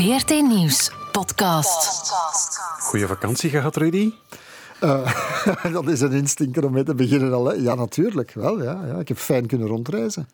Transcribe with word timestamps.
VRT 0.00 0.30
Nieuws 0.30 0.92
podcast. 1.12 2.12
Goeie 2.78 3.06
vakantie 3.06 3.50
gehad, 3.50 3.76
Rudy? 3.76 4.12
Uh, 4.80 5.14
dat 5.72 5.88
is 5.88 6.00
een 6.00 6.12
instinker 6.12 6.64
om 6.64 6.72
mee 6.72 6.82
te 6.82 6.94
beginnen 6.94 7.32
al. 7.32 7.44
Hè. 7.44 7.54
Ja, 7.54 7.74
natuurlijk. 7.74 8.32
Wel, 8.32 8.62
ja, 8.62 8.86
ja. 8.86 8.98
Ik 8.98 9.08
heb 9.08 9.18
fijn 9.18 9.46
kunnen 9.46 9.68
rondreizen. 9.68 10.28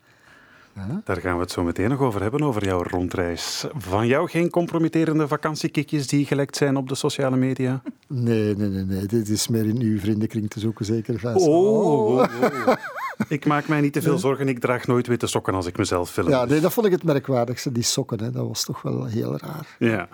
Daar 1.05 1.17
gaan 1.17 1.35
we 1.35 1.41
het 1.41 1.51
zo 1.51 1.63
meteen 1.63 1.89
nog 1.89 2.01
over 2.01 2.23
hebben, 2.23 2.43
over 2.43 2.65
jouw 2.65 2.83
rondreis. 2.83 3.67
Van 3.77 4.07
jou 4.07 4.29
geen 4.29 4.51
compromitterende 4.51 5.29
vakantiekikjes 5.29 6.07
die 6.07 6.27
gelekt 6.27 6.57
zijn 6.57 6.77
op 6.77 6.89
de 6.89 6.95
sociale 6.95 7.37
media? 7.37 7.83
Nee, 8.07 8.57
nee, 8.57 8.69
nee. 8.69 8.85
nee. 8.85 9.07
Dit 9.07 9.29
is 9.29 9.49
meer 9.49 9.65
in 9.65 9.81
uw 9.81 9.99
vriendenkring 9.99 10.51
te 10.51 10.61
zoeken, 10.61 10.85
zeker. 10.85 11.21
Oh, 11.25 11.35
oh, 11.35 12.07
oh, 12.07 12.19
oh. 12.19 12.75
Ik 13.29 13.47
maak 13.47 13.69
mij 13.69 13.81
niet 13.81 13.93
te 13.93 14.03
veel 14.03 14.19
zorgen. 14.19 14.49
Ik 14.49 14.59
draag 14.59 14.87
nooit 14.87 15.07
witte 15.07 15.27
sokken 15.27 15.55
als 15.55 15.67
ik 15.67 15.79
mezelf 15.79 16.11
film. 16.11 16.29
Ja, 16.29 16.45
nee, 16.45 16.61
dat 16.61 16.73
vond 16.73 16.87
ik 16.87 16.93
het 16.93 17.03
merkwaardigste, 17.03 17.73
die 17.73 17.83
sokken. 17.83 18.23
Hè. 18.23 18.31
Dat 18.31 18.47
was 18.47 18.65
toch 18.65 18.83
wel 18.83 19.05
heel 19.05 19.39
raar. 19.39 19.77
Ja, 19.79 20.09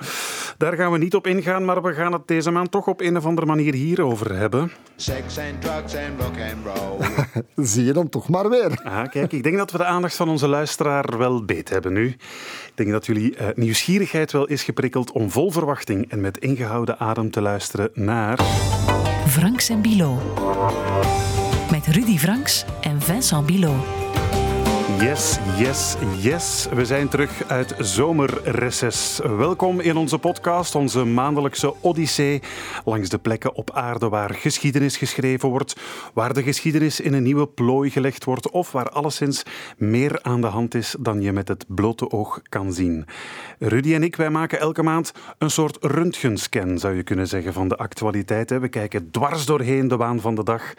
daar 0.59 0.73
gaan 0.73 0.93
we 0.93 0.99
niet 0.99 1.15
op 1.15 1.27
ingaan, 1.27 1.65
maar 1.65 1.83
we 1.83 1.93
gaan 1.93 2.13
het 2.13 2.27
deze 2.27 2.51
maand 2.51 2.71
toch 2.71 2.87
op 2.87 3.01
een 3.01 3.17
of 3.17 3.27
andere 3.27 3.47
manier 3.47 3.75
hierover 3.75 4.37
hebben. 4.37 4.73
Sex 4.97 5.39
and 5.39 5.61
drugs 5.61 5.97
and 5.97 6.21
rock 6.21 6.35
and 6.53 6.65
roll. 6.65 7.09
Zie 7.67 7.85
je 7.85 7.93
dan 7.93 8.09
toch 8.09 8.29
maar 8.29 8.49
weer. 8.49 8.81
Ah, 8.85 9.09
kijk, 9.11 9.33
ik 9.33 9.43
denk 9.43 9.57
dat 9.57 9.71
we 9.71 9.79
de 9.79 9.85
aandacht 9.85 10.17
van 10.17 10.29
onze 10.29 10.49
luisteraar 10.49 11.19
wel 11.19 11.45
beet 11.45 11.69
hebben 11.69 11.93
nu. 11.93 12.07
Ik 12.07 12.73
denk 12.75 12.91
dat 12.91 13.07
jullie 13.07 13.37
uh, 13.37 13.47
nieuwsgierigheid 13.55 14.33
wel 14.33 14.47
is 14.47 14.63
geprikkeld 14.63 15.13
om 15.13 15.31
vol 15.31 15.51
verwachting 15.51 16.11
en 16.11 16.21
met 16.21 16.39
ingehouden 16.39 16.99
adem 16.99 17.31
te 17.31 17.41
luisteren 17.41 17.91
naar... 17.95 18.41
Franks 19.27 19.69
en 19.69 19.83
Bilo 19.83 20.19
met 21.73 21.87
Rudy 21.87 22.19
Franks 22.19 22.65
en 22.81 22.92
Vincent 23.03 23.47
Bilot. 23.47 23.75
Yes, 25.01 25.39
yes, 25.59 25.97
yes. 26.19 26.67
We 26.75 26.85
zijn 26.85 27.09
terug 27.09 27.49
uit 27.49 27.75
zomerreces. 27.79 29.21
Welkom 29.37 29.81
in 29.81 29.97
onze 29.97 30.19
podcast, 30.19 30.75
onze 30.75 31.05
maandelijkse 31.05 31.75
odyssee 31.81 32.43
langs 32.85 33.09
de 33.09 33.19
plekken 33.19 33.55
op 33.55 33.71
aarde 33.71 34.09
waar 34.09 34.35
geschiedenis 34.35 34.97
geschreven 34.97 35.49
wordt, 35.49 35.81
waar 36.15 36.35
de 36.35 36.43
geschiedenis 36.43 37.01
in 37.01 37.13
een 37.13 37.23
nieuwe 37.23 37.47
plooi 37.47 37.91
gelegd 37.91 38.25
wordt 38.25 38.51
of 38.51 38.73
waar 38.73 38.89
alleszins 38.89 39.43
meer 39.77 40.23
aan 40.23 40.41
de 40.41 40.47
hand 40.47 40.75
is 40.75 40.97
dan 41.01 41.21
je 41.21 41.33
met 41.33 41.49
het 41.49 41.65
blote 41.69 42.11
oog 42.11 42.41
kan 42.49 42.73
zien. 42.73 43.07
Rudy 43.59 43.95
en 43.95 44.03
ik, 44.03 44.17
wij 44.17 44.31
maken 44.31 44.61
elke 44.61 44.83
maand 44.83 45.13
een 45.39 45.51
soort 45.51 45.79
röntgenscan, 45.81 46.79
zou 46.79 46.95
je 46.95 47.03
kunnen 47.03 47.29
zeggen, 47.29 47.53
van 47.53 47.69
de 47.69 47.77
actualiteit. 47.77 48.51
We 48.51 48.69
kijken 48.69 49.11
dwars 49.11 49.45
doorheen 49.45 49.89
de 49.89 49.97
waan 49.97 50.21
van 50.21 50.35
de 50.35 50.45
dag 50.45 50.75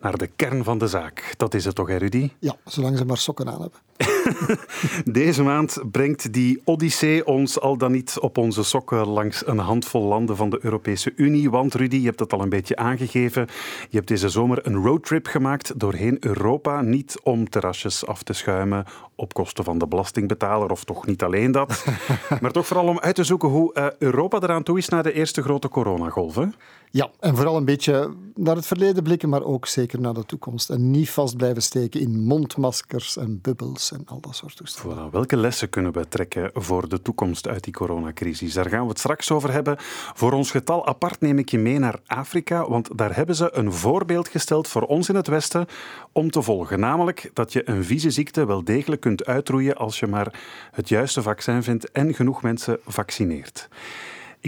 naar 0.00 0.16
de 0.16 0.26
kern 0.26 0.64
van 0.64 0.78
de 0.78 0.86
zaak. 0.86 1.34
Dat 1.36 1.54
is 1.54 1.64
het 1.64 1.74
toch, 1.74 1.88
hè? 1.88 2.30
Ja, 2.38 2.56
zolang 2.64 2.98
ze 2.98 3.04
maar 3.04 3.16
sokken 3.16 3.48
aan 3.48 3.60
hebben. 3.60 3.80
Deze 5.04 5.42
maand 5.42 5.82
brengt 5.90 6.32
die 6.32 6.60
Odyssee 6.64 7.26
ons 7.26 7.60
al 7.60 7.76
dan 7.76 7.92
niet 7.92 8.18
op 8.20 8.38
onze 8.38 8.62
sokken 8.62 9.06
langs 9.06 9.46
een 9.46 9.58
handvol 9.58 10.02
landen 10.02 10.36
van 10.36 10.50
de 10.50 10.58
Europese 10.62 11.12
Unie. 11.16 11.50
Want 11.50 11.74
Rudy, 11.74 11.96
je 11.96 12.06
hebt 12.06 12.20
het 12.20 12.32
al 12.32 12.42
een 12.42 12.48
beetje 12.48 12.76
aangegeven. 12.76 13.46
Je 13.88 13.96
hebt 13.96 14.08
deze 14.08 14.28
zomer 14.28 14.66
een 14.66 14.76
roadtrip 14.76 15.26
gemaakt 15.26 15.80
doorheen 15.80 16.16
Europa. 16.20 16.80
Niet 16.80 17.20
om 17.22 17.48
terrasjes 17.48 18.06
af 18.06 18.22
te 18.22 18.32
schuimen 18.32 18.84
op 19.14 19.34
kosten 19.34 19.64
van 19.64 19.78
de 19.78 19.86
belastingbetaler, 19.86 20.70
of 20.70 20.84
toch 20.84 21.06
niet 21.06 21.22
alleen 21.22 21.52
dat. 21.52 21.84
maar 22.40 22.52
toch 22.52 22.66
vooral 22.66 22.86
om 22.88 22.98
uit 22.98 23.14
te 23.14 23.24
zoeken 23.24 23.48
hoe 23.48 23.74
uh, 23.74 23.86
Europa 23.98 24.40
eraan 24.40 24.62
toe 24.62 24.78
is 24.78 24.88
na 24.88 25.02
de 25.02 25.12
eerste 25.12 25.42
grote 25.42 25.68
coronagolf. 25.68 26.34
Hè? 26.34 26.46
Ja, 26.90 27.10
en 27.20 27.36
vooral 27.36 27.56
een 27.56 27.64
beetje 27.64 28.14
naar 28.34 28.56
het 28.56 28.66
verleden 28.66 29.02
blikken, 29.02 29.28
maar 29.28 29.42
ook 29.42 29.66
zeker 29.66 30.00
naar 30.00 30.14
de 30.14 30.24
toekomst. 30.24 30.70
En 30.70 30.90
niet 30.90 31.10
vast 31.10 31.36
blijven 31.36 31.62
steken 31.62 32.00
in 32.00 32.24
mondmaskers 32.24 33.16
en 33.16 33.40
bubbels 33.40 33.87
en 33.92 34.02
al 34.06 34.20
dat 34.20 34.36
soort 34.36 34.56
toestanden. 34.56 35.10
Welke 35.10 35.36
lessen 35.36 35.68
kunnen 35.68 35.92
we 35.92 36.08
trekken 36.08 36.50
voor 36.54 36.88
de 36.88 37.02
toekomst 37.02 37.48
uit 37.48 37.64
die 37.64 37.72
coronacrisis? 37.72 38.52
Daar 38.52 38.68
gaan 38.68 38.82
we 38.82 38.88
het 38.88 38.98
straks 38.98 39.30
over 39.30 39.52
hebben. 39.52 39.76
Voor 40.14 40.32
ons 40.32 40.50
getal 40.50 40.86
apart 40.86 41.20
neem 41.20 41.38
ik 41.38 41.48
je 41.48 41.58
mee 41.58 41.78
naar 41.78 42.00
Afrika, 42.06 42.68
want 42.68 42.98
daar 42.98 43.16
hebben 43.16 43.34
ze 43.34 43.56
een 43.56 43.72
voorbeeld 43.72 44.28
gesteld 44.28 44.68
voor 44.68 44.82
ons 44.82 45.08
in 45.08 45.14
het 45.14 45.26
Westen 45.26 45.66
om 46.12 46.30
te 46.30 46.42
volgen. 46.42 46.80
Namelijk 46.80 47.30
dat 47.32 47.52
je 47.52 47.68
een 47.68 47.84
vieze 47.84 48.10
ziekte 48.10 48.46
wel 48.46 48.64
degelijk 48.64 49.00
kunt 49.00 49.26
uitroeien 49.26 49.76
als 49.76 49.98
je 49.98 50.06
maar 50.06 50.40
het 50.72 50.88
juiste 50.88 51.22
vaccin 51.22 51.62
vindt 51.62 51.90
en 51.90 52.14
genoeg 52.14 52.42
mensen 52.42 52.78
vaccineert. 52.86 53.68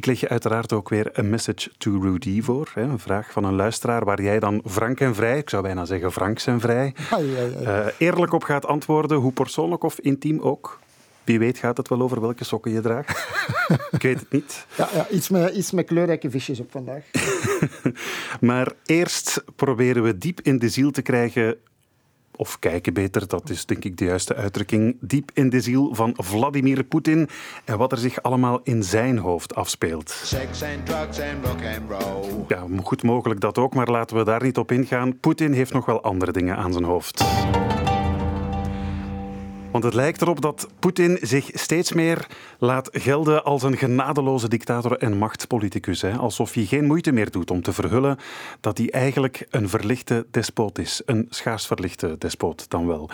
Ik 0.00 0.06
leg 0.06 0.20
je 0.20 0.28
uiteraard 0.28 0.72
ook 0.72 0.88
weer 0.88 1.10
een 1.12 1.30
message 1.30 1.70
to 1.78 1.98
Rudy 2.00 2.42
voor. 2.42 2.70
Hè, 2.74 2.82
een 2.82 2.98
vraag 2.98 3.32
van 3.32 3.44
een 3.44 3.54
luisteraar 3.54 4.04
waar 4.04 4.22
jij 4.22 4.40
dan 4.40 4.62
frank 4.66 5.00
en 5.00 5.14
vrij, 5.14 5.38
ik 5.38 5.50
zou 5.50 5.62
bijna 5.62 5.84
zeggen 5.84 6.12
franks 6.12 6.46
en 6.46 6.60
vrij, 6.60 6.94
uh, 7.62 7.86
eerlijk 7.98 8.32
op 8.32 8.42
gaat 8.42 8.66
antwoorden, 8.66 9.18
hoe 9.18 9.32
persoonlijk 9.32 9.82
of 9.82 9.98
intiem 9.98 10.40
ook. 10.40 10.78
Wie 11.24 11.38
weet 11.38 11.58
gaat 11.58 11.76
het 11.76 11.88
wel 11.88 12.00
over 12.00 12.20
welke 12.20 12.44
sokken 12.44 12.72
je 12.72 12.80
draagt. 12.80 13.28
ik 13.90 14.02
weet 14.02 14.20
het 14.20 14.32
niet. 14.32 14.66
Ja, 14.76 14.88
ja 14.94 15.08
iets, 15.08 15.28
met, 15.28 15.54
iets 15.54 15.70
met 15.70 15.86
kleurrijke 15.86 16.30
visjes 16.30 16.60
op 16.60 16.70
vandaag. 16.70 17.04
maar 18.40 18.72
eerst 18.84 19.44
proberen 19.56 20.02
we 20.02 20.18
diep 20.18 20.40
in 20.40 20.58
de 20.58 20.68
ziel 20.68 20.90
te 20.90 21.02
krijgen 21.02 21.56
of 22.36 22.58
kijken 22.58 22.94
beter, 22.94 23.28
dat 23.28 23.50
is 23.50 23.66
denk 23.66 23.84
ik 23.84 23.96
de 23.96 24.04
juiste 24.04 24.34
uitdrukking, 24.34 24.96
diep 25.00 25.30
in 25.34 25.50
de 25.50 25.60
ziel 25.60 25.94
van 25.94 26.12
Vladimir 26.16 26.84
Poetin 26.84 27.28
en 27.64 27.78
wat 27.78 27.92
er 27.92 27.98
zich 27.98 28.22
allemaal 28.22 28.60
in 28.62 28.82
zijn 28.82 29.18
hoofd 29.18 29.54
afspeelt. 29.54 30.10
Sex 30.10 30.62
and 30.62 30.86
drugs 30.86 31.18
rock 31.18 31.60
and 31.76 32.02
roll. 32.02 32.44
Ja, 32.48 32.66
goed 32.82 33.02
mogelijk 33.02 33.40
dat 33.40 33.58
ook, 33.58 33.74
maar 33.74 33.88
laten 33.88 34.16
we 34.16 34.24
daar 34.24 34.42
niet 34.42 34.58
op 34.58 34.72
ingaan. 34.72 35.18
Poetin 35.18 35.52
heeft 35.52 35.72
nog 35.72 35.86
wel 35.86 36.02
andere 36.02 36.32
dingen 36.32 36.56
aan 36.56 36.72
zijn 36.72 36.84
hoofd. 36.84 37.24
Want 39.72 39.84
het 39.84 39.94
lijkt 39.94 40.22
erop 40.22 40.40
dat 40.40 40.68
Poetin 40.78 41.18
zich 41.20 41.50
steeds 41.52 41.92
meer 41.92 42.26
laat 42.58 42.88
gelden 42.92 43.44
als 43.44 43.62
een 43.62 43.76
genadeloze 43.76 44.48
dictator 44.48 44.96
en 44.96 45.16
machtspoliticus. 45.16 46.02
Hè? 46.02 46.16
Alsof 46.16 46.52
hij 46.52 46.64
geen 46.64 46.84
moeite 46.84 47.12
meer 47.12 47.30
doet 47.30 47.50
om 47.50 47.62
te 47.62 47.72
verhullen 47.72 48.16
dat 48.60 48.78
hij 48.78 48.90
eigenlijk 48.90 49.46
een 49.50 49.68
verlichte 49.68 50.26
despoot 50.30 50.78
is. 50.78 51.02
Een 51.06 51.26
schaars 51.28 51.66
verlichte 51.66 52.16
despoot 52.18 52.70
dan 52.70 52.86
wel. 52.86 53.10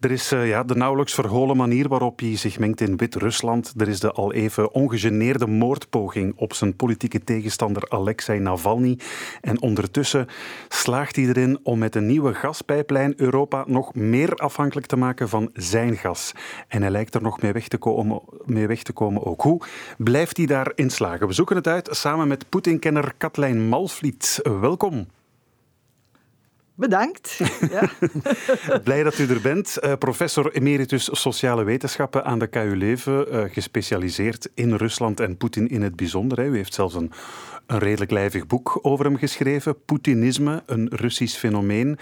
Er 0.00 0.10
is 0.10 0.32
uh, 0.32 0.48
ja, 0.48 0.64
de 0.64 0.76
nauwelijks 0.76 1.14
verholen 1.14 1.56
manier 1.56 1.88
waarop 1.88 2.20
hij 2.20 2.36
zich 2.36 2.58
mengt 2.58 2.80
in 2.80 2.96
Wit-Rusland. 2.96 3.74
Er 3.76 3.88
is 3.88 4.00
de 4.00 4.12
al 4.12 4.32
even 4.32 4.72
ongegeneerde 4.72 5.46
moordpoging 5.46 6.32
op 6.36 6.54
zijn 6.54 6.76
politieke 6.76 7.24
tegenstander 7.24 7.82
Alexei 7.88 8.38
Navalny. 8.38 8.98
En 9.40 9.62
ondertussen 9.62 10.26
slaagt 10.68 11.16
hij 11.16 11.24
erin 11.24 11.58
om 11.62 11.78
met 11.78 11.94
een 11.94 12.06
nieuwe 12.06 12.34
gaspijplijn 12.34 13.14
Europa 13.16 13.64
nog 13.66 13.94
meer 13.94 14.34
afhankelijk 14.34 14.86
te 14.86 14.96
maken 14.96 15.28
van 15.28 15.50
zijn 15.52 15.98
gas. 16.00 16.32
En 16.68 16.82
hij 16.82 16.90
lijkt 16.90 17.14
er 17.14 17.22
nog 17.22 17.40
mee 17.40 17.52
weg 17.52 17.68
te 17.68 17.78
komen, 17.78 18.20
mee 18.44 18.66
weg 18.66 18.82
te 18.82 18.92
komen 18.92 19.26
ook. 19.26 19.42
Hoe 19.42 19.62
blijft 19.98 20.36
hij 20.36 20.46
daarin 20.46 20.90
slagen? 20.90 21.26
We 21.26 21.32
zoeken 21.32 21.56
het 21.56 21.66
uit 21.66 21.88
samen 21.90 22.28
met 22.28 22.48
Poetin-kenner 22.48 23.12
Katlijn 23.16 23.68
Malvliet. 23.68 24.40
Welkom. 24.42 25.06
Bedankt. 26.80 27.40
Ja. 27.70 27.90
Blij 28.84 29.02
dat 29.02 29.18
u 29.18 29.28
er 29.28 29.40
bent. 29.40 29.78
Uh, 29.80 29.92
professor 29.98 30.52
emeritus 30.52 31.08
sociale 31.12 31.64
wetenschappen 31.64 32.24
aan 32.24 32.38
de 32.38 32.46
KU 32.46 32.76
Leuven, 32.76 33.34
uh, 33.34 33.44
gespecialiseerd 33.52 34.48
in 34.54 34.74
Rusland 34.74 35.20
en 35.20 35.36
Poetin 35.36 35.68
in 35.68 35.82
het 35.82 35.96
bijzonder. 35.96 36.38
Hè. 36.38 36.44
U 36.44 36.56
heeft 36.56 36.74
zelfs 36.74 36.94
een, 36.94 37.12
een 37.66 37.78
redelijk 37.78 38.10
lijvig 38.10 38.46
boek 38.46 38.78
over 38.82 39.04
hem 39.04 39.16
geschreven, 39.16 39.84
Poetinisme, 39.84 40.62
een 40.66 40.88
Russisch 40.92 41.38
fenomeen. 41.38 41.98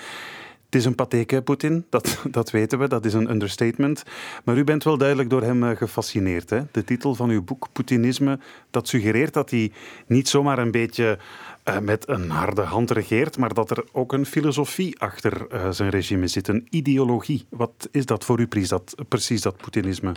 Het 0.68 0.80
is 0.80 0.84
een 0.84 0.94
patheke, 0.94 1.42
Poetin, 1.42 1.84
dat, 1.88 2.18
dat 2.30 2.50
weten 2.50 2.78
we, 2.78 2.88
dat 2.88 3.04
is 3.04 3.14
een 3.14 3.30
understatement. 3.30 4.02
Maar 4.44 4.56
u 4.56 4.64
bent 4.64 4.84
wel 4.84 4.98
duidelijk 4.98 5.30
door 5.30 5.42
hem 5.42 5.64
eh, 5.64 5.76
gefascineerd. 5.76 6.50
Hè? 6.50 6.60
De 6.70 6.84
titel 6.84 7.14
van 7.14 7.30
uw 7.30 7.42
boek, 7.42 7.68
Poetinisme, 7.72 8.38
dat 8.70 8.88
suggereert 8.88 9.34
dat 9.34 9.50
hij 9.50 9.72
niet 10.06 10.28
zomaar 10.28 10.58
een 10.58 10.70
beetje 10.70 11.18
uh, 11.64 11.78
met 11.78 12.08
een 12.08 12.30
harde 12.30 12.62
hand 12.62 12.90
regeert, 12.90 13.36
maar 13.36 13.54
dat 13.54 13.70
er 13.70 13.84
ook 13.92 14.12
een 14.12 14.26
filosofie 14.26 15.00
achter 15.00 15.46
uh, 15.52 15.70
zijn 15.70 15.90
regime 15.90 16.26
zit, 16.26 16.48
een 16.48 16.66
ideologie. 16.70 17.46
Wat 17.48 17.88
is 17.90 18.06
dat 18.06 18.24
voor 18.24 18.40
u 18.40 18.46
precies, 18.46 18.68
dat, 18.68 18.94
precies 19.08 19.42
dat 19.42 19.56
Poetinisme? 19.56 20.12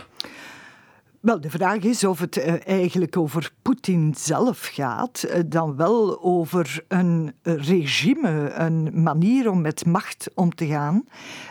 Wel, 1.22 1.40
de 1.40 1.50
vraag 1.50 1.78
is 1.78 2.04
of 2.04 2.18
het 2.18 2.36
uh, 2.36 2.66
eigenlijk 2.66 3.16
over 3.16 3.52
Poetin 3.62 4.14
zelf 4.16 4.70
gaat, 4.72 5.24
uh, 5.26 5.34
dan 5.46 5.76
wel 5.76 6.22
over 6.22 6.84
een 6.88 7.34
regime, 7.42 8.52
een 8.52 9.02
manier 9.02 9.50
om 9.50 9.60
met 9.60 9.86
macht 9.86 10.30
om 10.34 10.54
te 10.54 10.66
gaan. 10.66 11.04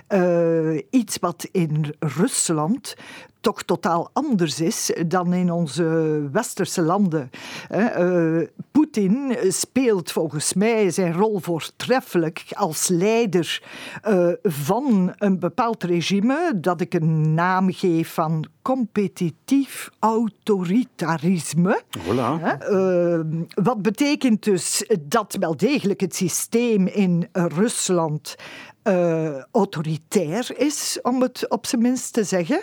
Uh, 0.10 0.82
iets 0.90 1.18
wat 1.20 1.48
in 1.52 1.96
Rusland 2.00 2.96
toch 3.42 3.64
totaal 3.64 4.10
anders 4.14 4.60
is 4.62 4.92
dan 5.08 5.34
in 5.34 5.52
onze 5.52 5.84
westerse 6.32 6.82
landen. 6.82 7.30
Uh, 7.72 8.42
Poetin 8.72 9.38
speelt 9.48 10.12
volgens 10.12 10.54
mij 10.54 10.92
zijn 10.92 11.14
rol 11.14 11.40
voortreffelijk 11.40 12.46
als 12.50 12.88
leider 12.88 13.64
uh, 14.08 14.28
van 14.44 15.14
een 15.18 15.40
bepaald 15.40 15.84
regime 15.84 16.52
dat 16.56 16.82
ik 16.82 16.94
een 16.94 17.34
naam 17.34 17.74
geef 17.74 18.14
van 18.14 18.46
competitief 18.62 19.90
autoritarisme. 20.00 21.82
Voilà. 22.00 22.60
Uh, 22.72 23.20
wat 23.64 23.82
betekent 23.82 24.44
dus 24.44 24.90
dat 25.02 25.36
wel 25.40 25.58
degelijk 25.58 26.02
het 26.02 26.16
systeem 26.16 26.88
in 26.88 27.30
Rusland 27.32 28.36
uh, 28.84 29.44
autoritair 29.52 30.60
is, 30.60 31.00
om 31.02 31.22
het 31.22 31.50
op 31.50 31.66
zijn 31.66 31.82
minst 31.82 32.14
te 32.14 32.24
zeggen. 32.24 32.62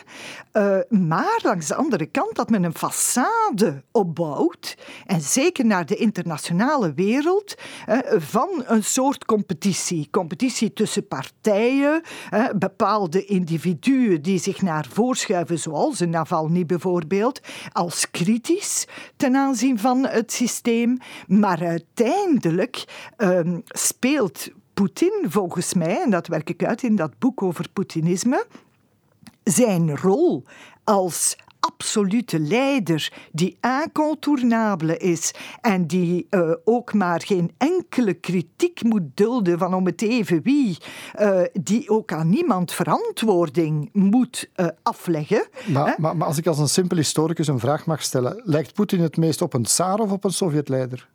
Uh, 0.53 0.79
maar 0.88 1.41
langs 1.43 1.67
de 1.67 1.75
andere 1.75 2.06
kant 2.06 2.35
dat 2.35 2.50
men 2.50 2.65
een 2.65 2.75
façade 2.75 3.82
opbouwt, 3.93 4.76
en 5.06 5.20
zeker 5.20 5.67
naar 5.67 5.87
de 5.87 5.97
internationale 5.97 6.93
wereld, 6.94 7.55
van 8.17 8.49
een 8.67 8.85
soort 8.85 9.25
competitie. 9.25 10.09
Competitie 10.11 10.73
tussen 10.73 11.09
partijen, 11.09 12.03
bepaalde 12.56 13.25
individuen 13.25 14.23
die 14.23 14.38
zich 14.38 14.62
naar 14.62 14.87
voren 14.93 15.17
schuiven, 15.17 15.59
zoals 15.59 16.00
een 16.00 16.11
Navalny 16.11 16.67
bijvoorbeeld, 16.67 17.41
als 17.73 18.11
kritisch 18.11 18.87
ten 19.17 19.37
aanzien 19.37 19.79
van 19.79 20.06
het 20.06 20.32
systeem. 20.32 20.99
Maar 21.26 21.67
uiteindelijk 21.67 22.85
ehm, 23.17 23.61
speelt 23.67 24.49
Poetin, 24.79 25.25
volgens 25.29 25.75
mij, 25.75 26.03
en 26.03 26.11
dat 26.11 26.27
werk 26.27 26.51
ik 26.51 26.65
uit 26.65 26.83
in 26.83 26.97
dat 26.97 27.19
boek 27.19 27.43
over 27.43 27.69
Poetinisme, 27.73 28.47
zijn 29.45 29.97
rol 29.97 30.45
als 30.85 31.37
absolute 31.61 32.39
leider 32.39 33.13
die 33.33 33.59
incontournabele 33.61 34.97
is 34.97 35.35
en 35.61 35.87
die 35.87 36.27
uh, 36.31 36.51
ook 36.65 36.93
maar 36.93 37.23
geen 37.23 37.53
enkele 37.57 38.15
kritiek 38.15 38.83
moet 38.83 39.03
dulden 39.15 39.59
van 39.59 39.75
om 39.75 39.87
het 39.87 40.03
even 40.03 40.43
wie, 40.43 40.79
uh, 41.21 41.41
die 41.53 41.89
ook 41.91 42.13
aan 42.13 42.29
niemand 42.29 42.73
verantwoording 42.73 43.91
moet 43.93 44.49
uh, 44.57 44.67
afleggen. 44.83 45.47
Maar, 45.67 45.95
maar, 45.99 46.17
maar, 46.17 46.27
als 46.27 46.39
ik 46.39 46.47
als 46.47 46.59
een 46.59 46.69
simpel 46.69 46.97
historicus 46.97 47.49
een 47.49 47.59
vraag 47.59 47.87
mag 47.87 48.03
stellen, 48.03 48.41
lijkt 48.45 48.75
Poetin 48.75 49.01
het 49.01 49.17
meest 49.17 49.43
op 49.43 49.55
een 49.55 49.63
tsaar 49.63 49.99
of 49.99 50.11
op 50.13 50.25
een 50.25 50.33
Sovjetleider? 50.33 51.09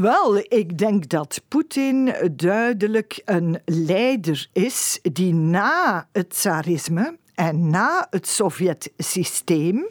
Wel, 0.00 0.36
ik 0.36 0.78
denk 0.78 1.08
dat 1.08 1.42
Poetin 1.48 2.14
duidelijk 2.36 3.22
een 3.24 3.60
leider 3.64 4.48
is 4.52 4.98
die 5.02 5.34
na 5.34 6.08
het 6.12 6.30
tsarisme 6.30 7.16
en 7.42 7.70
na 7.70 8.06
het 8.10 8.28
Sovjet-systeem 8.28 9.86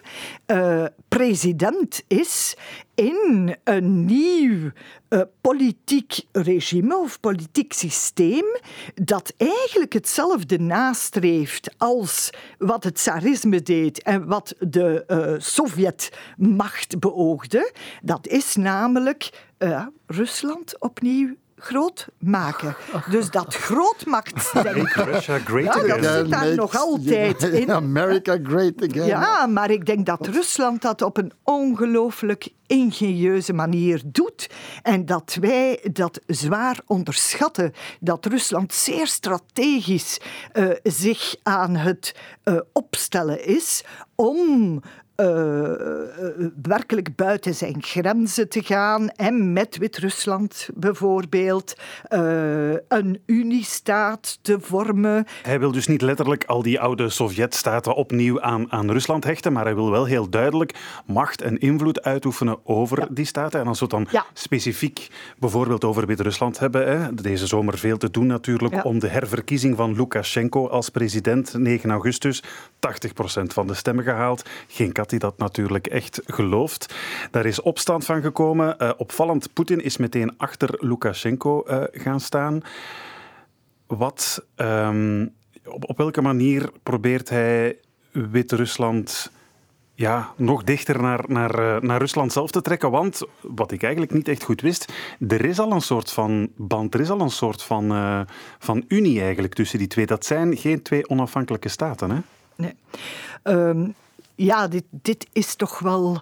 uh, 0.47 0.85
president 1.07 2.03
is 2.07 2.55
in 2.95 3.55
een 3.63 4.05
nieuw 4.05 4.71
uh, 5.09 5.21
politiek 5.41 6.19
regime 6.31 6.97
of 6.97 7.19
politiek 7.19 7.73
systeem 7.73 8.45
dat 8.95 9.33
eigenlijk 9.37 9.93
hetzelfde 9.93 10.59
nastreeft 10.59 11.73
als 11.77 12.29
wat 12.57 12.83
het 12.83 12.95
tsarisme 12.95 13.61
deed 13.61 14.01
en 14.01 14.27
wat 14.27 14.55
de 14.59 15.03
uh, 15.07 15.39
Sovjetmacht 15.39 16.99
beoogde. 16.99 17.73
Dat 18.01 18.27
is 18.27 18.55
namelijk 18.55 19.49
Rusland 20.05 20.79
opnieuw 20.79 21.35
groot 21.61 22.07
maken. 22.19 22.75
Dus 23.09 23.29
dat 23.29 23.55
grootmachtsdenken, 23.55 25.05
Russia 25.11 25.37
great 25.37 25.63
ja, 25.63 25.71
again. 25.71 26.01
dat 26.01 26.13
zit 26.13 26.29
daar 26.29 26.55
nog 26.55 26.77
altijd 26.77 27.43
in. 27.43 27.71
America 27.71 28.37
great 28.43 28.89
again. 28.89 29.05
Ja, 29.05 29.45
maar 29.45 29.71
ik 29.71 29.85
denk 29.85 30.05
dat 30.05 30.27
Rusland 30.27 30.81
dat 30.81 31.01
op 31.01 31.17
een 31.17 31.31
ongelooflijk 31.43 32.49
ingenieuze 32.67 33.53
manier 33.53 34.01
doet. 34.05 34.49
En 34.81 35.05
dat 35.05 35.37
wij 35.39 35.79
dat 35.93 36.19
zwaar 36.27 36.79
onderschatten. 36.85 37.73
Dat 37.99 38.25
Rusland 38.25 38.73
zeer 38.73 39.07
strategisch 39.07 40.19
uh, 40.53 40.69
zich 40.83 41.35
aan 41.43 41.75
het 41.75 42.15
uh, 42.43 42.59
opstellen 42.73 43.45
is 43.45 43.83
om 44.15 44.81
uh, 45.21 45.27
werkelijk 46.61 47.15
buiten 47.15 47.55
zijn 47.55 47.75
grenzen 47.79 48.49
te 48.49 48.63
gaan 48.63 49.09
en 49.09 49.53
met 49.53 49.77
Wit-Rusland 49.77 50.69
bijvoorbeeld 50.75 51.73
uh, 52.09 52.73
een 52.87 53.21
uniestaat 53.25 54.39
te 54.41 54.57
vormen. 54.59 55.25
Hij 55.43 55.59
wil 55.59 55.71
dus 55.71 55.87
niet 55.87 56.01
letterlijk 56.01 56.45
al 56.45 56.61
die 56.61 56.79
oude 56.79 57.09
Sovjetstaten 57.09 57.95
opnieuw 57.95 58.41
aan, 58.41 58.71
aan 58.71 58.91
Rusland 58.91 59.23
hechten, 59.23 59.53
maar 59.53 59.63
hij 59.63 59.75
wil 59.75 59.91
wel 59.91 60.05
heel 60.05 60.29
duidelijk 60.29 61.01
macht 61.05 61.41
en 61.41 61.57
invloed 61.57 62.01
uitoefenen 62.01 62.57
over 62.63 62.99
ja. 62.99 63.07
die 63.11 63.25
staten. 63.25 63.59
En 63.59 63.67
als 63.67 63.79
we 63.79 63.85
het 63.85 63.93
dan 63.93 64.07
ja. 64.11 64.25
specifiek 64.33 65.07
bijvoorbeeld 65.39 65.83
over 65.83 66.05
Wit-Rusland 66.05 66.59
hebben, 66.59 66.87
hè, 66.87 67.13
deze 67.13 67.47
zomer 67.47 67.77
veel 67.77 67.97
te 67.97 68.11
doen 68.11 68.27
natuurlijk 68.27 68.73
ja. 68.73 68.81
om 68.81 68.99
de 68.99 69.07
herverkiezing 69.07 69.75
van 69.75 69.95
Lukashenko 69.95 70.67
als 70.67 70.89
president, 70.89 71.53
9 71.57 71.91
augustus, 71.91 72.43
80% 72.43 72.47
van 73.43 73.67
de 73.67 73.73
stemmen 73.73 74.03
gehaald. 74.03 74.49
Geen 74.67 74.91
kat 74.91 75.10
die 75.11 75.19
dat 75.19 75.37
natuurlijk 75.37 75.87
echt 75.87 76.21
gelooft. 76.25 76.95
Daar 77.31 77.45
is 77.45 77.61
opstand 77.61 78.05
van 78.05 78.21
gekomen. 78.21 78.75
Uh, 78.79 78.91
opvallend, 78.97 79.53
Poetin 79.53 79.83
is 79.83 79.97
meteen 79.97 80.37
achter 80.37 80.77
Lukashenko 80.79 81.63
uh, 81.67 81.83
gaan 81.91 82.19
staan. 82.19 82.61
Wat, 83.87 84.45
um, 84.55 85.33
op, 85.65 85.97
welke 85.97 86.21
manier 86.21 86.71
probeert 86.83 87.29
hij 87.29 87.77
Wit-Rusland 88.11 89.31
ja, 89.93 90.33
nog 90.35 90.63
dichter 90.63 91.01
naar, 91.01 91.23
naar, 91.27 91.59
uh, 91.59 91.79
naar 91.79 91.99
Rusland 91.99 92.31
zelf 92.31 92.51
te 92.51 92.61
trekken. 92.61 92.91
Want, 92.91 93.21
wat 93.41 93.71
ik 93.71 93.83
eigenlijk 93.83 94.13
niet 94.13 94.27
echt 94.27 94.43
goed 94.43 94.61
wist, 94.61 94.93
er 95.27 95.45
is 95.45 95.59
al 95.59 95.71
een 95.71 95.81
soort 95.81 96.11
van 96.11 96.49
band, 96.55 96.93
er 96.93 96.99
is 96.99 97.09
al 97.09 97.19
een 97.21 97.29
soort 97.29 97.63
van, 97.63 98.25
van 98.59 98.83
unie 98.87 99.21
eigenlijk 99.21 99.53
tussen 99.53 99.79
die 99.79 99.87
twee. 99.87 100.05
Dat 100.05 100.25
zijn 100.25 100.57
geen 100.57 100.81
twee 100.81 101.09
onafhankelijke 101.09 101.69
staten, 101.69 102.11
hè? 102.11 102.19
Nee. 102.55 102.73
Um, 103.43 103.95
ja, 104.43 104.67
dit, 104.67 104.85
dit 104.89 105.27
is 105.31 105.55
toch 105.55 105.79
wel 105.79 106.21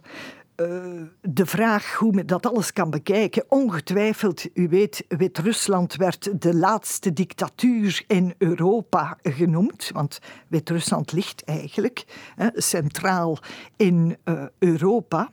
uh, 0.55 1.01
de 1.21 1.45
vraag 1.45 1.93
hoe 1.93 2.11
men 2.11 2.27
dat 2.27 2.45
alles 2.45 2.73
kan 2.73 2.89
bekijken. 2.89 3.45
Ongetwijfeld, 3.47 4.45
u 4.53 4.67
weet, 4.67 5.05
Wit-Rusland 5.07 5.95
werd 5.95 6.41
de 6.41 6.55
laatste 6.55 7.13
dictatuur 7.13 8.03
in 8.07 8.33
Europa 8.37 9.17
genoemd. 9.23 9.89
Want 9.93 10.19
Wit-Rusland 10.47 11.11
ligt 11.11 11.43
eigenlijk 11.43 12.05
hè, 12.35 12.47
centraal 12.53 13.37
in 13.75 14.17
uh, 14.25 14.43
Europa. 14.59 15.29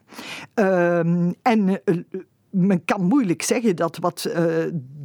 Uh, 0.54 0.98
en 1.42 1.82
men 2.56 2.84
kan 2.84 3.02
moeilijk 3.02 3.42
zeggen 3.42 3.76
dat 3.76 3.96
wat 3.96 4.24
uh, 4.28 4.34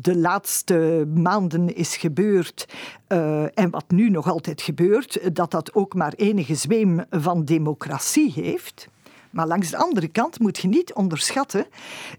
de 0.02 0.16
laatste 0.16 1.08
maanden 1.16 1.76
is 1.76 1.98
gebeurd 1.98 2.66
uh, 3.08 3.60
en 3.60 3.70
wat 3.70 3.92
nu 3.92 4.10
nog 4.10 4.30
altijd 4.30 4.62
gebeurt, 4.62 5.36
dat 5.36 5.52
dat 5.52 5.74
ook 5.74 5.94
maar 5.94 6.14
enige 6.16 6.56
zweem 6.56 7.06
van 7.10 7.46
democratie 7.46 8.32
heeft. 8.32 8.88
Maar 9.30 9.48
langs 9.48 9.70
de 9.70 9.78
andere 9.78 10.08
kant 10.08 10.40
moet 10.40 10.58
je 10.58 10.68
niet 10.68 10.94
onderschatten 10.94 11.66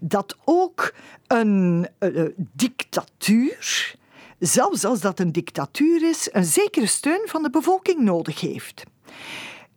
dat 0.01 0.37
ook 0.45 0.93
een 1.27 1.87
uh, 1.99 2.25
dictatuur, 2.35 3.95
zelfs 4.39 4.85
als 4.85 5.01
dat 5.01 5.19
een 5.19 5.31
dictatuur 5.31 6.09
is, 6.09 6.29
een 6.31 6.45
zekere 6.45 6.87
steun 6.87 7.21
van 7.25 7.43
de 7.43 7.49
bevolking 7.49 7.99
nodig 7.99 8.41
heeft. 8.41 8.83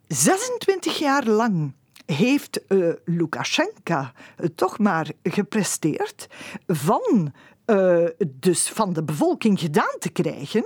26 0.08 0.98
jaar 0.98 1.26
lang 1.26 1.72
heeft 2.06 2.60
uh, 2.68 2.92
Lukashenko 3.04 4.04
toch 4.54 4.78
maar 4.78 5.10
gepresteerd 5.22 6.26
van 6.66 7.32
uh, 7.66 8.04
dus 8.26 8.68
van 8.68 8.92
de 8.92 9.02
bevolking 9.02 9.60
gedaan 9.60 9.96
te 9.98 10.10
krijgen 10.10 10.64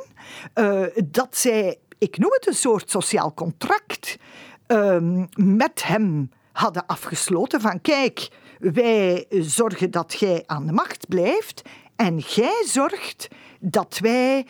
dat 1.04 1.36
zij, 1.36 1.78
ik 1.98 2.18
noem 2.18 2.32
het 2.32 2.46
een 2.46 2.54
soort 2.54 2.90
sociaal 2.90 3.34
contract, 3.34 4.16
uh, 4.68 4.96
met 5.34 5.82
hem 5.84 6.30
hadden 6.52 6.86
afgesloten 6.86 7.60
van 7.60 7.80
kijk, 7.80 8.28
wij 8.58 9.26
zorgen 9.30 9.90
dat 9.90 10.16
jij 10.18 10.42
aan 10.46 10.66
de 10.66 10.72
macht 10.72 11.08
blijft 11.08 11.62
en 11.96 12.18
jij 12.18 12.64
zorgt 12.66 13.28
dat 13.60 13.98
wij 13.98 14.46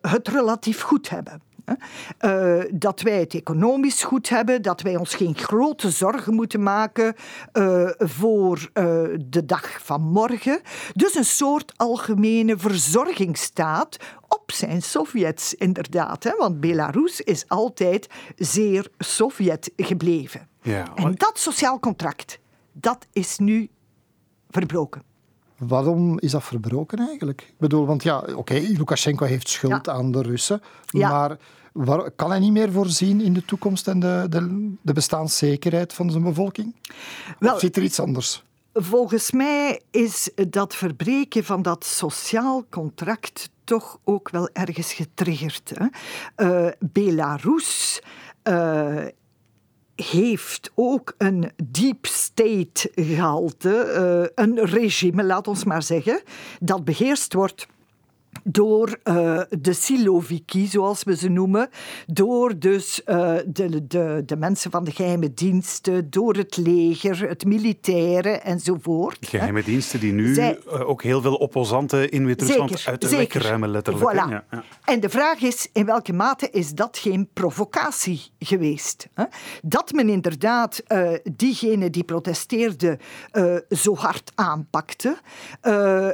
het 0.00 0.28
relatief 0.28 0.80
goed 0.80 1.10
hebben. 1.10 1.42
Uh, 2.20 2.62
dat 2.72 3.00
wij 3.00 3.20
het 3.20 3.34
economisch 3.34 4.02
goed 4.02 4.28
hebben, 4.28 4.62
dat 4.62 4.80
wij 4.80 4.96
ons 4.96 5.14
geen 5.14 5.36
grote 5.36 5.90
zorgen 5.90 6.34
moeten 6.34 6.62
maken 6.62 7.14
uh, 7.52 7.90
voor 7.98 8.56
uh, 8.58 9.02
de 9.26 9.44
dag 9.44 9.84
van 9.84 10.02
morgen. 10.02 10.60
Dus 10.94 11.14
een 11.14 11.24
soort 11.24 11.72
algemene 11.76 12.58
verzorgingsstaat 12.58 13.96
op 14.28 14.52
zijn 14.52 14.82
Sovjets, 14.82 15.54
inderdaad. 15.54 16.24
Hè? 16.24 16.36
Want 16.38 16.60
Belarus 16.60 17.20
is 17.20 17.48
altijd 17.48 18.06
zeer 18.36 18.88
Sovjet 18.98 19.70
gebleven. 19.76 20.48
Ja, 20.62 20.84
maar... 20.94 21.04
En 21.04 21.14
dat 21.16 21.38
sociaal 21.38 21.78
contract, 21.78 22.38
dat 22.72 23.06
is 23.12 23.38
nu 23.38 23.68
verbroken. 24.50 25.02
Waarom 25.58 26.18
is 26.18 26.30
dat 26.30 26.44
verbroken 26.44 26.98
eigenlijk? 26.98 27.40
Ik 27.40 27.58
bedoel, 27.58 27.86
want 27.86 28.02
ja, 28.02 28.18
oké, 28.18 28.32
okay, 28.32 28.60
Lukashenko 28.60 29.24
heeft 29.24 29.48
schuld 29.48 29.86
ja. 29.86 29.92
aan 29.92 30.12
de 30.12 30.22
Russen, 30.22 30.62
ja. 30.86 31.10
maar 31.10 31.36
waar, 31.72 32.10
kan 32.10 32.30
hij 32.30 32.38
niet 32.38 32.52
meer 32.52 32.72
voorzien 32.72 33.20
in 33.20 33.32
de 33.32 33.44
toekomst 33.44 33.88
en 33.88 34.00
de, 34.00 34.26
de, 34.28 34.72
de 34.82 34.92
bestaanszekerheid 34.92 35.92
van 35.92 36.10
zijn 36.10 36.22
bevolking? 36.22 36.74
Wel, 37.38 37.54
of 37.54 37.60
zit 37.60 37.76
er 37.76 37.82
iets 37.82 38.00
anders? 38.00 38.44
Volgens 38.72 39.30
mij 39.30 39.80
is 39.90 40.30
dat 40.48 40.74
verbreken 40.74 41.44
van 41.44 41.62
dat 41.62 41.84
sociaal 41.84 42.64
contract 42.70 43.50
toch 43.64 43.98
ook 44.04 44.30
wel 44.30 44.48
ergens 44.52 44.92
getriggerd. 44.92 45.72
Hè? 45.74 45.86
Uh, 46.66 46.72
Belarus 46.78 48.02
uh, 48.44 49.04
heeft 49.94 50.70
ook 50.74 51.14
een 51.18 51.52
deep 51.64 52.06
state 52.06 52.90
gehalte, 52.94 54.28
uh, 54.36 54.44
een 54.44 54.64
regime, 54.64 55.24
laat 55.24 55.48
ons 55.48 55.64
maar 55.64 55.82
zeggen, 55.82 56.22
dat 56.60 56.84
beheerst 56.84 57.32
wordt 57.32 57.66
door 58.44 58.98
uh, 59.04 59.40
de 59.60 59.72
Siloviki, 59.72 60.66
zoals 60.66 61.02
we 61.02 61.16
ze 61.16 61.28
noemen, 61.28 61.68
door 62.06 62.58
dus 62.58 63.00
uh, 63.06 63.34
de, 63.46 63.86
de, 63.86 64.22
de 64.26 64.36
mensen 64.36 64.70
van 64.70 64.84
de 64.84 64.90
geheime 64.90 65.34
diensten, 65.34 66.10
door 66.10 66.34
het 66.34 66.56
leger, 66.56 67.28
het 67.28 67.44
militaire 67.44 68.30
enzovoort. 68.30 69.18
Geheime 69.20 69.62
diensten 69.62 70.00
die 70.00 70.12
nu 70.12 70.34
Zij, 70.34 70.58
uh, 70.66 70.88
ook 70.88 71.02
heel 71.02 71.20
veel 71.20 71.34
opposanten 71.34 72.10
in 72.10 72.26
Wit-Rusland 72.26 72.86
uit 72.86 73.00
de 73.00 73.08
weg 73.08 73.32
ruimen, 73.32 73.68
letterlijk. 73.68 74.12
Voilà. 74.12 74.30
Ja, 74.30 74.44
ja. 74.50 74.64
En 74.84 75.00
de 75.00 75.08
vraag 75.08 75.40
is, 75.40 75.68
in 75.72 75.86
welke 75.86 76.12
mate 76.12 76.50
is 76.50 76.72
dat 76.72 76.98
geen 76.98 77.28
provocatie 77.32 78.22
geweest? 78.38 79.08
Hè? 79.14 79.24
Dat 79.62 79.92
men 79.92 80.08
inderdaad 80.08 80.82
diegenen 81.36 81.92
die 81.92 82.04
protesteerden 82.04 82.98
zo 83.70 83.96
hard 83.96 84.32
aanpakte, 84.34 85.16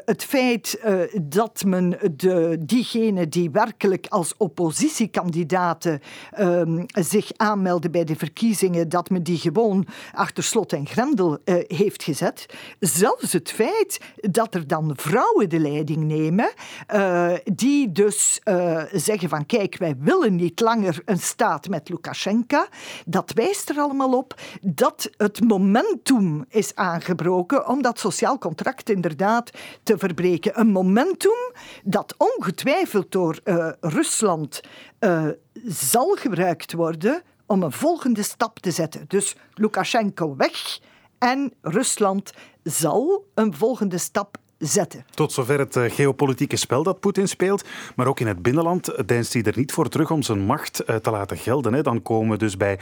het 0.04 0.24
feit 0.24 0.80
dat 1.22 1.64
men 1.66 1.98
de, 2.16 2.56
diegenen 2.60 3.28
die 3.28 3.50
werkelijk 3.50 4.06
als 4.08 4.34
oppositiekandidaten 4.36 6.00
um, 6.38 6.84
zich 6.86 7.30
aanmelden 7.36 7.90
bij 7.90 8.04
de 8.04 8.16
verkiezingen, 8.16 8.88
dat 8.88 9.10
men 9.10 9.22
die 9.22 9.38
gewoon 9.38 9.86
achter 10.12 10.44
slot 10.44 10.72
en 10.72 10.86
grendel 10.86 11.38
uh, 11.44 11.54
heeft 11.66 12.02
gezet. 12.02 12.46
Zelfs 12.80 13.32
het 13.32 13.50
feit 13.50 14.00
dat 14.16 14.54
er 14.54 14.66
dan 14.66 14.92
vrouwen 14.96 15.48
de 15.48 15.58
leiding 15.58 16.04
nemen, 16.04 16.52
uh, 16.94 17.32
die 17.44 17.92
dus 17.92 18.40
uh, 18.44 18.82
zeggen 18.92 19.28
van 19.28 19.46
kijk, 19.46 19.76
wij 19.78 19.94
willen 19.98 20.34
niet 20.34 20.60
langer 20.60 21.02
een 21.04 21.18
staat 21.18 21.68
met 21.68 21.88
Lukashenko, 21.88 22.66
dat 23.06 23.32
wijst 23.34 23.70
er 23.70 23.76
allemaal 23.76 24.16
op 24.16 24.34
dat 24.60 25.10
het 25.16 25.44
momentum 25.44 26.44
is 26.48 26.74
aangebroken 26.74 27.68
om 27.68 27.82
dat 27.82 27.98
sociaal 27.98 28.38
contract 28.38 28.90
inderdaad 28.90 29.50
te 29.82 29.98
verbreken. 29.98 30.60
Een 30.60 30.70
momentum 30.70 31.52
dat 31.84 32.05
ongetwijfeld 32.16 33.12
door 33.12 33.40
uh, 33.44 33.68
Rusland 33.80 34.60
uh, 35.00 35.28
zal 35.64 36.16
gebruikt 36.18 36.72
worden 36.72 37.22
om 37.46 37.62
een 37.62 37.72
volgende 37.72 38.22
stap 38.22 38.58
te 38.58 38.70
zetten. 38.70 39.04
Dus 39.08 39.36
Lukashenko 39.54 40.36
weg 40.36 40.80
en 41.18 41.52
Rusland 41.62 42.32
zal 42.62 43.24
een 43.34 43.54
volgende 43.54 43.98
stap 43.98 44.36
zetten. 44.58 45.04
Tot 45.10 45.32
zover 45.32 45.58
het 45.58 45.76
uh, 45.76 45.90
geopolitieke 45.90 46.56
spel 46.56 46.82
dat 46.82 47.00
Poetin 47.00 47.28
speelt. 47.28 47.64
Maar 47.96 48.06
ook 48.06 48.20
in 48.20 48.26
het 48.26 48.42
binnenland 48.42 49.08
deinst 49.08 49.32
hij 49.32 49.42
er 49.42 49.56
niet 49.56 49.72
voor 49.72 49.88
terug 49.88 50.10
om 50.10 50.22
zijn 50.22 50.40
macht 50.40 50.72
te 51.02 51.10
laten 51.10 51.36
gelden. 51.36 51.84
Dan 51.84 52.02
komen 52.02 52.30
we 52.30 52.36
dus 52.36 52.56
bij 52.56 52.78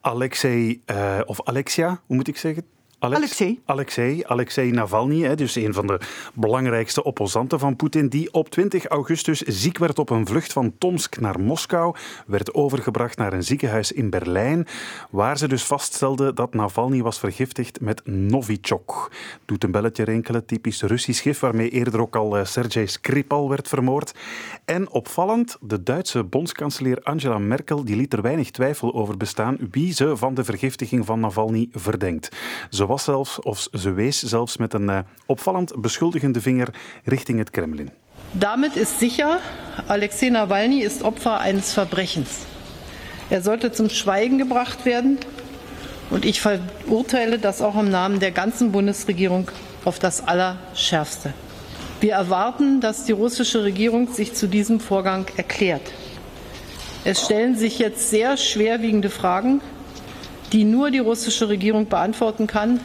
Alexei, 0.00 0.82
of 1.26 1.42
Alexia, 1.42 2.00
hoe 2.06 2.16
moet 2.16 2.28
ik 2.28 2.36
zeggen? 2.36 2.64
Alex, 3.02 3.20
Alexei. 3.20 3.60
Alexei, 3.64 4.22
Alexei 4.26 4.70
Navalny, 4.70 5.22
hè, 5.22 5.34
dus 5.34 5.54
een 5.54 5.74
van 5.74 5.86
de 5.86 6.00
belangrijkste 6.34 7.02
opposanten 7.02 7.58
van 7.58 7.76
Poetin, 7.76 8.08
die 8.08 8.32
op 8.32 8.48
20 8.48 8.86
augustus 8.86 9.40
ziek 9.40 9.78
werd 9.78 9.98
op 9.98 10.10
een 10.10 10.26
vlucht 10.26 10.52
van 10.52 10.72
Tomsk 10.78 11.20
naar 11.20 11.40
Moskou, 11.40 11.94
werd 12.26 12.54
overgebracht 12.54 13.16
naar 13.16 13.32
een 13.32 13.44
ziekenhuis 13.44 13.92
in 13.92 14.10
Berlijn, 14.10 14.66
waar 15.10 15.38
ze 15.38 15.48
dus 15.48 15.64
vaststelden 15.64 16.34
dat 16.34 16.54
Navalny 16.54 17.02
was 17.02 17.18
vergiftigd 17.18 17.80
met 17.80 18.02
Novichok. 18.04 19.10
Doet 19.44 19.64
een 19.64 19.70
belletje 19.70 20.04
rinkelen, 20.04 20.46
typisch 20.46 20.82
Russisch 20.82 21.22
gif, 21.22 21.40
waarmee 21.40 21.70
eerder 21.70 22.00
ook 22.00 22.16
al 22.16 22.38
uh, 22.38 22.44
Sergei 22.44 22.86
Skripal 22.86 23.48
werd 23.48 23.68
vermoord. 23.68 24.14
En 24.64 24.90
opvallend, 24.90 25.56
de 25.60 25.82
Duitse 25.82 26.24
bondskanselier 26.24 26.98
Angela 27.02 27.38
Merkel 27.38 27.84
die 27.84 27.96
liet 27.96 28.12
er 28.12 28.22
weinig 28.22 28.50
twijfel 28.50 28.94
over 28.94 29.16
bestaan 29.16 29.58
wie 29.70 29.92
ze 29.92 30.16
van 30.16 30.34
de 30.34 30.44
vergiftiging 30.44 31.06
van 31.06 31.20
Navalny 31.20 31.68
verdenkt. 31.72 32.36
Ze 32.70 32.88
was 32.90 33.04
zelfs, 33.04 33.40
of 33.40 33.68
ze 33.72 33.92
wees 33.92 34.22
zelfs 34.22 34.56
met 34.56 34.74
een 34.74 34.88
uh, 34.88 34.98
opvallend 35.26 35.80
beschuldigende 35.80 36.40
vinger 36.40 36.68
richting 37.04 37.38
het 37.38 37.50
Kremlin. 37.50 37.90
Damit 38.32 38.76
ist 38.76 38.98
sicher, 38.98 39.38
Alexei 39.86 40.30
Nawalny 40.30 40.80
ist 40.82 41.02
Opfer 41.02 41.38
eines 41.38 41.72
Verbrechens. 41.72 42.30
Er 43.28 43.42
sollte 43.42 43.72
zum 43.72 43.88
Schweigen 43.88 44.38
gebracht 44.38 44.84
werden 44.84 45.18
und 46.10 46.24
ich 46.24 46.40
verurteile 46.40 47.38
das 47.38 47.62
auch 47.62 47.76
im 47.78 47.90
Namen 47.90 48.18
der 48.18 48.32
ganzen 48.32 48.72
Bundesregierung 48.72 49.50
auf 49.84 49.98
das 49.98 50.26
Allerschärfste. 50.26 51.32
Wir 52.00 52.12
erwarten, 52.14 52.80
dass 52.80 53.04
die 53.04 53.12
russische 53.12 53.62
Regierung 53.62 54.12
sich 54.12 54.34
zu 54.34 54.48
diesem 54.48 54.80
Vorgang 54.80 55.26
erklärt. 55.36 55.92
Es 57.04 57.20
stellen 57.24 57.56
sich 57.56 57.78
jetzt 57.78 58.10
sehr 58.10 58.36
schwerwiegende 58.36 59.10
Fragen 59.10 59.60
die 60.52 60.64
nur 60.64 60.90
die 60.90 60.98
russische 60.98 61.48
Regierung 61.48 61.88
beantworten 61.88 62.46
kann 62.46 62.80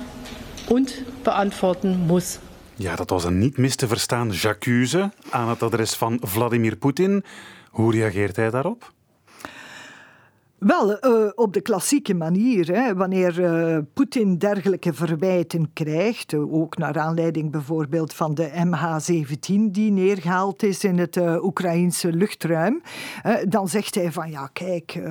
und 0.68 0.94
beantworten 1.24 2.08
muss. 2.08 2.40
Ja, 2.78 2.96
dat 2.96 3.10
was 3.10 3.24
een 3.24 3.38
niet 3.38 3.58
mis 3.58 3.76
te 3.76 3.88
verstaan 3.88 4.32
j'accuse 4.32 5.12
aan 5.30 5.50
het 5.50 5.64
adres 5.64 5.94
van 5.94 6.20
Vladimir 6.22 6.76
Poetin. 6.76 7.24
Hoe 7.70 7.92
reageert 7.92 8.36
hij 8.36 8.50
daarop? 8.50 8.94
Wel, 10.58 11.06
uh, 11.06 11.30
op 11.36 11.54
de 11.54 11.62
klassieke 11.62 12.14
manier. 12.14 12.72
Hè, 12.72 12.96
wanneer 12.96 13.40
uh, 13.40 13.78
Poetin 13.94 14.38
dergelijke 14.38 14.94
verwijten 14.94 15.74
krijgt, 15.74 16.32
uh, 16.32 16.54
ook 16.54 16.78
naar 16.78 17.00
aanleiding 17.00 17.52
bijvoorbeeld 17.52 18.14
van 18.14 18.34
de 18.34 18.50
MH17 18.50 19.72
die 19.72 19.92
neergehaald 19.92 20.64
is 20.64 20.84
in 20.84 20.98
het 20.98 21.18
Oekraïnse 21.44 22.14
luchtruim, 22.14 22.82
dan 23.48 23.68
zegt 23.68 23.96
hij 23.96 24.12
van 24.12 24.32
ja, 24.32 24.50
kijk, 24.54 25.02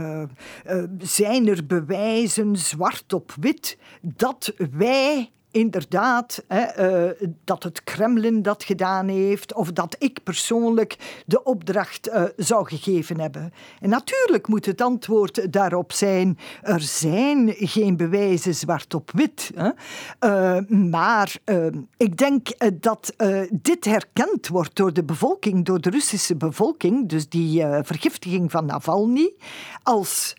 zijn 0.98 1.48
er 1.48 1.66
bewijzen 1.66 2.56
zwart 2.56 3.12
op 3.12 3.32
wit 3.40 3.78
dat 4.00 4.52
wij 4.70 5.30
inderdaad 5.54 6.44
hè, 6.48 7.06
uh, 7.08 7.28
dat 7.44 7.62
het 7.62 7.84
Kremlin 7.84 8.42
dat 8.42 8.64
gedaan 8.64 9.08
heeft 9.08 9.54
of 9.54 9.72
dat 9.72 9.96
ik 9.98 10.22
persoonlijk 10.22 11.22
de 11.26 11.42
opdracht 11.42 12.08
uh, 12.08 12.24
zou 12.36 12.68
gegeven 12.68 13.20
hebben. 13.20 13.52
En 13.80 13.88
natuurlijk 13.88 14.48
moet 14.48 14.66
het 14.66 14.80
antwoord 14.80 15.52
daarop 15.52 15.92
zijn: 15.92 16.38
er 16.62 16.80
zijn 16.80 17.54
geen 17.58 17.96
bewijzen 17.96 18.54
zwart 18.54 18.94
op 18.94 19.10
wit. 19.10 19.50
Hè. 19.54 19.70
Uh, 20.20 20.68
maar 20.90 21.36
ik 21.96 22.16
denk 22.16 22.48
dat 22.80 23.14
dit 23.50 23.84
herkend 23.84 24.48
wordt 24.48 24.76
door 24.76 24.92
de 24.92 25.04
bevolking, 25.04 25.64
door 25.64 25.80
de 25.80 25.90
Russische 25.90 26.36
bevolking, 26.36 27.08
dus 27.08 27.28
die 27.28 27.64
vergiftiging 27.82 28.50
van 28.50 28.66
Navalny, 28.66 29.34
als 29.82 30.36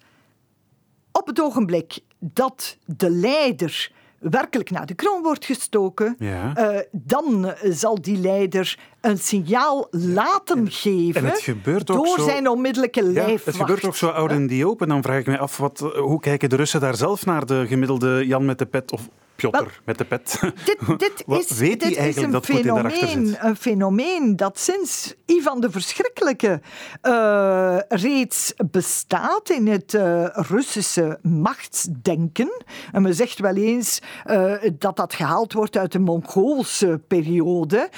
op 1.12 1.28
het 1.28 1.42
ogenblik 1.42 2.00
dat 2.20 2.78
de 2.86 3.10
leider 3.10 3.92
werkelijk 4.30 4.70
naar 4.70 4.86
de 4.86 4.94
kroon 4.94 5.24
wordt 5.24 5.46
gestoken, 5.46 6.16
ja. 6.20 6.74
uh, 6.74 6.80
dan 6.92 7.54
zal 7.64 8.02
die 8.02 8.18
leider 8.18 8.80
een 9.02 9.18
signaal 9.18 9.88
laten 9.92 10.72
geven 10.72 11.22
en 11.22 11.28
het 11.28 11.42
gebeurt 11.42 11.92
ook 11.92 12.06
door 12.06 12.18
zo, 12.18 12.24
zijn 12.24 12.50
onmiddellijke 12.50 13.04
ja, 13.04 13.12
lijfwacht. 13.12 13.46
Het 13.46 13.56
gebeurt 13.56 13.86
ook 13.86 13.96
zo 13.96 14.08
oud 14.08 14.32
in 14.32 14.48
die 14.48 14.68
open. 14.68 14.88
Dan 14.88 15.04
vraag 15.04 15.20
ik 15.20 15.26
me 15.26 15.38
af, 15.38 15.58
wat, 15.58 15.80
hoe 15.80 16.20
kijken 16.20 16.50
de 16.50 16.56
Russen 16.56 16.80
daar 16.80 16.96
zelf 16.96 17.26
naar, 17.26 17.46
de 17.46 17.66
gemiddelde 17.68 18.26
Jan 18.28 18.46
met 18.46 18.60
de 18.60 18.66
pet 18.66 18.92
of 18.92 19.10
Piotr 19.36 19.82
met 19.86 19.98
de 19.98 20.06
pet. 20.06 20.40
Dit, 20.66 21.00
dit 21.00 21.24
is, 21.50 21.58
weet 21.58 21.80
dit 21.80 21.98
eigenlijk 21.98 22.18
is 22.18 22.24
een 22.24 22.32
dat 22.32 22.46
fenomeen? 22.46 23.38
Een 23.40 23.56
fenomeen 23.56 24.36
dat 24.36 24.60
sinds 24.60 25.16
Ivan 25.26 25.62
de 25.62 25.72
Verschrikkelijke 25.72 26.62
uh, 27.04 27.78
reeds 27.88 28.54
bestaat 28.72 29.50
in 29.50 29.68
het 29.68 29.94
uh, 29.94 30.28
Russische 30.32 31.20
machtsdenken. 31.22 32.64
En 32.92 33.02
men 33.02 33.16
zegt 33.16 33.40
wel 33.40 33.56
eens 33.56 34.02
uh, 34.26 34.54
dat 34.74 34.96
dat 34.96 35.14
gehaald 35.14 35.54
wordt 35.54 35.78
uit 35.78 35.92
de 35.92 36.00
Mongoolse 36.00 37.02
periode, 37.08 37.90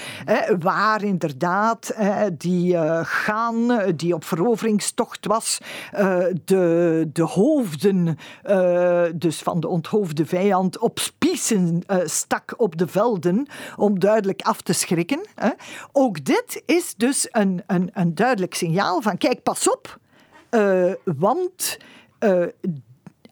waar 0.60 1.03
inderdaad 1.03 1.96
die 2.38 2.77
gaan, 3.03 3.82
die 3.96 4.13
op 4.13 4.24
veroveringstocht 4.24 5.25
was, 5.25 5.58
de, 6.46 7.10
de 7.13 7.24
hoofden 7.24 8.17
dus 9.15 9.41
van 9.41 9.60
de 9.60 9.67
onthoofde 9.67 10.25
vijand 10.25 10.77
op 10.77 11.00
uh, 11.31 11.98
stak 12.05 12.53
op 12.57 12.77
de 12.77 12.88
velden 12.88 13.48
om 13.75 14.00
duidelijk 14.00 14.41
af 14.41 14.62
te 14.62 14.74
schrikken. 14.74 15.22
Ook 15.91 16.25
dit 16.25 16.63
is 16.65 16.96
dus 16.96 17.27
een, 17.31 17.63
een, 17.67 17.89
een 17.93 18.15
duidelijk 18.15 18.53
signaal 18.53 19.01
van 19.01 19.17
kijk, 19.17 19.43
pas 19.43 19.69
op, 19.69 20.00
uh, 20.51 20.93
want 21.03 21.77
uh, 22.19 22.46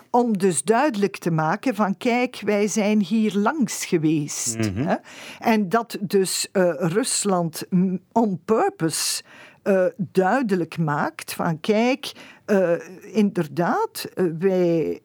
om 0.09 0.37
dus 0.37 0.63
duidelijk 0.63 1.17
te 1.17 1.31
maken 1.31 1.75
van 1.75 1.97
kijk, 1.97 2.41
wij 2.45 2.67
zijn 2.67 3.01
hier 3.01 3.35
langs 3.35 3.85
geweest. 3.85 4.57
Mhm. 4.57 4.87
hè. 4.87 4.95
En 5.39 5.69
dat 5.69 5.97
dus 6.01 6.47
Rusland 6.77 7.63
on 8.11 8.41
purpose 8.45 9.23
uh, 9.63 9.85
duidelijk 9.97 10.77
maakt 10.77 11.33
van 11.33 11.59
kijk, 11.59 12.11
uh, 12.45 12.71
inderdaad, 13.01 14.05
uh, 14.15 14.31
wij 14.39 15.01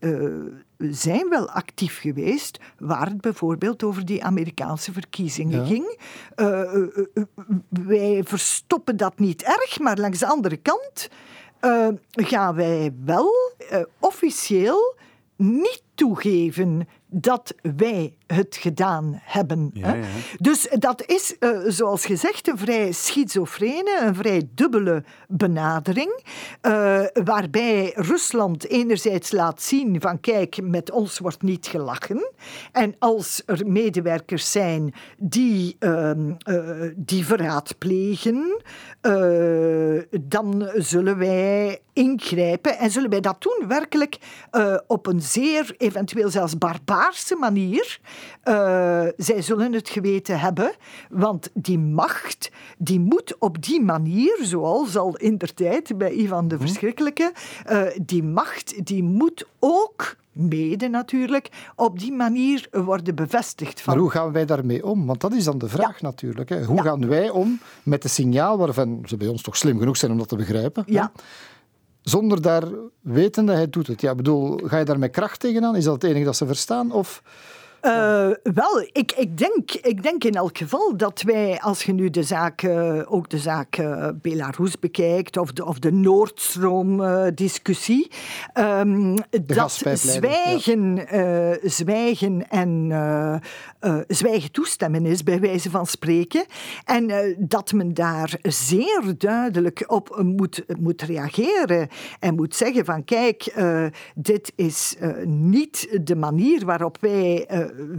zijn 0.78 1.28
wel 1.28 1.48
actief 1.50 2.00
geweest 2.00 2.58
waar 2.78 3.06
het 3.06 3.20
bijvoorbeeld 3.20 3.82
over 3.82 4.04
die 4.04 4.24
Amerikaanse 4.24 4.92
verkiezingen 4.92 5.58
Ja. 5.60 5.66
ging. 5.66 5.98
wij 7.68 8.22
verstoppen 8.24 8.96
dat 8.96 9.18
niet 9.18 9.42
erg, 9.42 9.78
maar 9.78 9.98
langs 9.98 10.18
de 10.18 10.26
andere 10.26 10.56
kant 10.56 11.08
gaan 12.10 12.54
wij 12.54 12.94
wel 13.04 13.32
officieel 13.98 14.96
niet 15.36 15.82
toegeven 15.94 16.88
dat 17.06 17.54
wij 17.76 18.16
het 18.26 18.56
gedaan 18.60 19.20
hebben. 19.22 19.70
Ja, 19.72 19.86
hè. 19.86 19.94
ja. 19.94 20.04
Dus 20.38 20.68
dat 20.70 21.06
is, 21.06 21.36
uh, 21.40 21.58
zoals 21.66 22.06
gezegd, 22.06 22.48
een 22.48 22.58
vrij 22.58 22.92
schizofrene, 22.92 24.00
een 24.02 24.14
vrij 24.14 24.48
dubbele 24.54 25.04
benadering, 25.28 26.22
uh, 26.62 27.02
waarbij 27.24 27.92
Rusland 27.94 28.68
enerzijds 28.68 29.32
laat 29.32 29.62
zien 29.62 30.00
van 30.00 30.20
kijk, 30.20 30.62
met 30.62 30.90
ons 30.90 31.18
wordt 31.18 31.42
niet 31.42 31.66
gelachen. 31.66 32.30
En 32.72 32.94
als 32.98 33.42
er 33.46 33.66
medewerkers 33.66 34.52
zijn 34.52 34.94
die, 35.18 35.76
uh, 35.80 36.10
die 36.96 37.26
verraad 37.26 37.78
plegen, 37.78 38.62
dan 40.20 40.70
zullen 40.74 41.18
wij 41.18 41.80
ingrijpen 41.92 42.78
en 42.78 42.90
zullen 42.90 43.10
wij 43.10 43.20
dat 43.20 43.42
doen 43.42 43.68
werkelijk 43.68 44.18
op 44.86 45.06
een 45.06 45.22
zeer, 45.22 45.74
eventueel 45.78 46.30
zelfs 46.30 46.58
barbaarse 46.58 47.36
manier. 47.36 47.98
Uh, 48.44 49.04
zij 49.16 49.42
zullen 49.42 49.72
het 49.72 49.88
geweten 49.88 50.40
hebben, 50.40 50.72
want 51.10 51.50
die 51.54 51.78
macht 51.78 52.50
die 52.78 53.00
moet 53.00 53.36
op 53.38 53.62
die 53.62 53.82
manier, 53.82 54.38
zoals 54.42 54.96
al 54.96 55.16
in 55.16 55.38
der 55.38 55.54
tijd 55.54 55.98
bij 55.98 56.12
Ivan 56.12 56.48
de 56.48 56.58
Verschrikkelijke, 56.58 57.32
uh, 57.70 57.82
die 58.02 58.22
macht 58.22 58.86
die 58.86 59.02
moet 59.02 59.46
ook 59.58 60.16
mede 60.32 60.88
natuurlijk, 60.88 61.48
op 61.76 61.98
die 61.98 62.12
manier 62.12 62.68
worden 62.70 63.14
bevestigd. 63.14 63.80
Van... 63.80 63.92
Maar 63.92 64.02
hoe 64.02 64.10
gaan 64.10 64.32
wij 64.32 64.44
daarmee 64.44 64.86
om? 64.86 65.06
Want 65.06 65.20
dat 65.20 65.32
is 65.32 65.44
dan 65.44 65.58
de 65.58 65.68
vraag 65.68 66.00
ja. 66.00 66.06
natuurlijk. 66.06 66.48
Hè. 66.48 66.64
Hoe 66.64 66.76
ja. 66.76 66.82
gaan 66.82 67.08
wij 67.08 67.30
om 67.30 67.60
met 67.82 68.02
het 68.02 68.12
signaal 68.12 68.58
waarvan 68.58 69.02
ze 69.06 69.16
bij 69.16 69.28
ons 69.28 69.42
toch 69.42 69.56
slim 69.56 69.78
genoeg 69.78 69.96
zijn 69.96 70.12
om 70.12 70.18
dat 70.18 70.28
te 70.28 70.36
begrijpen? 70.36 70.84
Ja. 70.86 71.12
Hè? 71.14 71.22
Zonder 72.02 72.42
daar 72.42 72.64
wetende, 73.00 73.52
hij 73.52 73.70
doet 73.70 73.86
het. 73.86 74.00
Ja, 74.00 74.14
bedoel, 74.14 74.60
ga 74.64 74.78
je 74.78 74.84
daar 74.84 74.98
met 74.98 75.10
kracht 75.10 75.40
tegenaan? 75.40 75.76
Is 75.76 75.84
dat 75.84 75.94
het 75.94 76.04
enige 76.04 76.24
dat 76.24 76.36
ze 76.36 76.46
verstaan? 76.46 76.92
Of... 76.92 77.22
Uh, 77.86 78.28
wel, 78.54 78.80
ik, 78.92 79.12
ik, 79.12 79.38
denk, 79.38 79.72
ik 79.72 80.02
denk 80.02 80.24
in 80.24 80.34
elk 80.34 80.58
geval 80.58 80.96
dat 80.96 81.22
wij, 81.22 81.60
als 81.60 81.82
je 81.82 81.92
nu 81.92 82.10
de 82.10 82.22
zaak, 82.22 82.62
uh, 82.62 83.12
ook 83.12 83.28
de 83.28 83.38
zaak 83.38 83.78
uh, 83.78 84.08
Belarus 84.22 84.78
bekijkt, 84.78 85.36
of 85.36 85.52
de, 85.52 85.64
of 85.64 85.78
de 85.78 85.92
Noordstroom-discussie, 85.92 88.10
um, 88.54 89.14
dat 89.44 89.82
zwijgen, 89.94 90.96
ja. 90.96 91.58
zwijgen 91.62 92.48
en 92.48 92.90
zwijgen 94.08 94.52
toestemmen 94.52 95.06
is, 95.06 95.22
bij 95.22 95.40
wijze 95.40 95.70
van 95.70 95.86
spreken. 95.86 96.44
En 96.84 97.36
dat 97.38 97.72
men 97.72 97.94
daar 97.94 98.38
zeer 98.42 99.14
duidelijk 99.18 99.84
op 99.86 100.22
moet, 100.22 100.64
moet 100.80 101.02
reageren 101.02 101.88
en 102.20 102.34
moet 102.34 102.54
zeggen 102.54 102.84
van 102.84 103.04
kijk, 103.04 103.54
dit 104.14 104.52
is 104.56 104.96
niet 105.24 105.98
de 106.02 106.16
manier 106.16 106.64
waarop 106.64 106.96
wij 107.00 107.48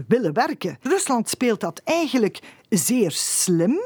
willen 0.07 0.33
werken. 0.33 0.77
Rusland 0.81 1.29
speelt 1.29 1.59
dat 1.59 1.81
eigenlijk 1.83 2.39
zeer 2.69 3.11
slim. 3.11 3.79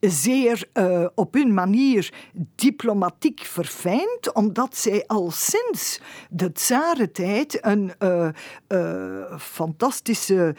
Zeer 0.00 0.68
uh, 0.74 1.06
op 1.14 1.34
hun 1.34 1.54
manier 1.54 2.12
diplomatiek 2.54 3.40
verfijnd, 3.40 4.32
omdat 4.32 4.76
zij 4.76 5.04
al 5.06 5.30
sinds 5.30 6.00
de 6.30 6.52
tsarentijd 6.52 7.58
een 7.60 7.92
uh, 7.98 8.28
uh, 8.68 9.38
fantastische 9.38 10.54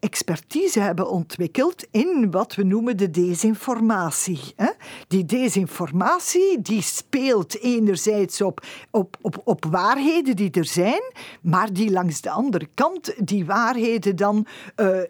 expertise 0.00 0.80
hebben 0.80 1.10
ontwikkeld 1.10 1.86
in 1.90 2.30
wat 2.30 2.54
we 2.54 2.62
noemen 2.62 2.96
de 2.96 3.10
desinformatie. 3.10 4.40
Hè? 4.56 4.70
Die 5.08 5.24
desinformatie 5.24 6.62
die 6.62 6.82
speelt 6.82 7.60
enerzijds 7.60 8.40
op, 8.40 8.66
op, 8.90 9.16
op, 9.20 9.40
op 9.44 9.64
waarheden 9.64 10.36
die 10.36 10.50
er 10.50 10.64
zijn, 10.64 11.12
maar 11.40 11.72
die 11.72 11.90
langs 11.90 12.20
de 12.20 12.30
andere 12.30 12.68
kant 12.74 13.14
die 13.26 13.46
waarheden 13.46 14.16
dan 14.16 14.46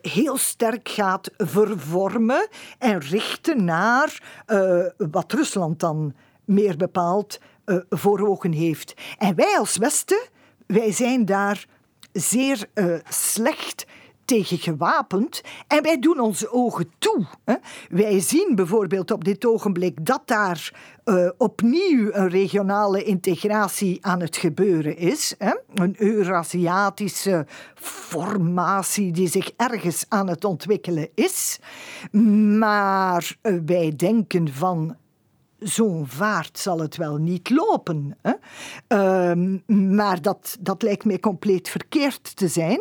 heel 0.02 0.36
sterk 0.36 0.88
gaat 0.88 1.30
vervormen 1.36 2.48
en 2.78 3.02
richten 3.10 3.64
naar 3.64 4.22
uh, 4.46 4.84
wat 4.96 5.32
Rusland 5.32 5.80
dan 5.80 6.14
meer 6.44 6.76
bepaald 6.76 7.40
uh, 7.66 7.76
voor 7.90 8.28
ogen 8.28 8.52
heeft. 8.52 8.94
En 9.18 9.34
wij 9.34 9.58
als 9.58 9.76
Westen, 9.76 10.28
wij 10.66 10.92
zijn 10.92 11.24
daar 11.24 11.66
zeer 12.12 12.66
uh, 12.74 12.94
slecht 13.08 13.86
tegen 14.30 14.58
gewapend 14.58 15.40
en 15.66 15.82
wij 15.82 15.98
doen 15.98 16.20
onze 16.20 16.52
ogen 16.52 16.90
toe. 16.98 17.26
Hè. 17.44 17.54
Wij 17.88 18.20
zien 18.20 18.52
bijvoorbeeld 18.54 19.10
op 19.10 19.24
dit 19.24 19.46
ogenblik 19.46 20.06
dat 20.06 20.22
daar 20.24 20.72
uh, 21.04 21.30
opnieuw 21.36 22.12
een 22.12 22.28
regionale 22.28 23.04
integratie 23.04 24.06
aan 24.06 24.20
het 24.20 24.36
gebeuren 24.36 24.96
is. 24.96 25.34
Hè. 25.38 25.54
Een 25.74 25.94
Eurasiatische 25.98 27.46
formatie 27.74 29.12
die 29.12 29.28
zich 29.28 29.50
ergens 29.56 30.04
aan 30.08 30.28
het 30.28 30.44
ontwikkelen 30.44 31.08
is. 31.14 31.58
Maar 32.58 33.36
uh, 33.42 33.58
wij 33.66 33.92
denken 33.96 34.52
van 34.52 34.96
zo'n 35.58 36.06
vaart 36.06 36.58
zal 36.58 36.80
het 36.80 36.96
wel 36.96 37.16
niet 37.16 37.50
lopen. 37.50 38.16
Hè? 38.22 38.32
Uh, 38.88 39.58
maar 39.88 40.22
dat, 40.22 40.56
dat 40.60 40.82
lijkt 40.82 41.04
mij 41.04 41.18
compleet 41.18 41.68
verkeerd 41.68 42.36
te 42.36 42.48
zijn. 42.48 42.80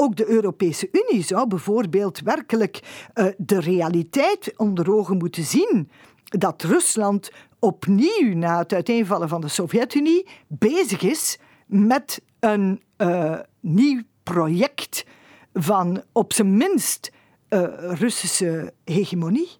Ook 0.00 0.16
de 0.16 0.28
Europese 0.28 0.88
Unie 0.92 1.24
zou 1.24 1.48
bijvoorbeeld 1.48 2.20
werkelijk 2.20 2.80
uh, 3.14 3.26
de 3.36 3.60
realiteit 3.60 4.52
onder 4.56 4.94
ogen 4.94 5.16
moeten 5.16 5.44
zien 5.44 5.90
dat 6.24 6.62
Rusland 6.62 7.30
opnieuw 7.58 8.34
na 8.34 8.58
het 8.58 8.72
uiteenvallen 8.72 9.28
van 9.28 9.40
de 9.40 9.48
Sovjet-Unie 9.48 10.26
bezig 10.46 11.02
is 11.02 11.38
met 11.66 12.22
een 12.40 12.82
uh, 12.98 13.38
nieuw 13.60 14.02
project 14.22 15.04
van 15.52 16.02
op 16.12 16.32
zijn 16.32 16.56
minst 16.56 17.12
uh, 17.48 17.64
Russische 17.78 18.72
hegemonie. 18.84 19.50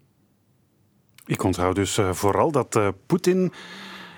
Ik 1.27 1.43
onthoud 1.43 1.75
dus 1.75 2.01
vooral 2.11 2.51
dat 2.51 2.81
Poetin 3.07 3.53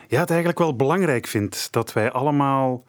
ja, 0.08 0.20
het 0.20 0.30
eigenlijk 0.30 0.58
wel 0.58 0.76
belangrijk 0.76 1.26
vindt 1.26 1.72
dat 1.72 1.92
wij 1.92 2.10
allemaal 2.10 2.84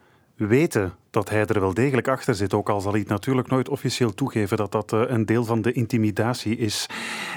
weten 0.48 0.94
dat 1.10 1.30
hij 1.30 1.46
er 1.46 1.60
wel 1.60 1.74
degelijk 1.74 2.08
achter 2.08 2.36
zit. 2.36 2.54
Ook 2.54 2.70
al 2.70 2.82
zal 2.82 2.92
hij 2.92 3.00
het 3.00 3.10
natuurlijk 3.10 3.48
nooit 3.48 3.70
officieel 3.70 4.14
toegeven 4.14 4.58
dat 4.58 4.72
dat 4.72 4.94
uh, 4.94 5.02
een 5.06 5.26
deel 5.26 5.46
van 5.46 5.62
de 5.62 5.72
intimidatie 5.72 6.58
is. 6.58 6.86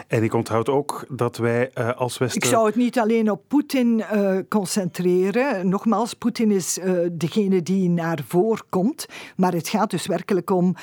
En 0.07 0.23
ik 0.23 0.35
onthoud 0.35 0.69
ook 0.69 1.07
dat 1.09 1.37
wij 1.37 1.71
uh, 1.79 1.93
als 1.93 2.19
Westen... 2.19 2.43
Ik 2.43 2.49
zou 2.49 2.67
het 2.67 2.77
niet 2.77 2.99
alleen 2.99 3.31
op 3.31 3.43
Poetin 3.49 4.05
uh, 4.15 4.39
concentreren. 4.49 5.69
Nogmaals, 5.69 6.15
Poetin 6.15 6.51
is 6.51 6.79
degene 7.13 7.63
die 7.63 7.89
naar 7.89 8.19
voren 8.27 8.65
komt. 8.69 9.07
Maar 9.37 9.53
het 9.53 9.69
gaat 9.69 9.91
dus 9.91 10.07
werkelijk 10.07 10.51
om 10.51 10.75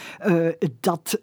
dat 0.79 1.19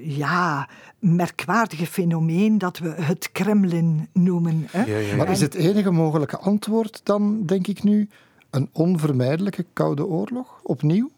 ja, 0.00 0.68
merkwaardige 0.98 1.86
fenomeen 1.86 2.58
dat 2.58 2.78
we 2.78 2.88
het 2.88 3.32
Kremlin 3.32 4.08
noemen. 4.12 4.66
Hè? 4.70 4.84
Ja, 4.84 4.98
ja, 4.98 5.08
ja. 5.08 5.16
Maar 5.16 5.30
is 5.30 5.40
het 5.40 5.54
enige 5.54 5.90
mogelijke 5.90 6.38
antwoord 6.38 7.00
dan, 7.02 7.46
denk 7.46 7.66
ik 7.66 7.82
nu, 7.82 8.08
een 8.54 8.68
onvermijdelijke 8.72 9.66
koude 9.72 10.06
oorlog 10.06 10.60
opnieuw? 10.62 11.10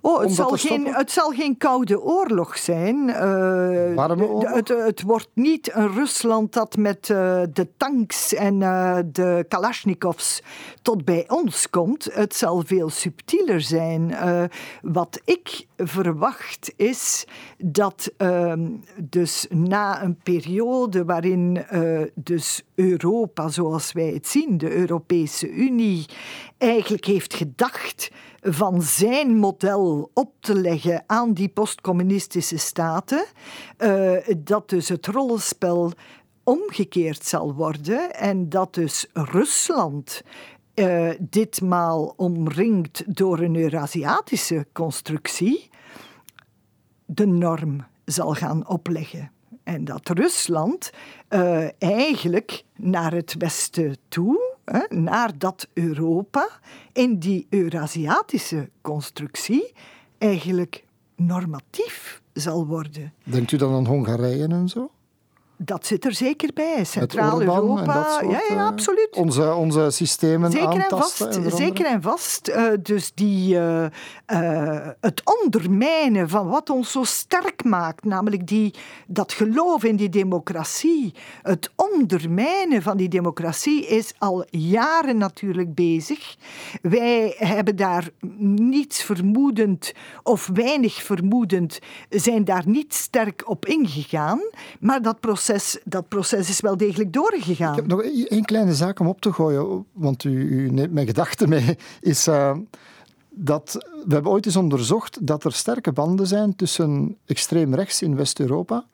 Oh, 0.00 0.20
het, 0.20 0.32
zal 0.32 0.50
geen, 0.50 0.86
het 0.86 1.10
zal 1.10 1.30
geen 1.30 1.56
koude 1.56 2.00
oorlog 2.00 2.58
zijn. 2.58 3.08
Uh, 3.08 3.94
Warme 3.94 4.26
oorlog? 4.26 4.54
Het, 4.54 4.68
het, 4.68 5.02
wordt 5.02 5.28
niet 5.32 5.74
een 5.74 5.92
Rusland 5.94 6.52
dat 6.52 6.76
met 6.76 7.08
uh, 7.08 7.42
de 7.52 7.68
tanks 7.76 8.34
en 8.34 8.60
uh, 8.60 8.98
de 9.12 9.44
Kalashnikovs 9.48 10.42
tot 10.82 11.04
bij 11.04 11.24
ons 11.28 11.70
komt. 11.70 12.08
Het 12.12 12.34
zal 12.34 12.62
veel 12.66 12.88
subtieler 12.88 13.60
zijn. 13.60 14.14
wat 14.82 15.20
ik 15.24 15.66
verwacht 15.76 16.72
is 16.76 17.26
dat 17.58 18.12
ehm, 18.16 18.68
dus 19.02 19.46
na 19.50 20.02
een 20.02 20.18
periode 20.22 21.04
waarin 21.04 21.64
dus 22.14 22.62
Europa, 22.74 23.48
zoals 23.48 23.92
wij 23.92 24.10
het 24.10 24.26
zien, 24.26 24.58
de 24.58 24.76
Europese 24.76 25.50
Unie, 25.50 26.06
eigenlijk 26.58 27.04
heeft 27.04 27.34
gedacht 27.34 28.10
van 28.48 28.82
zijn 28.82 29.36
model 29.36 30.10
op 30.14 30.32
te 30.40 30.54
leggen 30.54 31.04
aan 31.06 31.32
die 31.32 31.48
postcommunistische 31.48 32.56
staten, 32.56 33.24
uh, 33.78 34.12
dat 34.38 34.68
dus 34.68 34.88
het 34.88 35.06
rollenspel 35.06 35.92
omgekeerd 36.44 37.24
zal 37.24 37.54
worden 37.54 38.14
en 38.14 38.48
dat 38.48 38.74
dus 38.74 39.06
Rusland 39.12 40.22
uh, 40.74 41.10
ditmaal 41.18 42.14
omringd 42.16 43.16
door 43.16 43.38
een 43.38 43.56
Eurasiatische 43.56 44.66
constructie 44.72 45.70
de 47.04 47.26
norm 47.26 47.84
zal 48.04 48.34
gaan 48.34 48.68
opleggen. 48.68 49.30
En 49.62 49.84
dat 49.84 50.08
Rusland 50.08 50.90
uh, 51.30 51.68
eigenlijk 51.78 52.64
naar 52.76 53.12
het 53.12 53.34
westen 53.38 53.96
toe 54.08 54.55
naar 54.88 55.38
dat 55.38 55.68
Europa 55.72 56.48
in 56.92 57.18
die 57.18 57.46
Eurasiatische 57.50 58.70
constructie 58.80 59.72
eigenlijk 60.18 60.84
normatief 61.16 62.22
zal 62.32 62.66
worden. 62.66 63.12
Denkt 63.24 63.52
u 63.52 63.56
dan 63.56 63.74
aan 63.74 63.86
Hongarije 63.86 64.46
en 64.48 64.68
zo? 64.68 64.90
Dat 65.58 65.86
zit 65.86 66.04
er 66.04 66.14
zeker 66.14 66.50
bij. 66.54 66.84
Centraal-Europa. 66.84 68.20
Ja, 68.22 68.28
ja, 68.30 68.40
eh, 68.48 68.66
absoluut. 68.66 69.08
Onze, 69.10 69.54
onze 69.54 69.90
systemen 69.90 70.50
zeker 70.50 70.68
aantasten. 70.68 71.30
En 71.30 71.42
vast, 71.42 71.56
zeker 71.56 71.86
en 71.86 72.02
vast. 72.02 72.48
Uh, 72.48 72.64
dus 72.82 73.12
die, 73.14 73.54
uh, 73.54 73.84
uh, 74.32 74.88
het 75.00 75.22
ondermijnen 75.42 76.28
van 76.28 76.48
wat 76.48 76.70
ons 76.70 76.90
zo 76.90 77.04
sterk 77.04 77.64
maakt, 77.64 78.04
namelijk 78.04 78.46
die, 78.46 78.74
dat 79.06 79.32
geloof 79.32 79.84
in 79.84 79.96
die 79.96 80.08
democratie. 80.08 81.14
Het 81.42 81.70
ondermijnen 81.76 82.82
van 82.82 82.96
die 82.96 83.08
democratie 83.08 83.86
is 83.86 84.14
al 84.18 84.44
jaren 84.50 85.16
natuurlijk 85.16 85.74
bezig. 85.74 86.36
Wij 86.82 87.34
hebben 87.38 87.76
daar 87.76 88.08
niets 88.38 89.02
vermoedend 89.02 89.92
of 90.22 90.50
weinig 90.52 91.02
vermoedend, 91.02 91.78
zijn 92.08 92.44
daar 92.44 92.64
niet 92.66 92.94
sterk 92.94 93.42
op 93.48 93.66
ingegaan. 93.66 94.40
Maar 94.80 95.02
dat 95.02 95.20
proces 95.20 95.44
dat 95.84 96.08
proces 96.08 96.48
is 96.48 96.60
wel 96.60 96.76
degelijk 96.76 97.12
doorgegaan. 97.12 97.70
Ik 97.70 97.76
heb 97.76 97.86
nog 97.86 98.02
één 98.02 98.44
kleine 98.44 98.74
zaak 98.74 99.00
om 99.00 99.06
op 99.06 99.20
te 99.20 99.32
gooien, 99.32 99.86
want 99.92 100.24
u, 100.24 100.30
u 100.30 100.70
neemt 100.70 100.92
mijn 100.92 101.06
gedachten 101.06 101.48
mee. 101.48 101.78
Is, 102.00 102.28
uh, 102.28 102.56
dat, 103.30 103.72
we 104.06 104.14
hebben 104.14 104.32
ooit 104.32 104.46
eens 104.46 104.56
onderzocht 104.56 105.26
dat 105.26 105.44
er 105.44 105.52
sterke 105.52 105.92
banden 105.92 106.26
zijn 106.26 106.56
tussen 106.56 107.16
extreem 107.26 107.74
rechts 107.74 108.02
in 108.02 108.16
West-Europa 108.16 108.86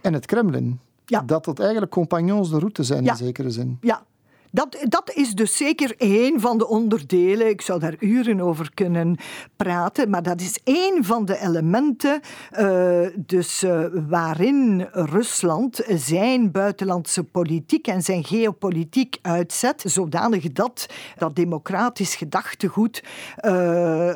en 0.00 0.12
het 0.12 0.26
Kremlin. 0.26 0.80
Ja. 1.06 1.20
Dat 1.20 1.44
dat 1.44 1.58
eigenlijk 1.58 1.90
compagnons 1.90 2.50
de 2.50 2.58
route 2.58 2.82
zijn 2.82 3.06
in 3.06 3.16
zekere 3.16 3.50
zin. 3.50 3.78
Ja, 3.80 4.04
dat, 4.52 4.76
dat 4.88 5.12
is 5.14 5.32
dus 5.32 5.56
zeker 5.56 5.94
één 5.96 6.40
van 6.40 6.58
de 6.58 6.68
onderdelen. 6.68 7.48
Ik 7.48 7.60
zou 7.60 7.80
daar 7.80 7.94
uren 7.98 8.40
over 8.40 8.70
kunnen 8.74 9.16
praten, 9.56 10.10
maar 10.10 10.22
dat 10.22 10.40
is 10.40 10.58
één 10.64 11.04
van 11.04 11.24
de 11.24 11.38
elementen 11.38 12.20
uh, 12.58 13.06
dus, 13.16 13.62
uh, 13.62 13.84
waarin 14.08 14.88
Rusland 14.92 15.82
zijn 15.88 16.50
buitenlandse 16.50 17.24
politiek 17.24 17.86
en 17.86 18.02
zijn 18.02 18.24
geopolitiek 18.24 19.18
uitzet, 19.22 19.82
zodanig 19.86 20.52
dat 20.52 20.86
dat 21.18 21.36
democratisch 21.36 22.14
gedachtegoed 22.14 23.02
uh, 23.40 24.10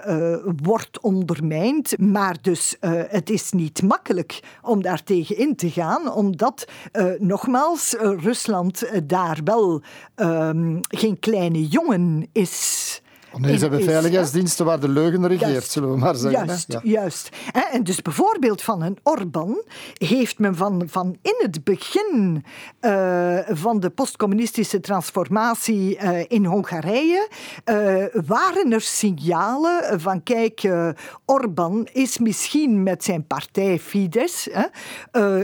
wordt 0.62 1.00
ondermijnd. 1.00 1.98
Maar 1.98 2.36
dus 2.40 2.76
het 3.08 3.30
is 3.30 3.52
niet 3.52 3.82
makkelijk 3.82 4.40
om 4.62 4.82
daar 4.82 5.02
tegen 5.02 5.36
in 5.36 5.56
te 5.56 5.70
gaan, 5.70 6.12
omdat 6.12 6.68
nogmaals 7.18 7.94
Rusland 7.98 8.90
daar 9.06 9.38
wel 9.44 9.82
um, 10.26 10.80
geen 10.88 11.18
kleine 11.18 11.66
jongen 11.66 12.28
is. 12.32 13.02
Oh 13.36 13.42
nee, 13.42 13.56
ze 13.56 13.60
hebben 13.60 13.82
veiligheidsdiensten 13.82 14.64
waar 14.64 14.80
de 14.80 14.88
leugen 14.88 15.26
regeert, 15.26 15.50
juist, 15.50 15.70
zullen 15.70 15.90
we 15.90 15.96
maar 15.96 16.14
zeggen. 16.14 16.46
Juist, 16.46 16.72
ja. 16.72 16.80
juist. 16.82 17.28
En 17.72 17.84
dus 17.84 18.02
bijvoorbeeld 18.02 18.62
van 18.62 18.82
een 18.82 18.98
Orbán 19.02 19.62
heeft 19.92 20.38
men 20.38 20.56
van, 20.56 20.82
van 20.86 21.16
in 21.22 21.34
het 21.38 21.64
begin 21.64 22.44
uh, 22.80 23.38
van 23.48 23.80
de 23.80 23.90
postcommunistische 23.90 24.80
transformatie 24.80 25.98
uh, 25.98 26.24
in 26.28 26.44
Hongarije 26.44 27.28
uh, 27.64 28.04
waren 28.26 28.72
er 28.72 28.80
signalen 28.80 30.00
van 30.00 30.22
kijk, 30.22 30.68
Orbán 31.24 31.88
is 31.92 32.18
misschien 32.18 32.82
met 32.82 33.04
zijn 33.04 33.26
partij 33.26 33.78
Fidesz 33.78 34.48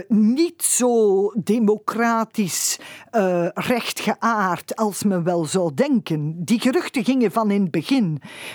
niet 0.07 0.63
zo 0.63 1.27
democratisch 1.35 2.79
rechtgeaard 3.53 4.75
als 4.75 5.03
men 5.03 5.23
wel 5.23 5.45
zou 5.45 5.73
denken. 5.73 6.35
Die 6.45 6.59
geruchten 6.59 7.03
gingen 7.03 7.31
van 7.31 7.51
in 7.51 7.61
het 7.61 7.71
begin 7.71 7.82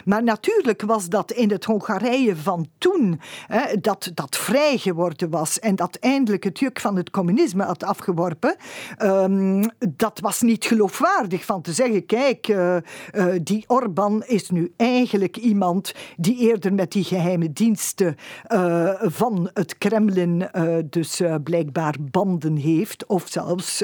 maar 0.04 0.22
natuurlijk 0.22 0.82
was 0.82 1.08
dat 1.08 1.32
in 1.32 1.50
het 1.50 1.64
Hongarije 1.64 2.36
van 2.36 2.66
toen, 2.78 3.20
hè, 3.46 3.80
dat, 3.80 4.10
dat 4.14 4.36
vrij 4.36 4.78
geworden 4.78 5.30
was 5.30 5.58
en 5.58 5.76
dat 5.76 5.96
eindelijk 5.96 6.44
het 6.44 6.58
juk 6.58 6.80
van 6.80 6.96
het 6.96 7.10
communisme 7.10 7.64
had 7.64 7.84
afgeworpen, 7.84 8.56
um, 9.02 9.70
dat 9.88 10.20
was 10.20 10.40
niet 10.40 10.64
geloofwaardig 10.64 11.44
van 11.44 11.62
te 11.62 11.72
zeggen, 11.72 12.06
kijk, 12.06 12.48
uh, 12.48 12.76
uh, 12.76 13.34
die 13.42 13.64
Orbán 13.66 14.24
is 14.26 14.50
nu 14.50 14.72
eigenlijk 14.76 15.36
iemand 15.36 15.94
die 16.16 16.36
eerder 16.36 16.74
met 16.74 16.92
die 16.92 17.04
geheime 17.04 17.52
diensten 17.52 18.16
uh, 18.48 18.90
van 19.00 19.50
het 19.54 19.78
Kremlin 19.78 20.48
dus 20.90 21.22
blijkbaar 21.44 21.94
banden 22.10 22.56
heeft 22.56 23.06
of 23.06 23.24
zelfs 23.28 23.82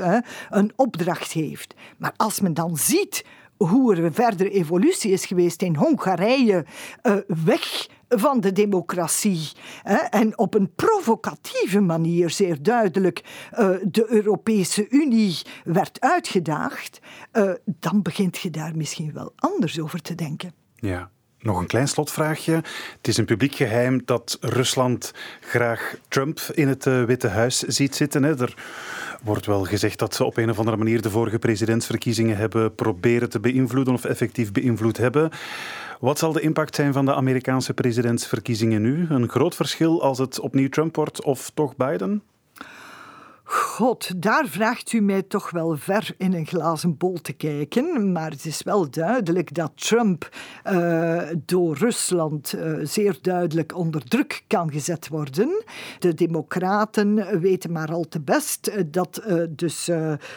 een 0.50 0.72
opdracht 0.76 1.32
heeft. 1.32 1.74
Maar 1.96 2.12
als 2.16 2.40
men 2.40 2.54
dan 2.54 2.76
ziet 2.76 3.24
hoe 3.56 3.96
er 3.96 4.04
een 4.04 4.14
verdere 4.14 4.50
evolutie 4.50 5.10
is 5.10 5.26
geweest 5.26 5.62
in 5.62 5.76
Hongarije, 5.76 6.64
uh, 7.02 7.16
weg 7.44 7.88
van 8.08 8.40
de 8.40 8.52
democratie. 8.52 9.50
Hè, 9.82 9.96
en 9.96 10.38
op 10.38 10.54
een 10.54 10.74
provocatieve 10.74 11.80
manier, 11.80 12.30
zeer 12.30 12.62
duidelijk, 12.62 13.48
uh, 13.52 13.68
de 13.82 14.06
Europese 14.08 14.88
Unie 14.88 15.38
werd 15.64 16.00
uitgedaagd, 16.00 17.00
uh, 17.32 17.52
dan 17.64 18.02
begint 18.02 18.38
je 18.38 18.50
daar 18.50 18.76
misschien 18.76 19.12
wel 19.12 19.32
anders 19.36 19.80
over 19.80 20.00
te 20.00 20.14
denken. 20.14 20.52
Ja. 20.74 21.10
Nog 21.44 21.58
een 21.58 21.66
klein 21.66 21.88
slotvraagje. 21.88 22.52
Het 22.96 23.08
is 23.08 23.16
een 23.16 23.24
publiek 23.24 23.54
geheim 23.54 24.02
dat 24.04 24.38
Rusland 24.40 25.12
graag 25.40 25.94
Trump 26.08 26.40
in 26.52 26.68
het 26.68 26.84
Witte 26.84 27.28
Huis 27.28 27.58
ziet 27.58 27.94
zitten. 27.94 28.22
Hè. 28.22 28.40
Er 28.40 28.54
wordt 29.22 29.46
wel 29.46 29.64
gezegd 29.64 29.98
dat 29.98 30.14
ze 30.14 30.24
op 30.24 30.36
een 30.36 30.50
of 30.50 30.58
andere 30.58 30.76
manier 30.76 31.02
de 31.02 31.10
vorige 31.10 31.38
presidentsverkiezingen 31.38 32.36
hebben 32.36 32.74
proberen 32.74 33.30
te 33.30 33.40
beïnvloeden 33.40 33.94
of 33.94 34.04
effectief 34.04 34.52
beïnvloed 34.52 34.96
hebben. 34.96 35.30
Wat 36.00 36.18
zal 36.18 36.32
de 36.32 36.40
impact 36.40 36.74
zijn 36.74 36.92
van 36.92 37.04
de 37.04 37.14
Amerikaanse 37.14 37.74
presidentsverkiezingen 37.74 38.82
nu? 38.82 39.06
Een 39.08 39.28
groot 39.28 39.54
verschil 39.54 40.02
als 40.02 40.18
het 40.18 40.40
opnieuw 40.40 40.68
Trump 40.68 40.96
wordt 40.96 41.22
of 41.24 41.50
toch 41.54 41.76
Biden? 41.76 42.22
God, 43.46 44.22
daar 44.22 44.46
vraagt 44.46 44.92
u 44.92 45.00
mij 45.00 45.22
toch 45.22 45.50
wel 45.50 45.76
ver 45.76 46.14
in 46.18 46.32
een 46.32 46.46
glazen 46.46 46.96
bol 46.96 47.20
te 47.22 47.32
kijken. 47.32 48.12
Maar 48.12 48.30
het 48.30 48.44
is 48.44 48.62
wel 48.62 48.90
duidelijk 48.90 49.54
dat 49.54 49.72
Trump 49.74 50.28
uh, 50.64 51.22
door 51.44 51.76
Rusland 51.76 52.54
uh, 52.54 52.78
zeer 52.82 53.18
duidelijk 53.20 53.76
onder 53.76 54.04
druk 54.04 54.44
kan 54.46 54.72
gezet 54.72 55.08
worden. 55.08 55.64
De 55.98 56.14
Democraten 56.14 57.40
weten 57.40 57.72
maar 57.72 57.92
al 57.92 58.04
te 58.08 58.20
best 58.20 58.68
uh, 58.68 58.82
dat 58.86 59.22
dus 59.50 59.90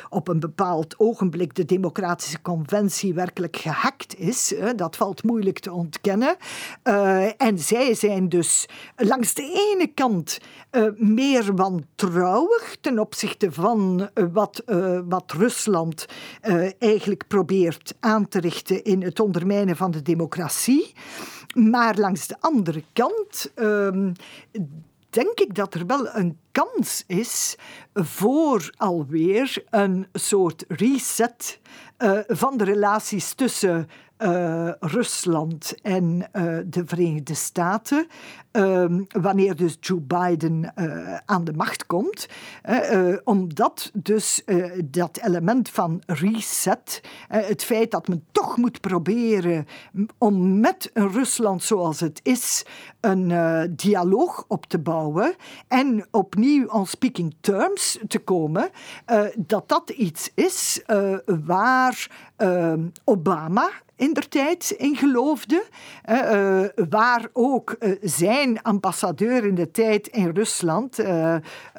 op 0.09 0.27
een 0.27 0.39
bepaald 0.39 0.99
ogenblik 0.99 1.55
de 1.55 1.65
Democratische 1.65 2.41
Conventie 2.41 3.13
werkelijk 3.13 3.55
gehackt 3.57 4.19
is. 4.19 4.53
dat 4.75 4.95
valt 4.95 5.23
moeilijk 5.23 5.59
te 5.59 5.71
ontkennen. 5.71 6.35
en 7.37 7.59
zij 7.59 7.93
zijn 7.93 8.29
dus 8.29 8.69
langs 8.95 9.33
de 9.33 9.73
ene 9.73 9.87
kant 9.87 10.39
meer 10.95 11.55
wantrouwig 11.55 12.77
ten 12.81 12.96
opzichte 12.99 13.51
van 13.51 14.10
eh, 14.13 14.25
wat, 14.31 14.63
uh, 14.65 14.99
wat 15.05 15.31
Rusland 15.31 16.05
uh, 16.43 16.69
eigenlijk 16.79 17.27
probeert 17.27 17.95
aan 17.99 18.27
te 18.27 18.39
richten 18.39 18.83
in 18.83 19.03
het 19.03 19.19
ondermijnen 19.19 19.75
van 19.75 19.91
de 19.91 20.01
democratie. 20.01 20.93
Maar 21.53 21.97
langs 21.97 22.27
de 22.27 22.36
andere 22.39 22.83
kant 22.93 23.51
uh, 23.55 24.12
denk 25.10 25.39
ik 25.39 25.55
dat 25.55 25.73
er 25.73 25.86
wel 25.86 26.15
een 26.15 26.38
kans 26.51 27.03
is 27.07 27.55
voor 27.93 28.73
alweer 28.77 29.63
een 29.69 30.07
soort 30.13 30.65
reset 30.67 31.60
van 32.27 32.57
de 32.57 32.63
relaties 32.63 33.33
tussen 33.33 33.89
uh, 34.19 34.71
Rusland 34.80 35.75
en 35.82 36.30
uh, 36.34 36.58
de 36.65 36.84
Verenigde 36.86 37.34
Staten. 37.34 38.08
Ehm, 38.51 39.03
wanneer 39.08 39.56
dus 39.56 39.77
Joe 39.80 39.99
Biden 39.99 40.73
uh, 40.75 41.17
aan 41.25 41.43
de 41.43 41.53
macht 41.53 41.86
komt. 41.86 42.27
omdat 43.23 43.91
dus 43.93 44.43
dat 44.86 45.19
element 45.23 45.69
van 45.69 46.01
reset, 46.06 47.01
het 47.27 47.63
feit 47.63 47.91
dat 47.91 48.08
men 48.08 48.25
toch 48.32 48.58
moet 48.58 48.82
proberen 48.82 49.65
om 50.17 50.60
met 50.60 50.89
een 50.93 51.12
Rusland 51.12 51.63
zoals 51.63 51.99
het 51.99 52.19
is 52.23 52.65
een 53.07 53.75
dialoog 53.75 54.45
op 54.47 54.65
te 54.65 54.79
bouwen 54.79 55.35
en 55.67 56.07
opnieuw 56.11 56.67
on 56.67 56.85
speaking 56.85 57.35
terms 57.39 57.99
te 58.07 58.19
komen, 58.19 58.69
dat 59.37 59.69
dat 59.69 59.89
iets 59.89 60.31
is 60.33 60.81
waar 61.25 62.09
ehm, 62.35 62.81
Obama 63.03 63.69
in 63.95 64.13
der 64.13 64.27
tijd 64.29 64.71
in 64.77 64.95
geloofde. 64.95 65.63
Waar 66.89 67.27
ook 67.33 67.77
zijn 68.01 68.61
ambassadeur 68.61 69.45
in 69.45 69.55
de 69.55 69.71
tijd 69.71 70.07
in 70.07 70.29
Rusland. 70.29 70.99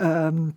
Um, 0.00 0.56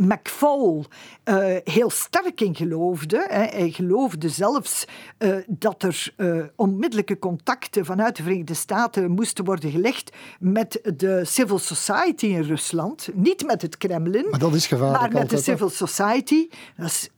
McFall 0.00 0.84
uh, 1.24 1.56
heel 1.64 1.90
sterk 1.90 2.40
in 2.40 2.54
geloofde. 2.54 3.26
Hè. 3.28 3.44
Hij 3.44 3.70
geloofde 3.70 4.28
zelfs 4.28 4.84
uh, 5.18 5.36
dat 5.46 5.82
er 5.82 6.12
uh, 6.16 6.44
onmiddellijke 6.56 7.18
contacten 7.18 7.84
vanuit 7.84 8.16
de 8.16 8.22
Verenigde 8.22 8.54
Staten 8.54 9.10
moesten 9.10 9.44
worden 9.44 9.70
gelegd 9.70 10.16
met 10.38 10.80
de 10.96 11.24
civil 11.24 11.58
society 11.58 12.26
in 12.26 12.42
Rusland. 12.42 13.08
Niet 13.14 13.46
met 13.46 13.62
het 13.62 13.76
Kremlin, 13.76 14.26
maar, 14.30 14.38
dat 14.38 14.54
is 14.54 14.66
gevaarlijk 14.66 15.12
maar 15.12 15.22
met 15.22 15.30
de 15.30 15.36
civil 15.36 15.70
society. 15.70 16.48
Dat 16.76 17.10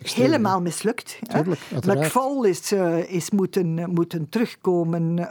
is 0.00 0.12
helemaal 0.14 0.60
mislukt. 0.60 1.18
Tuurlijk, 1.22 1.60
McFall 1.86 2.46
is, 2.46 2.72
is 3.06 3.30
moeten, 3.30 3.90
moeten 3.90 4.28
terugkomen 4.28 5.26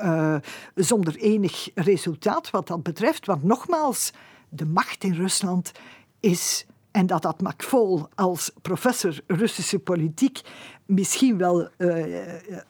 zonder 0.75 1.15
enig 1.15 1.69
resultaat 1.75 2.49
wat 2.49 2.67
dat 2.67 2.83
betreft. 2.83 3.25
Want 3.25 3.43
nogmaals, 3.43 4.11
de 4.49 4.65
macht 4.65 5.03
in 5.03 5.13
Rusland 5.13 5.71
is, 6.19 6.65
en 6.91 7.05
dat 7.05 7.23
had 7.23 7.41
McFall 7.41 8.05
als 8.15 8.51
professor 8.61 9.19
Russische 9.27 9.79
politiek 9.79 10.41
misschien 10.87 11.37
wel 11.37 11.67
uh, 11.77 12.05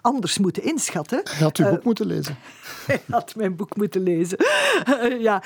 anders 0.02 0.38
moeten 0.38 0.64
inschatten. 0.64 1.22
Hij 1.24 1.44
had 1.44 1.58
uw 1.58 1.66
uh, 1.66 1.72
boek 1.72 1.84
moeten 1.84 2.06
lezen. 2.06 2.38
Hij 2.88 3.02
had 3.10 3.36
mijn 3.36 3.56
boek 3.56 3.76
moeten 3.76 4.02
lezen. 4.02 4.38
ja. 5.20 5.44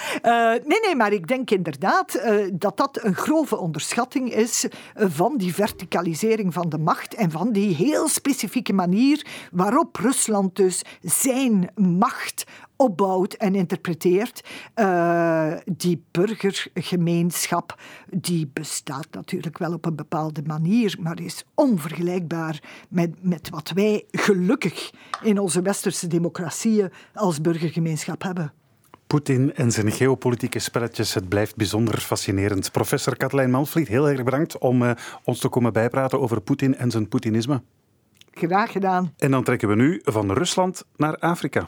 nee, 0.66 0.80
nee, 0.82 0.96
maar 0.96 1.14
ik 1.14 1.28
denk 1.28 1.52
inderdaad 1.52 2.22
dat 2.54 2.78
dat 2.78 3.04
een 3.04 3.16
grove 3.16 3.58
onderschatting 3.58 4.34
is 4.34 4.66
van 4.96 5.38
die 5.38 5.54
verticalisering 5.54 6.54
van 6.54 6.70
de 6.70 6.78
macht 6.78 7.14
en 7.14 7.32
van 7.32 7.52
die 7.52 7.76
heel 7.76 8.08
specifieke 8.08 8.74
manier 8.74 9.26
waarop 9.52 9.96
Rusland 9.96 10.56
dus 10.56 10.82
zijn 11.02 11.70
macht 11.76 12.44
opbouwt 12.82 13.34
en 13.34 13.56
interpreteert. 13.56 14.44
Uh, 14.76 15.54
die 15.66 16.04
burgergemeenschap 16.12 17.80
die 18.10 18.50
bestaat 18.54 19.08
natuurlijk 19.12 19.58
wel 19.58 19.74
op 19.74 19.86
een 19.86 19.96
bepaalde 19.96 20.42
manier, 20.46 20.96
maar 21.00 21.20
is 21.20 21.44
onvergelijkbaar 21.54 22.61
met, 22.90 23.10
met 23.22 23.50
wat 23.50 23.72
wij 23.76 24.06
gelukkig 24.12 24.92
in 25.24 25.40
onze 25.40 25.62
westerse 25.62 26.08
democratieën 26.08 26.92
als 27.14 27.42
burgergemeenschap 27.42 28.22
hebben. 28.22 28.54
Poetin 29.08 29.54
en 29.54 29.72
zijn 29.72 29.92
geopolitieke 29.92 30.60
spelletjes, 30.60 31.14
het 31.14 31.30
blijft 31.30 31.56
bijzonder 31.56 32.00
fascinerend. 32.00 32.72
Professor 32.72 33.18
Katalijn 33.18 33.52
Manfried, 33.52 33.88
heel 33.88 34.10
erg 34.10 34.24
bedankt 34.24 34.58
om 34.58 34.82
uh, 34.82 34.92
ons 35.24 35.40
te 35.40 35.50
komen 35.50 35.74
bijpraten 35.74 36.20
over 36.20 36.42
Poetin 36.42 36.76
en 36.76 36.92
zijn 36.92 37.08
Poetinisme. 37.08 37.62
Graag 38.34 38.72
gedaan. 38.72 39.14
En 39.18 39.32
dan 39.32 39.44
trekken 39.44 39.68
we 39.68 39.76
nu 39.76 40.02
van 40.04 40.32
Rusland 40.32 40.86
naar 40.96 41.18
Afrika. 41.18 41.64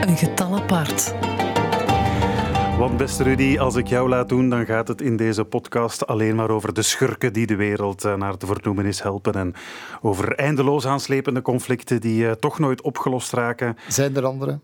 Een 0.00 0.16
getal 0.16 0.56
apart. 0.56 1.14
Want 2.78 2.96
beste 2.96 3.22
Rudy, 3.22 3.58
als 3.58 3.74
ik 3.74 3.86
jou 3.86 4.08
laat 4.08 4.28
doen, 4.28 4.48
dan 4.48 4.66
gaat 4.66 4.88
het 4.88 5.00
in 5.00 5.16
deze 5.16 5.44
podcast 5.44 6.06
alleen 6.06 6.34
maar 6.34 6.50
over 6.50 6.74
de 6.74 6.82
schurken 6.82 7.32
die 7.32 7.46
de 7.46 7.56
wereld 7.56 8.04
eh, 8.04 8.14
naar 8.14 8.38
de 8.38 8.46
vernoemenis 8.46 9.02
helpen. 9.02 9.34
En 9.34 9.54
over 10.02 10.34
eindeloos 10.34 10.86
aanslepende 10.86 11.42
conflicten 11.42 12.00
die 12.00 12.24
uh, 12.24 12.30
toch 12.30 12.58
nooit 12.58 12.82
opgelost 12.82 13.32
raken. 13.32 13.76
Zijn 13.88 14.16
er 14.16 14.24
andere? 14.24 14.58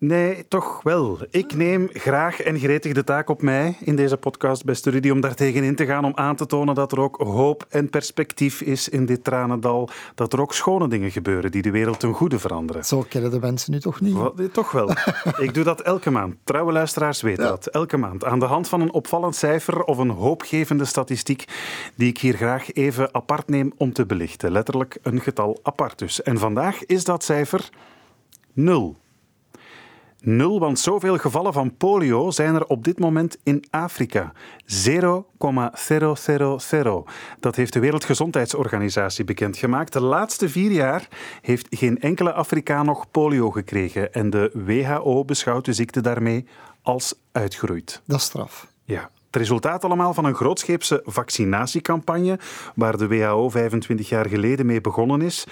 Nee, 0.00 0.48
toch 0.48 0.82
wel. 0.82 1.18
Ik 1.30 1.54
neem 1.54 1.88
graag 1.92 2.40
en 2.40 2.58
gretig 2.58 2.92
de 2.92 3.04
taak 3.04 3.28
op 3.28 3.42
mij 3.42 3.76
in 3.80 3.96
deze 3.96 4.16
podcast, 4.16 4.64
beste 4.64 4.90
Rudy, 4.90 5.10
om 5.10 5.20
daar 5.20 5.34
tegenin 5.34 5.74
te 5.74 5.86
gaan, 5.86 6.04
om 6.04 6.12
aan 6.14 6.36
te 6.36 6.46
tonen 6.46 6.74
dat 6.74 6.92
er 6.92 7.00
ook 7.00 7.16
hoop 7.16 7.66
en 7.68 7.90
perspectief 7.90 8.60
is 8.60 8.88
in 8.88 9.06
dit 9.06 9.24
tranendal. 9.24 9.88
Dat 10.14 10.32
er 10.32 10.40
ook 10.40 10.54
schone 10.54 10.88
dingen 10.88 11.10
gebeuren 11.10 11.50
die 11.50 11.62
de 11.62 11.70
wereld 11.70 12.00
ten 12.00 12.12
goede 12.12 12.38
veranderen. 12.38 12.84
Zo 12.84 13.04
kennen 13.08 13.30
de 13.30 13.40
mensen 13.40 13.72
nu 13.72 13.80
toch 13.80 14.00
niet? 14.00 14.14
Wat, 14.14 14.52
toch 14.52 14.70
wel. 14.70 14.90
Ik 15.46 15.54
doe 15.54 15.64
dat 15.64 15.80
elke 15.80 16.10
maand. 16.10 16.34
Trouwe 16.44 16.72
luisteraars 16.72 17.20
weten 17.20 17.44
dat. 17.44 17.66
Elke 17.66 17.96
maand. 17.96 18.24
Aan 18.24 18.38
de 18.38 18.46
hand 18.46 18.68
van 18.68 18.80
een 18.80 18.92
opvallend 18.92 19.36
cijfer 19.36 19.84
of 19.84 19.98
een 19.98 20.10
hoopgevende 20.10 20.84
statistiek 20.84 21.44
die 21.94 22.08
ik 22.08 22.18
hier 22.18 22.34
graag 22.34 22.72
even 22.72 23.14
apart 23.14 23.48
neem 23.48 23.72
om 23.76 23.92
te 23.92 24.06
belichten. 24.06 24.52
Letterlijk 24.52 24.98
een 25.02 25.20
getal 25.20 25.58
apart 25.62 25.98
dus. 25.98 26.22
En 26.22 26.38
vandaag 26.38 26.84
is 26.86 27.04
dat 27.04 27.24
cijfer 27.24 27.68
nul. 28.52 28.96
Nul, 30.28 30.60
want 30.60 30.78
zoveel 30.78 31.18
gevallen 31.18 31.52
van 31.52 31.76
polio 31.76 32.30
zijn 32.30 32.54
er 32.54 32.66
op 32.66 32.84
dit 32.84 32.98
moment 32.98 33.38
in 33.42 33.64
Afrika. 33.70 34.32
0,000. 34.66 37.06
Dat 37.40 37.56
heeft 37.56 37.72
de 37.72 37.78
Wereldgezondheidsorganisatie 37.78 39.24
bekendgemaakt. 39.24 39.92
De 39.92 40.00
laatste 40.00 40.48
vier 40.48 40.70
jaar 40.70 41.08
heeft 41.42 41.66
geen 41.70 42.00
enkele 42.00 42.32
Afrikaan 42.32 42.86
nog 42.86 43.10
polio 43.10 43.50
gekregen. 43.50 44.12
En 44.12 44.30
de 44.30 44.50
WHO 44.66 45.24
beschouwt 45.24 45.64
de 45.64 45.72
ziekte 45.72 46.00
daarmee 46.00 46.46
als 46.82 47.14
uitgeroeid. 47.32 48.02
Dat 48.04 48.18
is 48.18 48.24
straf. 48.24 48.66
Ja. 48.84 49.10
Resultaat 49.38 49.84
allemaal 49.84 50.14
van 50.14 50.24
een 50.24 50.34
grootscheepse 50.34 51.02
vaccinatiecampagne 51.04 52.38
waar 52.74 52.98
de 52.98 53.06
WHO 53.06 53.48
25 53.48 54.08
jaar 54.08 54.28
geleden 54.28 54.66
mee 54.66 54.80
begonnen 54.80 55.22
is. 55.22 55.46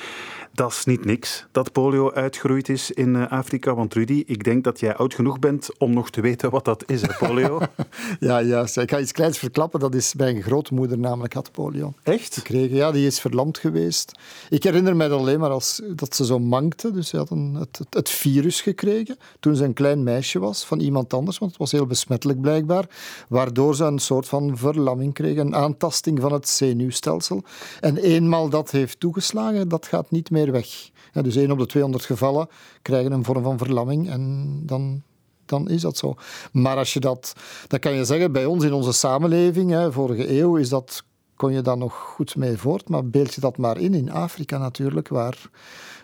Dat 0.56 0.70
is 0.70 0.84
niet 0.84 1.04
niks 1.04 1.46
dat 1.52 1.72
polio 1.72 2.12
uitgeroeid 2.12 2.68
is 2.68 2.90
in 2.90 3.16
eh, 3.16 3.30
Afrika. 3.30 3.74
Want 3.74 3.94
Rudy, 3.94 4.22
ik 4.26 4.44
denk 4.44 4.64
dat 4.64 4.80
jij 4.80 4.96
oud 4.96 5.14
genoeg 5.14 5.38
bent 5.38 5.68
om 5.78 5.92
nog 5.92 6.10
te 6.10 6.20
weten 6.20 6.50
wat 6.50 6.64
dat 6.64 6.84
is, 6.86 7.02
hè, 7.02 7.08
polio. 7.18 7.60
ja, 8.20 8.42
juist. 8.42 8.76
Ik 8.76 8.90
ga 8.90 8.98
iets 8.98 9.12
kleins 9.12 9.38
verklappen. 9.38 9.80
Dat 9.80 9.94
is 9.94 10.14
mijn 10.14 10.42
grootmoeder 10.42 10.98
namelijk 10.98 11.34
had 11.34 11.52
polio. 11.52 11.92
Echt? 12.02 12.34
Gekregen. 12.34 12.76
Ja, 12.76 12.90
die 12.92 13.06
is 13.06 13.20
verlamd 13.20 13.58
geweest. 13.58 14.12
Ik 14.48 14.62
herinner 14.62 14.96
mij 14.96 15.10
alleen 15.10 15.40
maar 15.40 15.50
als, 15.50 15.82
dat 15.94 16.14
ze 16.14 16.24
zo 16.24 16.38
mankte. 16.38 16.92
Dus 16.92 17.08
ze 17.08 17.16
had 17.16 17.30
een, 17.30 17.54
het, 17.54 17.78
het, 17.78 17.94
het, 17.94 18.10
virus 18.10 18.60
gekregen 18.60 19.16
toen 19.40 19.56
ze 19.56 19.64
een 19.64 19.72
klein 19.72 20.02
meisje 20.02 20.38
was 20.38 20.64
van 20.64 20.80
iemand 20.80 21.14
anders. 21.14 21.38
Want 21.38 21.50
het 21.50 21.60
was 21.60 21.72
heel 21.72 21.86
besmettelijk 21.86 22.40
blijkbaar. 22.40 22.88
Waardoor 23.28 23.74
ze 23.76 23.84
een 23.84 23.98
soort 23.98 24.28
van 24.28 24.56
verlamming 24.56 25.14
kreeg. 25.14 25.38
Een 25.38 25.54
aantasting 25.54 26.20
van 26.20 26.32
het 26.32 26.48
zenuwstelsel. 26.48 27.42
En 27.80 27.96
eenmaal 27.96 28.48
dat 28.48 28.70
heeft 28.70 29.00
toegeslagen, 29.00 29.68
dat 29.68 29.86
gaat 29.86 30.10
niet 30.10 30.30
meer 30.30 30.52
weg. 30.52 30.90
Ja, 31.12 31.22
dus 31.22 31.36
1 31.36 31.50
op 31.50 31.58
de 31.58 31.66
200 31.66 32.04
gevallen 32.04 32.48
krijgen 32.82 33.12
een 33.12 33.24
vorm 33.24 33.42
van 33.42 33.58
verlamming 33.58 34.10
en 34.10 34.52
dan, 34.62 35.02
dan 35.44 35.68
is 35.68 35.80
dat 35.80 35.96
zo. 35.96 36.14
Maar 36.52 36.76
als 36.76 36.92
je 36.92 37.00
dat, 37.00 37.32
dan 37.68 37.78
kan 37.78 37.92
je 37.92 38.04
zeggen, 38.04 38.32
bij 38.32 38.44
ons 38.44 38.64
in 38.64 38.72
onze 38.72 38.92
samenleving, 38.92 39.70
hè, 39.70 39.92
vorige 39.92 40.38
eeuw, 40.38 40.56
is 40.56 40.68
dat, 40.68 41.04
kon 41.36 41.52
je 41.52 41.62
daar 41.62 41.78
nog 41.78 41.94
goed 41.94 42.36
mee 42.36 42.56
voort. 42.56 42.88
Maar 42.88 43.06
beeld 43.06 43.34
je 43.34 43.40
dat 43.40 43.56
maar 43.56 43.78
in, 43.78 43.94
in 43.94 44.10
Afrika 44.10 44.58
natuurlijk, 44.58 45.08
waar 45.08 45.50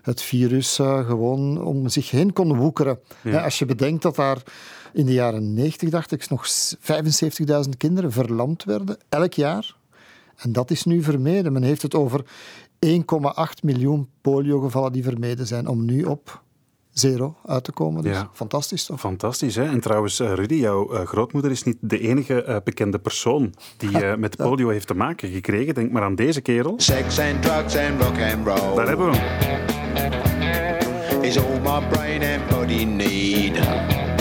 het 0.03 0.23
virus 0.23 0.79
uh, 0.79 1.07
gewoon 1.07 1.65
om 1.65 1.89
zich 1.89 2.11
heen 2.11 2.33
kon 2.33 2.57
woekeren. 2.57 3.01
als 3.45 3.59
je 3.59 3.65
bedenkt 3.65 4.03
dat 4.03 4.17
daar 4.17 4.43
in 4.93 5.07
de 5.07 5.13
jaren 5.13 5.55
90, 5.55 5.91
dacht 5.91 6.13
ik, 6.13 6.29
nog 6.29 6.47
75.000 6.49 7.71
kinderen 7.79 8.13
verlamd 8.13 8.65
werden, 8.65 8.97
elk 9.09 9.33
jaar. 9.33 9.77
En 10.37 10.53
dat 10.53 10.71
is 10.71 10.85
nu 10.85 11.03
vermeden. 11.03 11.53
Men 11.53 11.63
heeft 11.63 11.83
het 11.83 11.95
over 11.95 12.25
1,8 12.87 12.93
miljoen 13.63 14.09
poliogevallen 14.21 14.93
die 14.93 15.03
vermeden 15.03 15.47
zijn, 15.47 15.67
om 15.67 15.85
nu 15.85 16.05
op 16.05 16.43
zero 16.93 17.37
uit 17.47 17.65
te 17.65 17.73
komen. 17.73 18.03
Dus 18.03 18.17
ja. 18.17 18.31
fantastisch 18.33 18.85
toch? 18.85 19.01
Fantastisch. 19.01 19.55
Hè? 19.55 19.65
En 19.65 19.81
trouwens, 19.81 20.21
eh, 20.21 20.33
Rudy, 20.33 20.55
jouw 20.55 20.95
uh, 20.95 21.01
grootmoeder 21.01 21.51
is 21.51 21.63
niet 21.63 21.77
de 21.81 21.99
enige 21.99 22.45
uh, 22.49 22.57
bekende 22.65 22.99
persoon 22.99 23.55
die 23.77 24.03
uh, 24.03 24.15
met 24.25 24.37
polio 24.37 24.69
heeft 24.69 24.87
te 24.87 24.95
maken 24.95 25.31
gekregen. 25.31 25.75
Denk 25.75 25.91
maar 25.91 26.03
aan 26.03 26.15
deze 26.15 26.41
kerel. 26.41 26.75
Sex 26.77 27.19
and 27.19 27.43
drugs 27.43 27.77
and 27.77 28.03
rock 28.03 28.19
and 28.35 28.47
roll. 28.47 28.77
Daar 28.77 28.89
hebben 28.89 29.11
we 29.11 29.17
hem. 29.17 29.63
Is 31.23 31.39
all 31.39 31.61
my 31.61 31.89
brain 31.89 32.23
and 32.23 32.49
body 32.49 32.85
need. 32.85 34.12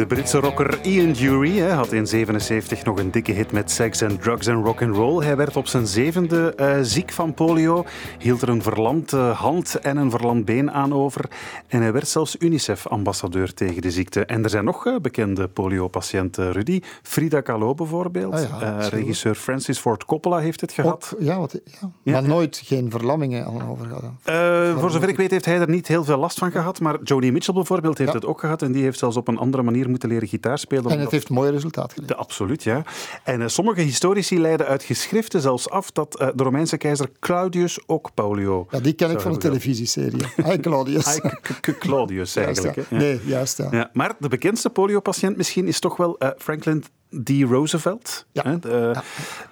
De 0.00 0.06
Britse 0.06 0.38
rocker 0.38 0.78
Ian 0.82 1.12
Dury 1.12 1.58
hè, 1.58 1.70
had 1.72 1.92
in 1.92 2.06
77 2.06 2.84
nog 2.84 2.98
een 2.98 3.10
dikke 3.10 3.32
hit 3.32 3.52
met 3.52 3.70
Sex 3.70 4.02
and 4.02 4.22
Drugs 4.22 4.48
and 4.48 4.64
Rock 4.64 4.82
and 4.82 4.96
Roll. 4.96 5.24
Hij 5.24 5.36
werd 5.36 5.56
op 5.56 5.66
zijn 5.66 5.86
zevende 5.86 6.54
uh, 6.60 6.76
ziek 6.82 7.12
van 7.12 7.34
polio, 7.34 7.84
hield 8.18 8.42
er 8.42 8.48
een 8.48 8.62
verlamd 8.62 9.10
hand 9.10 9.74
en 9.74 9.96
een 9.96 10.10
verlamd 10.10 10.44
been 10.44 10.70
aan 10.70 10.92
over. 10.94 11.30
En 11.66 11.82
hij 11.82 11.92
werd 11.92 12.08
zelfs 12.08 12.36
UNICEF-ambassadeur 12.38 13.54
tegen 13.54 13.82
de 13.82 13.90
ziekte. 13.90 14.24
En 14.24 14.42
er 14.44 14.50
zijn 14.50 14.64
nog 14.64 14.86
uh, 14.86 14.96
bekende 14.96 15.48
polio-patiënten, 15.48 16.52
Rudy. 16.52 16.80
Frida 17.02 17.40
Kahlo 17.40 17.74
bijvoorbeeld. 17.74 18.34
Ah, 18.34 18.60
ja, 18.60 18.88
regisseur 18.88 19.34
Francis 19.34 19.78
Ford 19.78 20.04
Coppola 20.04 20.38
heeft 20.38 20.60
het 20.60 20.72
gehad. 20.72 21.12
Ook, 21.14 21.22
ja, 21.22 21.38
wat, 21.38 21.60
ja. 21.64 21.90
ja, 22.02 22.12
maar 22.12 22.22
nooit 22.22 22.60
geen 22.64 22.90
verlammingen 22.90 23.44
al 23.44 23.62
over 23.68 23.86
gehad. 23.86 24.78
voor 24.80 24.90
zover 24.90 25.08
ik 25.08 25.16
weet 25.16 25.30
heeft 25.30 25.44
hij 25.44 25.60
er 25.60 25.68
niet 25.68 25.88
heel 25.88 26.04
veel 26.04 26.18
last 26.18 26.38
van 26.38 26.50
gehad. 26.50 26.80
Maar 26.80 26.98
Joni 27.02 27.32
Mitchell 27.32 27.54
bijvoorbeeld 27.54 27.98
heeft 27.98 28.12
het 28.12 28.26
ook 28.26 28.40
gehad. 28.40 28.62
En 28.62 28.72
die 28.72 28.82
heeft 28.82 28.98
zelfs 28.98 29.16
op 29.16 29.28
een 29.28 29.38
andere 29.38 29.62
manier 29.62 29.88
moeten 29.90 30.08
leren 30.08 30.28
gitaar 30.28 30.58
spelen. 30.58 30.90
En 30.90 31.00
het 31.00 31.10
heeft 31.10 31.28
mooi 31.28 31.50
resultaat 31.50 31.92
geleverd. 31.92 32.18
Absoluut, 32.18 32.62
ja. 32.62 32.82
En 33.24 33.40
uh, 33.40 33.46
sommige 33.46 33.80
historici 33.80 34.40
leiden 34.40 34.66
uit 34.66 34.82
geschriften 34.82 35.40
zelfs 35.40 35.70
af 35.70 35.90
dat 35.90 36.20
uh, 36.20 36.28
de 36.34 36.42
Romeinse 36.42 36.76
keizer 36.76 37.10
Claudius 37.20 37.78
ook 37.86 38.10
polio... 38.14 38.66
Ja, 38.70 38.80
die 38.80 38.92
ken 38.92 39.10
ik 39.10 39.20
van 39.20 39.32
de 39.32 39.38
televisieserie. 39.38 40.22
Hi 40.46 40.58
Claudius. 40.58 41.20
Hi 41.64 41.72
Claudius 41.72 42.36
eigenlijk. 42.46 42.74
Juist, 42.74 42.90
ja. 42.90 42.96
Nee, 42.96 43.20
juist 43.24 43.56
ja. 43.56 43.68
ja. 43.70 43.90
Maar 43.92 44.14
de 44.18 44.28
bekendste 44.28 44.70
poliopatiënt 44.70 45.36
misschien 45.36 45.66
is 45.66 45.80
toch 45.80 45.96
wel 45.96 46.16
uh, 46.18 46.28
Franklin 46.38 46.84
D. 47.24 47.28
Roosevelt. 47.28 48.26
Ja. 48.32 48.42
De, 48.56 48.94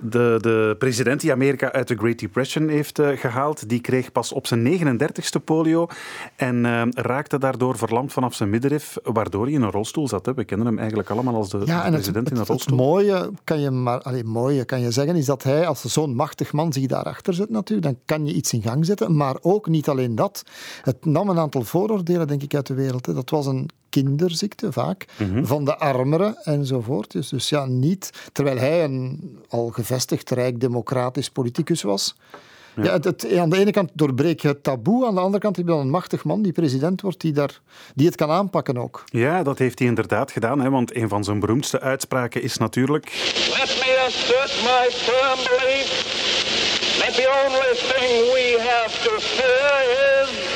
de, 0.01 0.39
de, 0.41 0.77
president 0.79 1.21
die 1.21 1.33
Amerika 1.33 1.73
uit 1.73 1.89
de 1.89 1.97
Great 1.97 2.19
Depression 2.19 2.69
heeft 2.69 3.01
gehaald, 3.03 3.69
die 3.69 3.81
kreeg 3.81 4.13
pas 4.13 4.33
op 4.33 4.47
zijn 4.47 4.79
39ste 4.79 5.45
polio 5.45 5.87
en 6.37 6.65
uh, 6.65 6.83
raakte 6.91 7.39
daardoor 7.39 7.79
verlamd 7.79 8.13
vanaf 8.13 8.35
zijn 8.35 8.51
middenrif, 8.51 8.97
waardoor 9.03 9.45
hij 9.45 9.53
in 9.53 9.63
een 9.63 9.71
rolstoel 9.71 10.09
zat. 10.09 10.18
Hè. 10.27 10.35
We 10.35 10.45
kennen 10.45 10.67
hem 10.67 10.79
eigenlijk 10.79 11.11
allemaal 11.11 11.35
als 11.35 11.51
de, 11.51 11.63
ja, 11.65 11.91
president 11.91 12.29
het, 12.29 12.31
in 12.31 12.41
een 12.41 12.47
rolstoel. 12.47 12.77
Het 12.77 12.87
mooie 12.87 13.31
kan 13.45 13.61
je, 13.61 13.71
maar, 13.71 14.03
allez, 14.03 14.23
mooie 14.23 14.65
kan 14.65 14.81
je 14.81 14.91
zeggen 14.91 15.17
is 15.17 15.27
dat 15.27 15.43
hij, 15.43 15.67
als 15.67 15.85
zo'n 15.85 16.15
machtig 16.15 16.53
man 16.53 16.73
zich 16.73 16.87
daarachter 16.87 17.35
zet 17.35 17.51
natuurlijk, 17.51 17.89
dan 17.89 17.99
kan 18.05 18.27
je 18.27 18.33
iets 18.33 18.53
in 18.53 18.63
gang 18.63 18.87
zetten. 18.87 19.17
Maar 19.17 19.37
ook 19.41 19.69
niet 19.69 19.89
alleen 19.89 20.15
dat. 20.15 20.43
Het 20.83 21.05
nam 21.05 21.29
een 21.29 21.39
aantal 21.39 21.63
vooroordelen, 21.63 22.27
denk 22.27 22.43
ik, 22.43 22.55
uit 22.55 22.67
de 22.67 22.75
wereld. 22.75 23.07
Hè. 23.07 23.15
Dat 23.15 23.31
was 23.31 23.47
een 23.47 23.69
kinderziekte 23.89 24.73
vaak, 24.73 25.07
mm 25.19 25.31
-hmm. 25.31 25.47
van 25.47 25.65
de 25.65 25.79
armeren 25.79 26.37
enzovoort. 26.43 27.11
Dus, 27.11 27.29
dus 27.29 27.49
ja, 27.49 27.67
niet, 27.67 28.29
terwijl 28.33 28.59
hij 28.59 28.85
een 28.85 29.39
al 29.49 29.69
gevestigd 29.69 30.31
rijk 30.31 30.61
democratisch 30.61 31.31
politicus 31.31 31.83
was. 31.83 32.15
Ja. 32.79 32.85
ja 32.85 32.93
het, 32.93 33.05
het, 33.05 33.37
aan 33.37 33.51
de 33.51 33.59
ene 33.59 33.71
kant 33.71 33.91
doorbreek 33.93 34.41
je 34.41 34.49
het 34.49 34.63
taboe, 34.63 35.07
aan 35.07 35.15
de 35.15 35.21
andere 35.21 35.43
kant 35.43 35.57
heb 35.57 35.67
je 35.67 35.71
dan 35.71 35.81
een 35.81 35.91
machtig 35.91 36.25
man 36.25 36.43
die 36.43 36.53
president 36.53 37.01
wordt, 37.01 37.21
die, 37.21 37.33
daar, 37.33 37.61
die 37.95 38.07
het 38.07 38.17
kan 38.17 38.31
aanpakken 38.31 38.77
ook. 38.77 39.05
Ja, 39.05 39.43
dat 39.43 39.59
heeft 39.59 39.79
hij 39.79 39.89
inderdaad 39.89 40.33
gedaan, 40.33 40.61
hè, 40.61 40.71
want 40.71 40.97
een 40.97 41.09
van 41.09 41.25
zijn 41.25 41.41
beroemdste 41.41 41.81
uitspraken 41.81 42.43
is 42.43 42.57
natuurlijk... 42.57 43.05
Let 43.59 43.77
me 43.81 44.05
assert 44.07 44.55
my 44.63 44.91
firm 44.91 45.39
belief 45.59 45.89
that 46.99 47.15
the 47.15 47.29
only 47.47 47.75
thing 47.91 48.33
we 48.33 48.57
have 48.61 49.03
to 49.03 49.19
fear 49.19 50.23
is. 50.23 50.48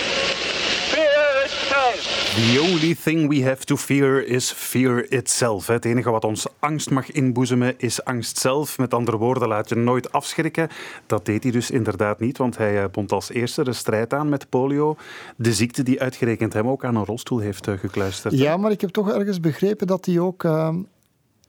The 2.33 2.59
only 2.61 2.95
thing 2.95 3.29
we 3.29 3.43
have 3.43 3.65
to 3.65 3.77
fear 3.77 4.27
is 4.27 4.53
fear 4.53 5.13
itself. 5.13 5.67
Het 5.67 5.85
enige 5.85 6.11
wat 6.11 6.25
ons 6.25 6.47
angst 6.59 6.91
mag 6.91 7.11
inboezemen 7.11 7.75
is 7.77 8.05
angst 8.05 8.39
zelf. 8.39 8.79
Met 8.79 8.95
andere 8.95 9.17
woorden, 9.17 9.49
laat 9.49 9.69
je 9.69 9.75
nooit 9.75 10.13
afschrikken. 10.13 10.69
Dat 11.07 11.27
deed 11.27 11.43
hij 11.43 11.53
dus 11.53 11.71
inderdaad 11.71 12.21
niet, 12.21 12.39
want 12.39 12.57
hij 12.57 12.91
bond 12.91 13.13
als 13.13 13.31
eerste 13.31 13.65
de 13.65 13.73
strijd 13.73 14.15
aan 14.15 14.29
met 14.29 14.49
polio. 14.49 14.97
De 15.37 15.53
ziekte 15.53 15.83
die 15.83 16.01
uitgerekend 16.01 16.53
hem 16.53 16.69
ook 16.69 16.85
aan 16.85 16.97
een 16.97 17.05
rolstoel 17.05 17.39
heeft 17.39 17.69
gekluisterd. 17.79 18.39
Ja, 18.39 18.57
maar 18.57 18.71
ik 18.71 18.81
heb 18.81 18.91
toch 18.91 19.13
ergens 19.13 19.41
begrepen 19.41 19.87
dat 19.87 20.07
hij 20.07 20.19
ook... 20.19 20.43
Uh 20.43 20.69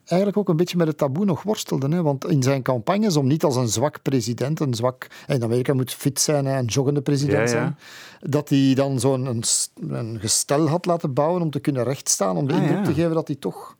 eigenlijk 0.05 0.37
ook 0.37 0.49
een 0.49 0.55
beetje 0.55 0.77
met 0.77 0.87
het 0.87 0.97
taboe 0.97 1.25
nog 1.25 1.43
worstelde. 1.43 1.89
Hè? 1.89 2.01
Want 2.01 2.27
in 2.27 2.43
zijn 2.43 2.61
campagnes, 2.61 3.15
om 3.15 3.27
niet 3.27 3.43
als 3.43 3.55
een 3.55 3.67
zwak 3.67 4.01
president, 4.01 4.59
een 4.59 4.73
zwak... 4.73 5.07
In 5.27 5.43
Amerika 5.43 5.73
moet 5.73 5.93
fit 5.93 6.19
zijn 6.19 6.47
en 6.47 6.57
een 6.57 6.65
joggende 6.65 7.01
president 7.01 7.37
ja, 7.37 7.41
ja. 7.41 7.47
zijn. 7.47 7.77
Dat 8.19 8.49
hij 8.49 8.73
dan 8.75 8.99
zo'n 8.99 9.25
een, 9.25 9.43
een, 9.89 10.19
gestel 10.19 10.67
had 10.67 10.85
laten 10.85 11.13
bouwen 11.13 11.41
om 11.41 11.49
te 11.49 11.59
kunnen 11.59 11.83
rechtstaan. 11.83 12.37
Om 12.37 12.47
de 12.47 12.53
ah, 12.53 12.61
indruk 12.61 12.77
ja. 12.77 12.83
te 12.83 12.93
geven 12.93 13.13
dat 13.13 13.27
hij 13.27 13.35
toch 13.35 13.77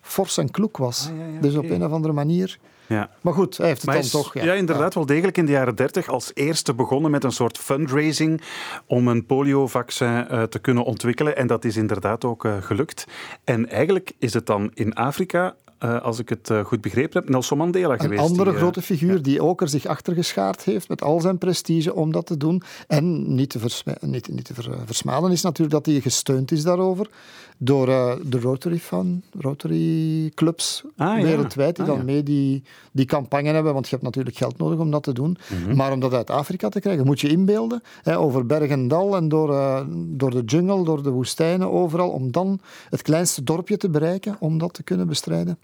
fors 0.00 0.36
en 0.36 0.50
kloek 0.50 0.76
was. 0.76 1.08
Ah, 1.08 1.42
dus 1.42 1.54
op 1.54 1.70
een 1.70 1.84
of 1.84 1.92
andere 1.92 2.12
manier... 2.12 2.58
Ja. 2.88 3.10
Maar 3.20 3.32
goed, 3.32 3.56
hij 3.56 3.66
heeft 3.66 3.82
het 3.82 3.90
maar 3.90 4.00
dan 4.00 4.10
toch. 4.10 4.34
Ja, 4.34 4.44
ja 4.44 4.52
inderdaad, 4.52 4.94
wel 4.94 5.06
degelijk 5.06 5.36
in 5.36 5.46
de 5.46 5.52
jaren 5.52 5.74
30 5.74 6.08
als 6.08 6.30
eerste 6.34 6.74
begonnen 6.74 7.10
met 7.10 7.24
een 7.24 7.32
soort 7.32 7.58
fundraising 7.58 8.42
om 8.86 9.08
een 9.08 9.26
poliovaccin 9.26 10.26
uh, 10.30 10.42
te 10.42 10.58
kunnen 10.58 10.84
ontwikkelen. 10.84 11.36
En 11.36 11.46
dat 11.46 11.64
is 11.64 11.76
inderdaad 11.76 12.24
ook 12.24 12.44
uh, 12.44 12.56
gelukt. 12.60 13.04
En 13.44 13.68
eigenlijk 13.68 14.12
is 14.18 14.34
het 14.34 14.46
dan 14.46 14.70
in 14.74 14.94
Afrika 14.94 15.54
uh, 15.84 16.02
als 16.02 16.18
ik 16.18 16.28
het 16.28 16.50
uh, 16.50 16.64
goed 16.64 16.80
begrepen 16.80 17.20
heb, 17.20 17.28
Nelson 17.28 17.58
Mandela 17.58 17.92
een 17.92 18.00
geweest. 18.00 18.22
Een 18.22 18.28
andere 18.28 18.44
die, 18.44 18.58
uh, 18.58 18.58
grote 18.58 18.82
figuur 18.82 19.14
ja. 19.14 19.22
die 19.22 19.42
ook 19.42 19.60
er 19.60 19.68
zich 19.68 19.86
achter 19.86 20.14
geschaard 20.14 20.64
heeft 20.64 20.88
met 20.88 21.02
al 21.02 21.20
zijn 21.20 21.38
prestige 21.38 21.94
om 21.94 22.12
dat 22.12 22.26
te 22.26 22.36
doen. 22.36 22.62
En 22.86 23.34
niet 23.34 23.50
te, 23.50 23.60
niet, 24.00 24.28
niet 24.28 24.44
te 24.44 24.54
ver 24.54 24.76
versmaden 24.86 25.30
is 25.30 25.42
natuurlijk 25.42 25.84
dat 25.84 25.86
hij 25.86 26.00
gesteund 26.00 26.52
is 26.52 26.62
daarover 26.62 27.10
door 27.58 27.86
de 28.24 28.40
Rotary 28.40 28.78
van 28.78 29.22
Rotary 29.38 30.30
clubs 30.34 30.84
ah, 30.96 31.20
wereldwijd 31.22 31.76
die 31.76 31.84
ja. 31.84 31.90
ah, 31.90 31.96
dan 31.96 32.06
mee 32.06 32.22
die, 32.22 32.62
die 32.92 33.04
campagne 33.04 33.52
hebben, 33.52 33.72
want 33.72 33.84
je 33.84 33.90
hebt 33.90 34.02
natuurlijk 34.02 34.36
geld 34.36 34.58
nodig 34.58 34.78
om 34.78 34.90
dat 34.90 35.02
te 35.02 35.12
doen. 35.12 35.36
Mhm. 35.50 35.60
Mm 35.60 35.66
-hmm. 35.66 35.76
Maar 35.76 35.92
om 35.92 36.00
dat 36.00 36.14
uit 36.14 36.30
Afrika 36.30 36.68
te 36.68 36.80
krijgen, 36.80 37.06
moet 37.06 37.20
je 37.20 37.28
inbeelden, 37.28 37.82
hè, 38.02 38.18
over 38.18 38.46
berg 38.46 38.70
en 38.70 38.88
dal 38.88 39.16
en 39.16 39.28
door, 39.28 39.86
door 40.06 40.30
de 40.30 40.42
jungle, 40.44 40.84
door 40.84 41.02
de 41.02 41.10
woestijnen, 41.10 41.70
overal, 41.70 42.10
om 42.10 42.30
dan 42.30 42.60
het 42.90 43.02
kleinste 43.02 43.42
dorpje 43.42 43.76
te 43.76 43.88
bereiken 43.88 44.36
om 44.38 44.58
dat 44.58 44.72
te 44.74 44.82
kunnen 44.82 45.06
bestrijden. 45.06 45.58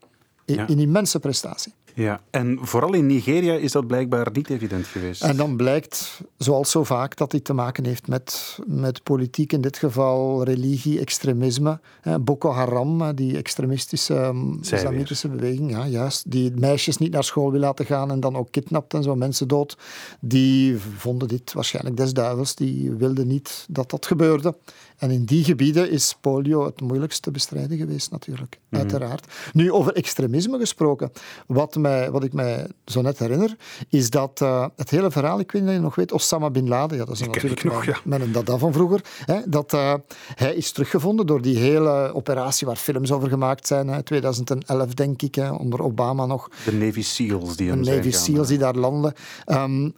Ja. 0.45 0.69
Een 0.69 0.79
immense 0.79 1.21
prestatie. 1.21 1.73
Ja, 1.95 2.21
en 2.31 2.59
vooral 2.61 2.93
in 2.93 3.07
Nigeria 3.07 3.55
is 3.55 3.73
dat 3.73 3.87
blijkbaar 3.87 4.29
niet 4.33 4.51
evident 4.51 4.87
geweest. 4.87 5.23
En 5.23 5.37
dan 5.37 5.57
blijkt, 5.57 6.21
zoals 6.39 6.71
zo 6.71 6.85
vaak, 6.85 7.17
dat 7.17 7.31
dit 7.31 7.45
te 7.45 7.53
maken 7.53 7.85
heeft 7.85 8.09
met, 8.09 8.59
met 8.67 9.03
politiek, 9.03 9.53
in 9.53 9.61
dit 9.61 9.79
geval 9.79 10.45
religie, 10.45 11.01
extremisme. 11.01 11.81
Boko 12.21 12.51
Haram, 12.51 13.15
die 13.15 13.37
extremistische 13.37 14.35
islamitische 14.61 15.29
beweging, 15.29 15.71
ja, 15.71 15.87
juist, 15.87 16.31
die 16.31 16.53
meisjes 16.55 16.97
niet 16.97 17.13
naar 17.13 17.25
school 17.25 17.51
wil 17.51 17.61
laten 17.61 17.87
gaan 17.87 18.11
en 18.11 18.21
dan 18.21 18.37
ook 18.37 18.51
kidnapt 18.51 18.95
en 18.95 19.03
zo 19.03 19.17
mensen 19.17 19.49
dood, 19.49 19.77
die 20.21 20.79
vonden 20.97 21.29
dit 21.29 21.53
waarschijnlijk 21.53 21.97
des 21.97 22.13
duivels. 22.13 22.55
Die 22.55 22.91
wilden 22.91 23.27
niet 23.27 23.67
dat 23.69 23.91
dat 23.91 24.07
gebeurde. 24.07 24.55
En 24.97 25.11
in 25.11 25.25
die 25.25 25.45
gebieden 25.45 25.91
is 25.91 26.17
polio 26.21 26.65
het 26.65 26.81
moeilijkst 26.81 27.23
te 27.23 27.31
bestrijden 27.31 27.79
geweest, 27.79 28.11
natuurlijk. 28.11 28.59
Mhm. 28.69 28.81
Uiteraard. 28.81 29.27
Nu, 29.53 29.73
over 29.73 29.93
extremisme 29.93 30.59
gesproken. 30.59 31.13
Wat, 31.47 31.77
mij, 31.77 32.11
wat 32.11 32.25
ik 32.25 32.33
mij 32.33 32.67
zo 32.85 33.01
net 33.03 33.19
herinner, 33.19 33.57
is 33.89 34.11
dat 34.11 34.41
uh, 34.43 34.67
het 34.77 34.91
hele 34.91 35.11
verhaal, 35.11 35.41
ik 35.41 35.53
weet 35.53 35.63
niet 35.63 35.71
of 35.71 35.77
je 35.77 35.83
nog 35.83 35.95
weet, 35.95 36.13
Osama 36.13 36.51
Bin 36.51 36.69
Laden, 36.69 36.99
ja, 36.99 37.05
dat 37.05 37.15
is 37.15 37.21
Die 37.21 37.29
natuurlijk 37.29 37.65
nog, 37.65 37.85
ja. 37.85 37.97
mijn 38.05 38.33
dada 38.33 38.59
van 38.59 38.73
vroeger, 38.73 39.01
hè, 39.25 39.41
dat 39.47 39.73
uh, 39.73 39.95
hij 40.35 40.55
is 40.55 40.73
teruggevonden 40.73 41.27
door 41.27 41.43
die 41.43 41.57
hele 41.57 42.13
operatie 42.15 42.67
waar 42.67 42.77
films 42.77 43.13
over 43.13 43.29
gemaakt 43.29 43.67
zijn, 43.67 43.89
hè, 43.89 44.03
2011 44.03 44.95
denk 44.95 45.23
ik, 45.23 45.35
hè, 45.35 45.51
onder 45.51 45.83
Obama 45.83 46.27
nog. 46.27 46.49
De 46.65 46.73
Navy 46.73 47.03
SEALs 47.03 47.57
die 47.57 47.67
De 47.67 47.73
hem 47.73 47.83
Navy 47.83 48.11
zijn 48.11 48.13
SEALs 48.13 48.39
gaan, 48.39 48.47
die 48.47 48.59
daar 48.59 48.75
landen. 48.75 49.13
Um, 49.47 49.95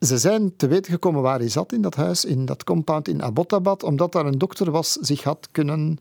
ze 0.00 0.18
zijn 0.18 0.56
te 0.56 0.66
weten 0.66 0.92
gekomen 0.92 1.22
waar 1.22 1.38
hij 1.38 1.48
zat 1.48 1.72
in 1.72 1.82
dat 1.82 1.94
huis, 1.94 2.24
in 2.24 2.44
dat 2.44 2.64
compound 2.64 3.08
in 3.08 3.22
Abbottabad, 3.22 3.82
omdat 3.82 4.12
daar 4.12 4.26
een 4.26 4.38
dokter 4.38 4.70
was, 4.70 4.92
zich 4.92 5.22
had 5.22 5.48
kunnen 5.52 5.98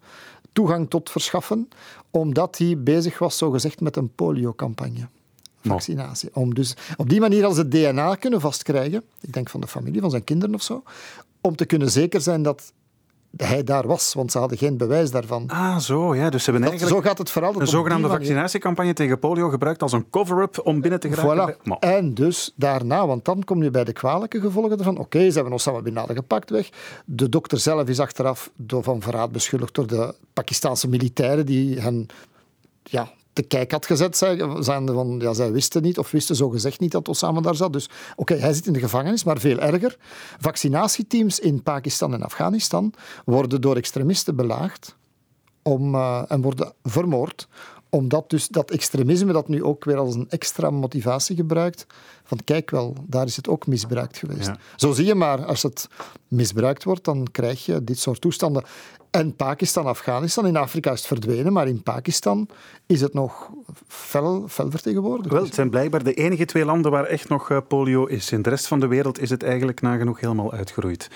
toegang 0.54 0.90
tot 0.90 1.10
verschaffen, 1.10 1.70
omdat 2.12 2.58
hij 2.58 2.78
bezig 2.84 3.20
was, 3.20 3.38
zogezegd, 3.38 3.82
met 3.82 3.96
een 3.96 4.16
poliocampagne. 4.16 5.08
Vaccinatie. 5.62 6.30
Om 6.34 6.54
dus 6.54 6.76
op 6.98 7.10
die 7.10 7.20
manier 7.20 7.46
als 7.46 7.58
het 7.58 7.72
DNA 7.72 8.16
kunnen 8.16 8.42
vastkrijgen, 8.42 9.04
ik 9.22 9.34
denk 9.34 9.50
van 9.50 9.62
de 9.62 9.68
familie, 9.68 10.02
van 10.02 10.10
zijn 10.10 10.24
kinderen 10.24 10.56
of 10.56 10.62
zo, 10.62 10.84
om 11.42 11.56
te 11.56 11.66
kunnen 11.66 11.92
zeker 11.92 12.22
zijn 12.22 12.42
dat 12.42 12.74
hij 13.38 13.64
daar 13.64 13.88
was, 13.88 14.14
want 14.14 14.32
ze 14.32 14.38
hadden 14.38 14.58
geen 14.58 14.78
bewijs 14.78 15.12
daarvan. 15.12 15.48
Ah, 15.48 15.78
zo, 15.78 16.16
ja. 16.16 16.30
Dus 16.30 16.44
ze 16.44 16.52
hebben 16.52 16.70
dat, 16.70 16.80
eigenlijk 16.80 17.02
zo 17.04 17.10
gaat 17.10 17.18
het 17.18 17.30
vooral. 17.30 17.62
een 17.62 17.68
zogenaamde 17.68 18.08
vaccinatiecampagne 18.08 18.94
tegen 18.94 19.20
polio 19.20 19.50
gebruikt 19.50 19.82
als 19.82 19.92
een 19.92 20.10
cover-up 20.10 20.60
om 20.64 20.82
binnen 20.82 21.00
te 21.00 21.12
geraken. 21.12 21.56
Voilà. 21.56 21.64
Maar. 21.64 21.78
En 21.78 22.14
dus 22.14 22.54
daarna, 22.56 23.08
want 23.08 23.26
dan 23.26 23.44
kom 23.44 23.64
je 23.64 23.72
bij 23.72 23.84
de 23.84 23.94
kwalijke 23.94 24.40
gevolgen 24.40 24.78
ervan. 24.78 24.94
Oké, 24.94 25.02
okay, 25.02 25.30
ze 25.30 25.36
hebben 25.36 25.54
Osama 25.54 25.82
Bin 25.82 25.94
Laden 25.94 26.16
gepakt 26.16 26.50
weg. 26.50 26.70
De 27.06 27.30
dokter 27.30 27.60
zelf 27.60 27.88
is 27.88 28.00
achteraf 28.00 28.52
door 28.56 28.84
van 28.84 29.02
verraad 29.02 29.32
beschuldigd 29.32 29.76
door 29.76 29.88
de 29.88 30.16
Pakistanse 30.34 30.88
militairen 30.88 31.46
die 31.46 31.80
hen 31.80 32.08
ja, 32.84 33.12
te 33.38 33.44
kijk 33.44 33.72
had 33.72 33.86
gezet. 33.86 34.18
Zijn 34.60 34.88
van, 34.88 35.20
ja, 35.20 35.34
zij 35.34 35.52
wisten 35.52 35.82
niet, 35.82 35.98
of 35.98 36.12
wisten 36.12 36.36
zo 36.36 36.50
gezegd 36.50 36.80
niet 36.80 36.92
dat 36.92 37.08
Osama 37.08 37.42
daar 37.42 37.56
zat. 37.56 37.74
Dus 37.74 37.90
oké, 38.16 38.36
hij 38.36 38.54
zit 38.54 38.68
in 38.68 38.74
de 38.74 38.80
gevangenis, 38.80 39.24
maar 39.24 39.40
veel 39.40 39.60
erger. 39.60 39.98
Vaccinatieteams 40.40 41.40
in 41.40 41.64
Pakistan 41.64 42.14
en 42.14 42.24
Afghanistan 42.24 42.94
worden 43.26 43.62
door 43.62 43.76
extremisten 43.76 44.36
belaagd 44.36 44.96
om, 45.62 45.96
uh, 45.96 46.22
en 46.28 46.42
worden 46.42 46.74
vermoord 46.84 47.48
omdat 47.90 48.30
dus 48.30 48.48
dat 48.48 48.72
extremisme 48.72 49.34
dat 49.34 49.48
nu 49.48 49.64
ook 49.64 49.84
weer 49.84 49.98
als 49.98 50.16
een 50.16 50.30
extra 50.30 50.70
motivatie 50.70 51.36
gebruikt, 51.36 51.86
van 52.28 52.40
kijk 52.44 52.72
wel, 52.72 52.96
daar 53.06 53.26
is 53.26 53.36
het 53.36 53.48
ook 53.48 53.68
misbruikt 53.68 54.18
geweest. 54.18 54.48
Ja. 54.48 54.58
Zo 54.76 54.92
zie 54.92 55.06
je 55.06 55.16
maar, 55.16 55.46
als 55.46 55.64
het 55.64 55.88
misbruikt 56.28 56.84
wordt, 56.84 57.04
dan 57.04 57.28
krijg 57.32 57.66
je 57.66 57.84
dit 57.84 58.00
soort 58.00 58.22
toestanden. 58.22 58.64
En 59.12 59.36
Pakistan, 59.36 59.86
Afghanistan, 59.86 60.48
in 60.48 60.58
Afrika 60.58 60.92
is 60.92 60.98
het 60.98 61.08
verdwenen, 61.08 61.54
maar 61.54 61.68
in 61.68 61.84
Pakistan 61.84 62.48
is 62.86 63.02
het 63.02 63.14
nog 63.14 63.50
fel, 63.88 64.46
fel 64.48 64.72
vertegenwoordigd. 64.72 65.34
Wel, 65.34 65.44
het 65.44 65.54
zijn 65.54 65.70
blijkbaar 65.70 66.04
de 66.04 66.14
enige 66.14 66.46
twee 66.46 66.66
landen 66.66 66.92
waar 66.92 67.06
echt 67.06 67.30
nog 67.30 67.50
eh, 67.50 67.58
polio 67.68 68.06
is. 68.06 68.32
In 68.32 68.42
de 68.42 68.50
rest 68.50 68.68
van 68.68 68.80
de 68.80 68.88
wereld 68.88 69.20
is 69.20 69.30
het 69.30 69.44
eigenlijk 69.44 69.82
nagenoeg 69.82 70.20
helemaal 70.20 70.52
uitgeroeid. 70.52 71.10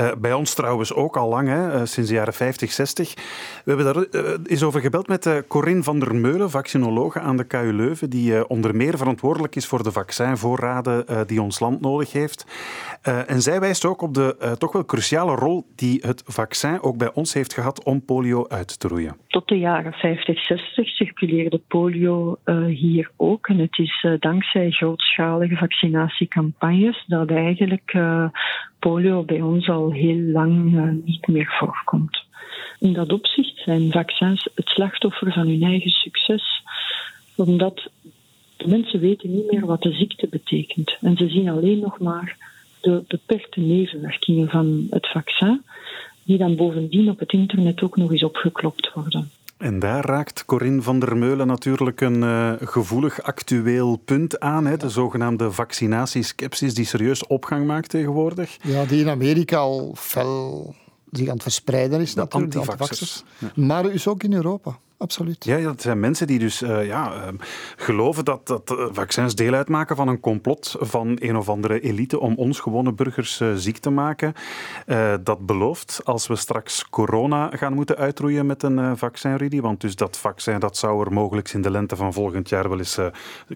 Uh, 0.00 0.12
bij 0.18 0.32
ons 0.32 0.54
trouwens 0.54 0.94
ook 0.94 1.16
al 1.16 1.28
lang, 1.28 1.48
hè, 1.48 1.74
uh, 1.74 1.80
sinds 1.84 2.08
de 2.08 2.14
jaren 2.16 2.34
50, 2.34 2.72
60. 2.72 3.14
We 3.64 3.72
hebben 3.74 3.94
daar 3.94 4.06
uh, 4.10 4.30
eens 4.46 4.62
over 4.62 4.80
gebeld 4.80 5.08
met 5.08 5.28
Corinne 5.48 5.82
van 5.82 5.98
der 5.98 6.14
Meulen, 6.14 6.50
vaccinologe 6.50 7.20
aan 7.20 7.36
de 7.36 7.44
KU 7.44 7.72
Leuven, 7.72 8.10
die 8.10 8.48
onder 8.48 8.76
meer 8.76 8.98
verantwoordelijk 8.98 9.56
is 9.56 9.66
voor 9.66 9.82
de 9.82 9.92
vaccinvoorraden 10.56 11.26
die 11.26 11.42
ons 11.42 11.60
land 11.60 11.80
nodig 11.80 12.12
heeft. 12.12 12.46
en 13.26 13.42
zij 13.42 13.60
wijst 13.60 13.84
ook 13.84 14.02
op 14.02 14.14
de 14.14 14.56
toch 14.58 14.72
wel 14.72 14.84
cruciale 14.84 15.34
rol 15.34 15.64
die 15.76 15.98
het 16.02 16.22
vaccin 16.26 16.82
ook 16.82 16.96
bij 16.96 17.12
ons 17.14 17.34
heeft 17.34 17.54
gehad 17.54 17.84
om 17.84 18.04
polio 18.04 18.48
uit 18.48 18.80
te 18.80 18.88
roeien. 18.88 19.16
Tot 19.28 19.48
de 19.48 19.58
jaren 19.58 19.92
50, 19.92 20.44
60 20.44 20.88
circuleerde 20.88 21.60
polio 21.68 22.38
hier 22.66 23.10
ook. 23.16 23.48
En 23.48 23.58
het 23.58 23.78
is 23.78 24.06
dankzij 24.18 24.70
grootschalige 24.70 25.56
vaccinatiecampagnes 25.56 27.04
dat 27.06 27.30
eigenlijk 27.30 27.98
polio 28.78 29.22
bij 29.22 29.40
ons 29.40 29.68
al 29.68 29.92
heel 29.92 30.20
lang 30.32 30.72
niet 31.04 31.26
meer 31.26 31.54
voorkomt. 31.58 32.22
In 32.78 32.92
dat 32.92 33.12
opzicht 33.12 33.58
zijn 33.58 33.92
vaccins 33.92 34.48
het 34.54 34.68
slachtoffer 34.68 35.32
van 35.32 35.46
hun 35.46 35.62
eigen 35.62 35.90
succes, 35.90 36.62
omdat 37.36 37.90
de 38.64 38.70
mensen 38.70 39.00
weten 39.00 39.34
niet 39.34 39.50
meer 39.50 39.66
wat 39.66 39.82
de 39.82 39.92
ziekte 39.92 40.26
betekent. 40.30 40.96
En 41.00 41.16
ze 41.16 41.28
zien 41.28 41.48
alleen 41.48 41.78
nog 41.78 41.98
maar 41.98 42.36
de 42.80 43.04
beperkte 43.08 43.60
nevenwerkingen 43.60 44.48
van 44.48 44.86
het 44.90 45.10
vaccin 45.10 45.62
die 46.24 46.38
dan 46.38 46.56
bovendien 46.56 47.10
op 47.10 47.18
het 47.18 47.32
internet 47.32 47.82
ook 47.82 47.96
nog 47.96 48.12
eens 48.12 48.22
opgeklopt 48.22 48.92
worden. 48.94 49.30
En 49.56 49.78
daar 49.78 50.04
raakt 50.04 50.44
Corinne 50.44 50.82
van 50.82 50.98
der 50.98 51.16
Meulen 51.16 51.46
natuurlijk 51.46 52.00
een 52.00 52.22
uh, 52.22 52.52
gevoelig 52.60 53.22
actueel 53.22 53.96
punt 54.04 54.40
aan. 54.40 54.66
Hè? 54.66 54.76
De 54.76 54.88
zogenaamde 54.88 55.50
vaccinatieskepsis 55.50 56.74
die 56.74 56.84
serieus 56.84 57.26
opgang 57.26 57.66
maakt 57.66 57.90
tegenwoordig. 57.90 58.56
Ja, 58.62 58.84
die 58.84 59.00
in 59.00 59.08
Amerika 59.08 59.56
al 59.56 59.94
fel 59.96 60.74
zich 61.10 61.28
aan 61.28 61.34
het 61.34 61.42
verspreiden 61.42 62.00
is. 62.00 62.14
De 62.14 62.20
natuurlijk, 62.20 62.54
antivaxers. 62.54 63.24
Ja. 63.38 63.50
Maar 63.54 63.90
is 63.90 64.08
ook 64.08 64.22
in 64.22 64.32
Europa 64.32 64.78
absoluut. 64.96 65.44
Ja, 65.44 65.60
dat 65.60 65.82
zijn 65.82 66.00
mensen 66.00 66.26
die 66.26 66.38
dus 66.38 66.62
uh, 66.62 66.86
ja, 66.86 67.14
uh, 67.14 67.28
geloven 67.76 68.24
dat, 68.24 68.46
dat 68.46 68.70
uh, 68.70 68.86
vaccins 68.90 69.34
deel 69.34 69.52
uitmaken 69.52 69.96
van 69.96 70.08
een 70.08 70.20
complot 70.20 70.76
van 70.78 71.16
een 71.20 71.36
of 71.36 71.48
andere 71.48 71.80
elite 71.80 72.20
om 72.20 72.34
ons 72.34 72.60
gewone 72.60 72.92
burgers 72.92 73.42
ziek 73.54 73.78
te 73.78 73.90
maken. 73.90 74.34
dat 75.22 75.46
belooft 75.46 76.00
als 76.04 76.26
we 76.26 76.36
straks 76.36 76.88
corona 76.90 77.50
gaan 77.50 77.74
moeten 77.74 77.96
uitroeien 77.96 78.46
met 78.46 78.62
een 78.62 78.96
vaccin, 78.96 79.36
Rudy. 79.36 79.60
Want 79.60 79.80
dus 79.80 79.96
dat 79.96 80.16
vaccin 80.16 80.58
dat 80.58 80.76
zou 80.76 81.04
er 81.04 81.12
mogelijk 81.12 81.52
in 81.52 81.62
de 81.62 81.70
lente 81.70 81.96
van 81.96 82.12
volgend 82.12 82.48
jaar 82.48 82.68
wel 82.68 82.78
eens 82.78 82.98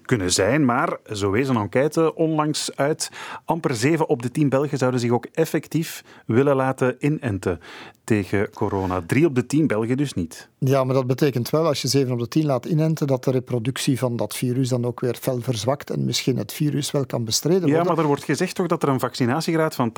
kunnen 0.02 0.32
zijn. 0.32 0.64
Maar 0.64 0.96
zo 1.12 1.30
wees 1.30 1.48
een 1.48 1.56
enquête 1.56 2.14
onlangs 2.14 2.76
uit. 2.76 3.10
Amper 3.44 3.74
7 3.74 4.08
op 4.08 4.22
de 4.22 4.30
10 4.30 4.48
Belgen 4.48 4.78
zouden 4.78 5.00
zich 5.00 5.10
ook 5.10 5.26
effectief 5.32 6.04
willen 6.26 6.56
laten 6.56 6.96
inenten 6.98 7.60
tegen 8.04 8.50
corona. 8.50 9.02
3 9.06 9.26
op 9.26 9.34
de 9.34 9.46
10 9.46 9.66
Belgen 9.66 9.96
dus 9.96 10.12
niet. 10.12 10.48
Ja, 10.58 10.84
maar 10.84 10.94
dat 10.94 11.06
betekent 11.06 11.27
wel, 11.50 11.66
als 11.66 11.82
je 11.82 11.88
7 11.88 12.12
op 12.12 12.18
de 12.18 12.28
10 12.28 12.44
laat 12.46 12.66
inenten, 12.66 13.06
dat 13.06 13.24
de 13.24 13.30
reproductie 13.30 13.98
van 13.98 14.16
dat 14.16 14.36
virus 14.36 14.68
dan 14.68 14.84
ook 14.84 15.00
weer 15.00 15.16
fel 15.20 15.40
verzwakt 15.40 15.90
en 15.90 16.04
misschien 16.04 16.36
het 16.36 16.52
virus 16.52 16.90
wel 16.90 17.06
kan 17.06 17.24
bestreden 17.24 17.60
worden. 17.60 17.78
Ja, 17.78 17.84
maar 17.84 17.98
er 17.98 18.06
wordt 18.06 18.24
gezegd 18.24 18.54
toch 18.54 18.66
dat 18.66 18.82
er 18.82 18.88
een 18.88 19.00
vaccinatiegraad 19.00 19.74
van 19.74 19.92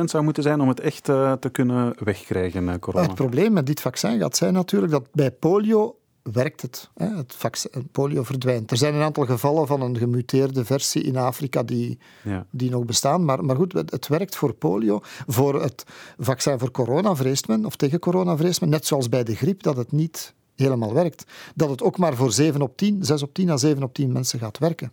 80% 0.00 0.04
zou 0.04 0.22
moeten 0.22 0.42
zijn 0.42 0.60
om 0.60 0.68
het 0.68 0.80
echt 0.80 1.08
uh, 1.08 1.32
te 1.32 1.50
kunnen 1.50 1.94
wegkrijgen, 2.04 2.64
uh, 2.64 2.74
corona. 2.80 3.06
Het 3.06 3.14
probleem 3.14 3.52
met 3.52 3.66
dit 3.66 3.80
vaccin 3.80 4.18
gaat 4.18 4.36
zijn 4.36 4.52
natuurlijk 4.52 4.92
dat 4.92 5.08
bij 5.12 5.30
polio 5.30 5.94
werkt 6.22 6.62
het. 6.62 6.90
Hè? 6.94 7.16
Het 7.16 7.34
vaccin, 7.34 7.88
polio 7.92 8.22
verdwijnt. 8.22 8.70
Er 8.70 8.76
zijn 8.76 8.94
een 8.94 9.02
aantal 9.02 9.26
gevallen 9.26 9.66
van 9.66 9.80
een 9.82 9.96
gemuteerde 9.96 10.64
versie 10.64 11.02
in 11.02 11.16
Afrika 11.16 11.62
die, 11.62 11.98
ja. 12.24 12.46
die 12.50 12.70
nog 12.70 12.84
bestaan. 12.84 13.24
Maar, 13.24 13.44
maar 13.44 13.56
goed, 13.56 13.72
het, 13.72 13.90
het, 13.90 14.08
werkt 14.08 14.36
voor 14.36 14.54
polio. 14.54 15.00
Voor 15.26 15.62
het 15.62 15.84
vaccin 16.18 16.58
voor 16.58 16.70
corona 16.70 17.16
vreest 17.16 17.48
men, 17.48 17.64
of 17.64 17.76
tegen 17.76 17.98
corona 17.98 18.36
vreest 18.36 18.60
men, 18.60 18.68
net 18.68 18.86
zoals 18.86 19.08
bij 19.08 19.24
de 19.24 19.34
griep, 19.34 19.62
dat 19.62 19.76
het 19.76 19.92
niet 19.92 20.34
helemaal 20.60 20.94
werkt. 20.94 21.24
Dat 21.54 21.70
het 21.70 21.82
ook 21.82 21.98
maar 21.98 22.14
voor 22.14 22.32
7 22.32 22.62
op 22.62 22.76
10, 22.76 23.04
6 23.04 23.22
op 23.22 23.34
10 23.34 23.50
à 23.50 23.56
7 23.56 23.82
op 23.82 23.94
10 23.94 24.12
mensen 24.12 24.38
gaat 24.38 24.58
werken. 24.58 24.92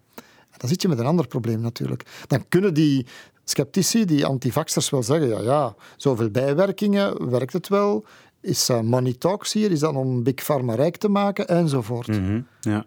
En 0.50 0.58
dan 0.58 0.70
zit 0.70 0.82
je 0.82 0.88
met 0.88 1.00
een 1.00 1.06
ander 1.06 1.28
probleem 1.28 1.62
natuurlijk. 1.62 2.06
Dan 2.28 2.46
kunnen 2.50 2.74
die 2.74 3.06
sceptici, 3.44 4.06
die 4.06 4.26
antivaxers 4.26 4.90
wel 4.90 5.04
zeggen, 5.04 5.28
ja, 5.28 5.42
ja, 5.42 5.76
zoveel 5.98 6.30
bijwerkingen, 6.30 7.30
werkt 7.30 7.54
het 7.54 7.68
wel? 7.68 8.06
Is 8.42 8.70
uh, 8.70 8.82
money 8.82 9.14
talks 9.14 9.54
hier? 9.54 9.72
Is 9.72 9.80
dat 9.80 9.96
om 9.96 10.24
Big 10.24 10.36
Pharma 10.36 10.76
rijk 10.76 10.98
te 10.98 11.08
maken? 11.08 11.48
Enzovoort. 11.48 12.08
-hmm, 12.08 12.48
ja. 12.60 12.86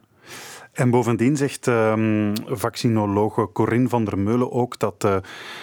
En 0.72 0.90
bovendien 0.90 1.36
zegt 1.36 1.66
um, 1.66 2.32
vaccinologe 2.46 3.52
Corinne 3.52 3.88
van 3.88 4.04
der 4.04 4.18
Meulen 4.18 4.52
ook 4.52 4.78
dat 4.78 5.04
uh, 5.04 5.16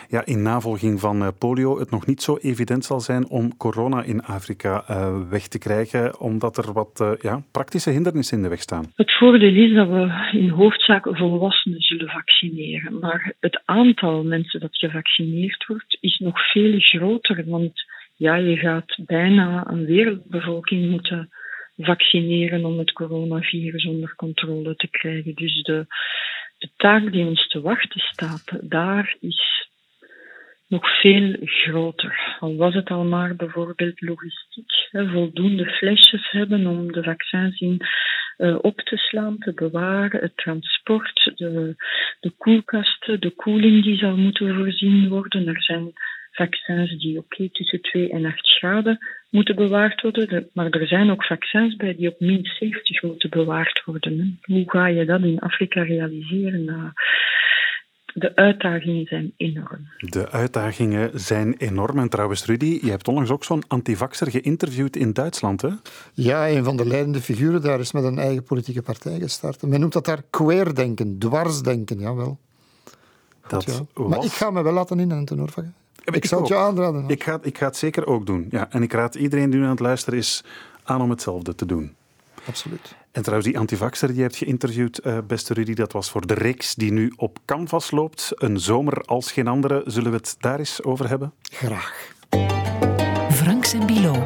ja, 0.10 0.26
in 0.26 0.42
navolging 0.42 1.00
van 1.00 1.22
uh, 1.22 1.28
polio 1.40 1.80
het 1.80 1.92
nog 1.92 2.06
niet 2.06 2.22
zo 2.22 2.38
evident 2.42 2.86
zal 2.86 3.00
zijn 3.00 3.30
om 3.30 3.58
corona 3.58 4.04
in 4.04 4.24
Afrika 4.24 4.84
uh, 4.90 5.30
weg 5.30 5.48
te 5.48 5.60
krijgen, 5.60 6.20
omdat 6.20 6.58
er 6.58 6.74
wat 6.74 7.18
ja, 7.22 7.42
praktische 7.52 7.90
hindernissen 7.90 8.38
in 8.38 8.44
de 8.44 8.50
weg 8.50 8.62
staan. 8.62 8.86
Het 8.96 9.18
voordeel 9.18 9.56
is 9.56 9.76
dat 9.76 9.88
we 9.88 10.30
in 10.32 10.50
hoofdzaak 10.50 11.08
volwassenen 11.12 11.82
zullen 11.82 12.10
vaccineren. 12.10 13.00
Maar 13.00 13.34
het 13.40 13.62
aantal 13.66 14.24
mensen 14.24 14.60
dat 14.60 14.78
gevaccineerd 14.78 15.66
wordt 15.68 15.98
is 16.00 16.18
nog 16.20 16.52
veel 16.52 16.80
groter, 16.80 17.44
want 17.46 17.74
ja, 18.16 18.36
je 18.36 18.58
gaat 18.58 18.98
bijna 19.06 19.68
een 19.70 19.86
wereldbevolking 19.86 20.90
moeten 20.90 21.30
vaccineren 21.78 22.66
om 22.66 22.78
het 22.78 22.92
coronavirus 22.92 23.86
onder 23.86 24.16
controle 24.16 24.76
te 24.76 24.88
krijgen. 24.88 25.36
Dus 25.36 25.64
de, 25.64 25.86
taak 26.78 27.12
die 27.12 27.26
ons 27.26 27.48
te 27.48 27.62
wachten 27.62 28.00
staat, 28.00 28.60
daar 28.62 29.16
is 29.20 29.68
nog 30.68 31.00
veel 31.00 31.36
groter. 31.42 32.38
Al 32.40 32.56
was 32.56 32.74
het 32.74 32.90
al 32.90 33.04
maar 33.04 33.36
bijvoorbeeld 33.36 34.02
logistiek, 34.02 34.72
voldoende 34.92 35.66
flesjes 35.66 36.32
hebben 36.32 36.68
om 36.68 36.92
de 36.92 37.04
vaccins 37.04 37.60
in 37.60 37.82
uh, 38.38 38.58
op 38.62 38.82
te 38.82 38.98
slaan, 38.98 39.38
te 39.38 39.54
bewaren, 39.54 40.22
het 40.22 40.38
transport, 40.38 41.32
de, 41.36 41.76
de 42.20 42.30
koelkasten, 42.38 43.20
de 43.20 43.30
koeling 43.30 43.84
die 43.84 43.98
zal 43.98 44.18
moeten 44.18 44.56
voorzien 44.56 45.10
worden. 45.10 45.48
Er 45.48 45.64
zijn 45.64 45.94
vaccins 46.32 47.00
die 47.00 47.18
oké 47.18 47.50
tussen 47.50 47.82
2 47.82 48.10
en 48.10 48.26
8 48.26 48.48
graden 48.48 48.98
moeten 49.30 49.56
bewaard 49.56 50.02
worden. 50.02 50.50
Maar 50.54 50.70
er 50.70 50.88
zijn 50.88 51.12
ook 51.12 51.26
vaccins 51.26 51.76
bij 51.76 51.96
die 51.96 52.10
op 52.10 52.20
min 52.20 52.46
70 52.46 53.02
moeten 53.02 53.30
bewaard 53.30 53.82
worden. 53.86 54.40
Hoe 54.42 54.64
ga 54.66 54.88
je 54.88 55.06
dat 55.06 55.22
in 55.22 55.40
Afrika 55.40 55.82
realiseren? 55.82 56.66
Nou, 56.66 56.92
de 58.14 58.36
uitdagingen 58.36 59.06
zijn 59.06 59.34
enorm. 59.38 59.88
De 59.98 60.32
uitdagingen 60.32 61.20
zijn 61.20 61.56
enorm. 61.58 62.00
En 62.00 62.10
trouwens, 62.10 62.46
Rudy, 62.46 62.80
je 62.82 62.90
hebt 62.90 63.08
onlangs 63.08 63.30
ook 63.30 63.44
zo'n 63.44 63.64
antivaxer 63.68 64.32
geïnterviewd 64.32 64.96
in 64.96 65.14
Duitsland, 65.14 65.62
hè? 65.62 65.70
Ja, 66.14 66.50
een 66.50 66.64
van 66.64 66.78
de 66.78 66.86
leidende 66.86 67.22
figuren 67.22 67.62
daar 67.62 67.80
is 67.80 67.92
met 67.92 68.04
een 68.04 68.18
eigen 68.18 68.44
politieke 68.44 68.82
partij 68.82 69.20
gestart. 69.20 69.62
Men 69.62 69.80
noemt 69.80 69.94
dat 69.94 70.06
daar 70.06 70.22
queerdenken, 70.30 71.18
dwarsdenken, 71.18 72.00
jawel. 72.00 72.40
Dat 73.48 73.64
ja. 73.64 73.86
was... 73.94 74.10
Maar 74.10 74.24
ik 74.24 74.32
ga 74.32 74.50
me 74.50 74.64
wel 74.64 74.74
laten 74.74 75.00
inenten, 75.00 75.38
hoor. 75.38 75.54
Ik, 76.08 76.16
ik 76.16 76.26
zou 76.26 76.42
het 76.42 76.50
je 76.50 76.56
aanraden. 76.56 77.10
Ik 77.10 77.24
ga, 77.24 77.40
ik 77.42 77.58
ga 77.58 77.66
het 77.66 77.78
zeker 77.78 78.06
ook 78.06 78.26
doen. 78.26 78.48
Ja. 78.50 78.68
En 78.70 78.84
ik 78.84 78.94
raad 78.94 79.16
iedereen 79.16 79.50
die 79.50 79.60
nu 79.60 79.66
aan 79.66 79.72
het 79.72 79.80
luisteren 79.80 80.20
is 80.20 80.44
aan 80.84 81.02
om 81.02 81.10
hetzelfde 81.10 81.56
te 81.56 81.66
doen. 81.66 81.96
Absoluut. 82.48 82.96
En 83.12 83.22
trouwens, 83.22 83.50
die 83.52 83.60
antivaxer 83.60 84.08
die 84.08 84.18
je 84.18 84.24
hebt 84.24 84.36
geïnterviewd, 84.36 85.06
uh, 85.06 85.18
beste 85.28 85.54
Rudy, 85.54 85.74
dat 85.74 85.92
was 85.92 86.10
voor 86.10 86.28
de 86.28 86.34
reeks 86.34 86.76
die 86.76 86.92
nu 86.92 87.14
op 87.16 87.40
Canvas 87.46 87.92
loopt. 87.92 88.32
Een 88.36 88.60
zomer 88.60 89.02
als 89.02 89.32
geen 89.32 89.48
andere. 89.48 89.84
Zullen 89.86 90.12
we 90.12 90.18
het 90.18 90.36
daar 90.40 90.60
eens 90.60 90.84
over 90.84 91.10
hebben? 91.10 91.34
Graag. 91.42 92.12
Franks 93.30 93.74
en 93.74 93.86
Bilo. 93.86 94.26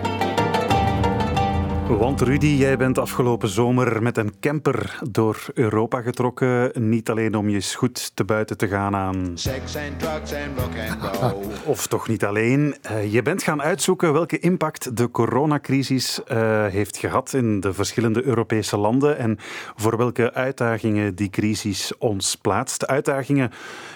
Want 1.97 2.21
Rudy, 2.21 2.47
jij 2.47 2.77
bent 2.77 2.97
afgelopen 2.97 3.49
zomer 3.49 4.03
met 4.03 4.17
een 4.17 4.33
camper 4.39 4.99
door 5.09 5.45
Europa 5.53 6.01
getrokken. 6.01 6.71
Niet 6.89 7.09
alleen 7.09 7.35
om 7.35 7.49
je 7.49 7.55
eens 7.55 7.75
goed 7.75 8.15
te 8.15 8.23
buiten 8.23 8.57
te 8.57 8.67
gaan 8.67 8.95
aan. 8.95 9.31
Sex 9.33 9.75
and 9.75 9.99
drugs 9.99 10.33
and 10.33 10.59
rock 10.59 10.71
and 10.89 11.19
roll. 11.19 11.45
Of 11.73 11.87
toch 11.87 12.07
niet 12.07 12.25
alleen. 12.25 12.75
Eh, 12.81 13.13
je 13.13 13.21
bent 13.21 13.43
gaan 13.43 13.61
uitzoeken 13.61 14.13
welke 14.13 14.39
impact 14.39 14.97
de 14.97 15.11
coronacrisis 15.11 16.19
uh, 16.31 16.65
heeft 16.65 16.97
gehad 16.97 17.33
in 17.33 17.59
de 17.59 17.73
verschillende 17.73 18.23
Europese 18.23 18.77
landen 18.77 19.17
en 19.17 19.37
voor 19.75 19.97
welke 19.97 20.33
uitdagingen 20.33 21.15
die 21.15 21.29
crisis 21.29 21.97
ons 21.97 22.35
plaatst. 22.35 22.87
Uitdagingen 22.87 23.51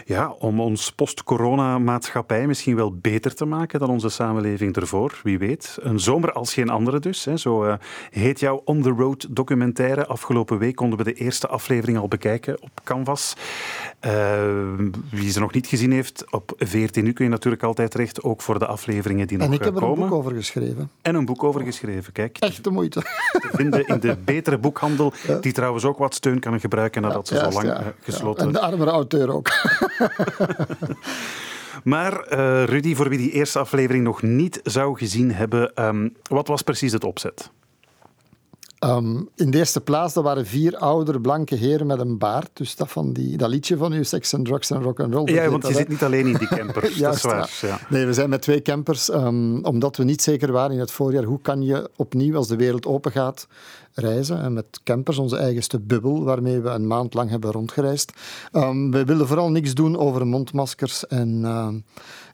ja, 0.08 0.36
om 0.40 0.60
ons 0.60 0.92
post-corona-maatschappij 0.92 2.48
misschien 2.48 2.76
wel 2.76 2.96
beter 2.96 3.36
te 3.36 3.46
maken 3.46 3.80
dan 3.80 3.90
onze 3.90 4.10
samenleving 4.10 4.76
ervoor. 4.76 5.20
Wie 5.24 5.38
weet. 5.38 5.78
Een 5.82 6.00
zomer 6.00 6.32
als 6.32 6.54
geen 6.54 6.70
andere 6.70 7.00
dus. 7.00 7.26
Hè. 7.26 7.38
Zo 7.38 7.66
uh, 7.66 7.74
heet 8.10 8.40
jouw 8.40 8.62
On 8.66 8.82
the 8.82 8.90
Road 8.90 9.28
documentaire. 9.30 10.06
Afgelopen 10.06 10.58
week 10.58 10.76
konden 10.76 10.98
we 10.98 11.04
de 11.04 11.14
eerste 11.14 11.48
aflevering 11.48 11.98
al 11.98 12.08
bekijken 12.08 12.62
op 12.62 12.70
Canvas. 12.84 13.36
Uh, 14.06 14.12
wie 15.10 15.32
ze 15.32 15.40
nog 15.40 15.54
niet 15.54 15.68
gezien 15.68 15.92
heeft, 15.92 16.32
op 16.32 16.54
14 16.58 17.04
nu 17.04 17.14
kun 17.14 17.26
je 17.26 17.32
natuurlijk 17.32 17.64
altijd 17.64 17.92
terecht, 17.92 18.24
ook 18.24 18.42
voor 18.42 18.60
de 18.60 18.66
afleveringen 18.66 19.28
die 19.28 19.38
nog 19.38 19.48
komen. 19.48 19.62
En 19.62 19.68
ik 19.68 19.74
heb 19.74 19.84
er 19.84 19.90
een 19.90 20.00
boek 20.00 20.12
over 20.12 20.34
geschreven. 20.34 20.92
En 21.02 21.16
een 21.16 21.26
boek 21.26 21.44
over 21.44 21.62
geschreven, 21.62 22.14
kijk. 22.14 22.38
Echt 22.40 22.64
de 22.64 22.70
moeite. 22.70 23.00
Te 23.32 23.50
vinden 23.52 23.88
in 23.88 24.00
de 24.00 24.18
betere 24.26 24.58
boekhandel, 24.58 25.14
die 25.42 25.52
trouwens 25.52 25.86
ook 25.86 25.98
wat 25.98 26.14
steun 26.14 26.40
kan 26.40 26.60
gebruiken 26.60 27.02
nadat 27.02 27.28
ze 27.28 27.36
zo 27.36 27.50
lang 27.50 27.66
ja. 27.66 27.94
gesloten 28.02 28.46
En 28.46 28.52
de 28.52 28.60
armere 28.60 28.92
auteur 28.92 29.34
ook. 29.34 29.50
Maar 31.84 32.34
uh, 32.34 32.64
Rudy, 32.64 32.96
voor 32.96 33.10
wie 33.10 33.18
die 33.18 33.32
eerste 33.32 33.60
aflevering 33.60 34.04
nog 34.04 34.22
niet 34.22 34.60
zou 34.64 34.98
gezien 34.98 35.32
hebben, 35.32 35.86
um, 35.86 36.14
wat 36.30 36.48
was 36.48 36.62
precies 36.62 36.92
het 36.92 37.04
opzet? 37.04 37.52
Um, 38.80 39.30
in 39.36 39.52
de 39.52 39.58
eerste 39.58 39.82
plaats, 39.82 40.14
dat 40.14 40.24
waren 40.24 40.46
vier 40.46 40.78
oudere 40.78 41.22
blanke 41.22 41.56
heren 41.56 41.88
met 41.88 42.00
een 42.00 42.18
baard. 42.18 42.50
Dus 42.54 42.76
dat, 42.76 42.92
van 42.92 43.14
die, 43.14 43.38
dat 43.38 43.50
liedje 43.50 43.78
van 43.78 43.94
u, 43.94 44.04
Sex 44.04 44.34
and 44.34 44.46
Drugs 44.46 44.72
and 44.72 44.84
Rock 44.84 45.00
and 45.00 45.14
Roll. 45.14 45.34
Ja, 45.34 45.50
want 45.50 45.68
je 45.68 45.74
zit 45.74 45.88
niet 45.88 46.04
alleen 46.04 46.28
in 46.28 46.38
die 46.38 46.48
camper. 46.48 46.92
ja, 46.98 47.08
dat 47.08 47.16
is 47.16 47.22
waar. 47.22 47.50
Ja. 47.62 47.80
Nee, 47.90 48.06
we 48.06 48.14
zijn 48.14 48.30
met 48.30 48.42
twee 48.42 48.62
campers, 48.62 49.10
um, 49.10 49.64
omdat 49.64 49.98
we 49.98 50.04
niet 50.04 50.22
zeker 50.22 50.52
waren 50.52 50.72
in 50.72 50.80
het 50.80 50.92
voorjaar. 50.92 51.24
Hoe 51.24 51.42
kan 51.42 51.62
je 51.62 51.90
opnieuw, 51.96 52.36
als 52.36 52.48
de 52.48 52.56
wereld 52.56 52.86
open 52.86 53.12
gaat, 53.12 53.48
reizen? 53.96 54.42
En 54.42 54.54
met 54.54 54.80
campers, 54.84 55.18
onze 55.18 55.38
eigenste 55.38 55.80
bubbel, 55.80 56.24
waarmee 56.24 56.60
we 56.60 56.70
een 56.70 56.88
maand 56.88 57.14
lang 57.14 57.30
hebben 57.30 57.52
rondgereisd. 57.52 58.12
Um, 58.52 58.92
we 58.92 59.06
wilden 59.06 59.28
vooral 59.28 59.52
niks 59.52 59.74
doen 59.74 59.98
over 59.98 60.28
mondmaskers 60.28 61.08
en 61.08 61.46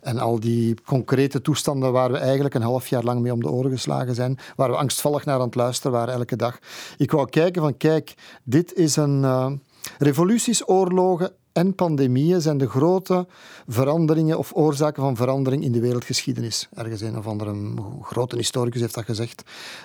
en 0.01 0.17
al 0.17 0.39
die 0.39 0.75
concrete 0.85 1.41
toestanden 1.41 1.91
waar 1.91 2.11
we 2.11 2.17
eigenlijk 2.17 2.53
een 2.55 2.61
half 2.61 2.87
jaar 2.87 3.03
lang 3.03 3.21
mee 3.21 3.33
om 3.33 3.41
de 3.41 3.49
oren 3.49 3.71
geslagen 3.71 4.15
zijn, 4.15 4.37
waar 4.55 4.69
we 4.69 4.77
angstvallig 4.77 5.25
naar 5.25 5.39
aan 5.39 5.45
het 5.45 5.55
luisteren 5.55 5.91
waren 5.91 6.13
elke 6.13 6.35
dag. 6.35 6.59
Ik 6.97 7.11
wou 7.11 7.29
kijken 7.29 7.61
van, 7.61 7.77
kijk, 7.77 8.13
dit 8.43 8.73
is 8.73 8.95
een... 8.95 9.21
Uh, 9.21 9.51
revoluties, 9.97 10.67
oorlogen 10.67 11.31
en 11.53 11.75
pandemieën 11.75 12.41
zijn 12.41 12.57
de 12.57 12.69
grote 12.69 13.27
veranderingen 13.67 14.37
of 14.37 14.51
oorzaken 14.55 15.03
van 15.03 15.15
verandering 15.15 15.63
in 15.63 15.71
de 15.71 15.79
wereldgeschiedenis. 15.79 16.69
Ergens 16.73 17.01
een 17.01 17.17
of 17.17 17.27
andere 17.27 17.55
grote 18.01 18.35
historicus 18.35 18.81
heeft 18.81 18.93
dat 18.93 19.05
gezegd. 19.05 19.43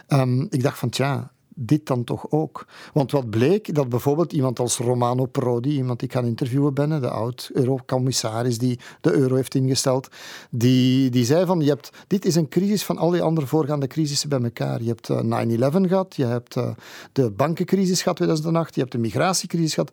Um, 0.08 0.46
ik 0.50 0.62
dacht 0.62 0.78
van, 0.78 0.88
tja, 0.88 1.30
dit 1.58 1.86
dan 1.86 2.04
toch 2.04 2.30
ook? 2.30 2.66
Want 2.92 3.10
wat 3.10 3.30
bleek, 3.30 3.74
dat 3.74 3.88
bijvoorbeeld 3.88 4.32
iemand 4.32 4.58
als 4.58 4.78
Romano 4.78 5.26
Prodi, 5.26 5.70
iemand 5.70 5.98
die 5.98 6.08
ik 6.08 6.14
gaan 6.14 6.24
interviewen 6.24 6.74
ben, 6.74 7.00
de 7.00 7.10
oud-eurocommissaris 7.10 8.58
die 8.58 8.78
de 9.00 9.12
euro 9.12 9.34
heeft 9.34 9.54
ingesteld, 9.54 10.08
die, 10.50 11.10
die 11.10 11.24
zei 11.24 11.46
van, 11.46 11.60
je 11.60 11.68
hebt, 11.68 11.90
dit 12.06 12.24
is 12.24 12.34
een 12.34 12.48
crisis 12.48 12.84
van 12.84 12.98
al 12.98 13.10
die 13.10 13.22
andere 13.22 13.46
voorgaande 13.46 13.86
crisissen 13.86 14.28
bij 14.28 14.42
elkaar. 14.42 14.82
Je 14.82 14.88
hebt 14.88 15.10
9-11 15.10 15.14
eh, 15.14 15.88
gehad, 15.88 16.16
je 16.16 16.24
hebt 16.24 16.56
uh, 16.56 16.70
de 17.12 17.30
bankencrisis 17.30 18.02
gehad 18.02 18.16
2008, 18.16 18.74
je 18.74 18.80
hebt 18.80 18.92
de 18.92 18.98
migratiecrisis 18.98 19.74
gehad. 19.74 19.92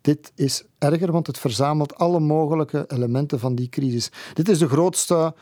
Dit 0.00 0.32
is 0.34 0.64
erger, 0.78 1.12
want 1.12 1.26
het 1.26 1.38
verzamelt 1.38 1.94
alle 1.94 2.20
mogelijke 2.20 2.84
elementen 2.88 3.38
van 3.38 3.54
die 3.54 3.68
crisis. 3.68 4.10
Dit 4.34 4.48
is 4.48 4.58
de 4.58 4.68
grootste 4.68 5.34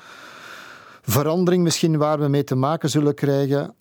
verandering 1.03 1.63
misschien 1.63 1.97
waar 1.97 2.19
we 2.19 2.29
mee 2.29 2.45
te 2.45 2.55
maken 2.55 2.91
zullen 2.91 3.15
krijgen 3.15 3.75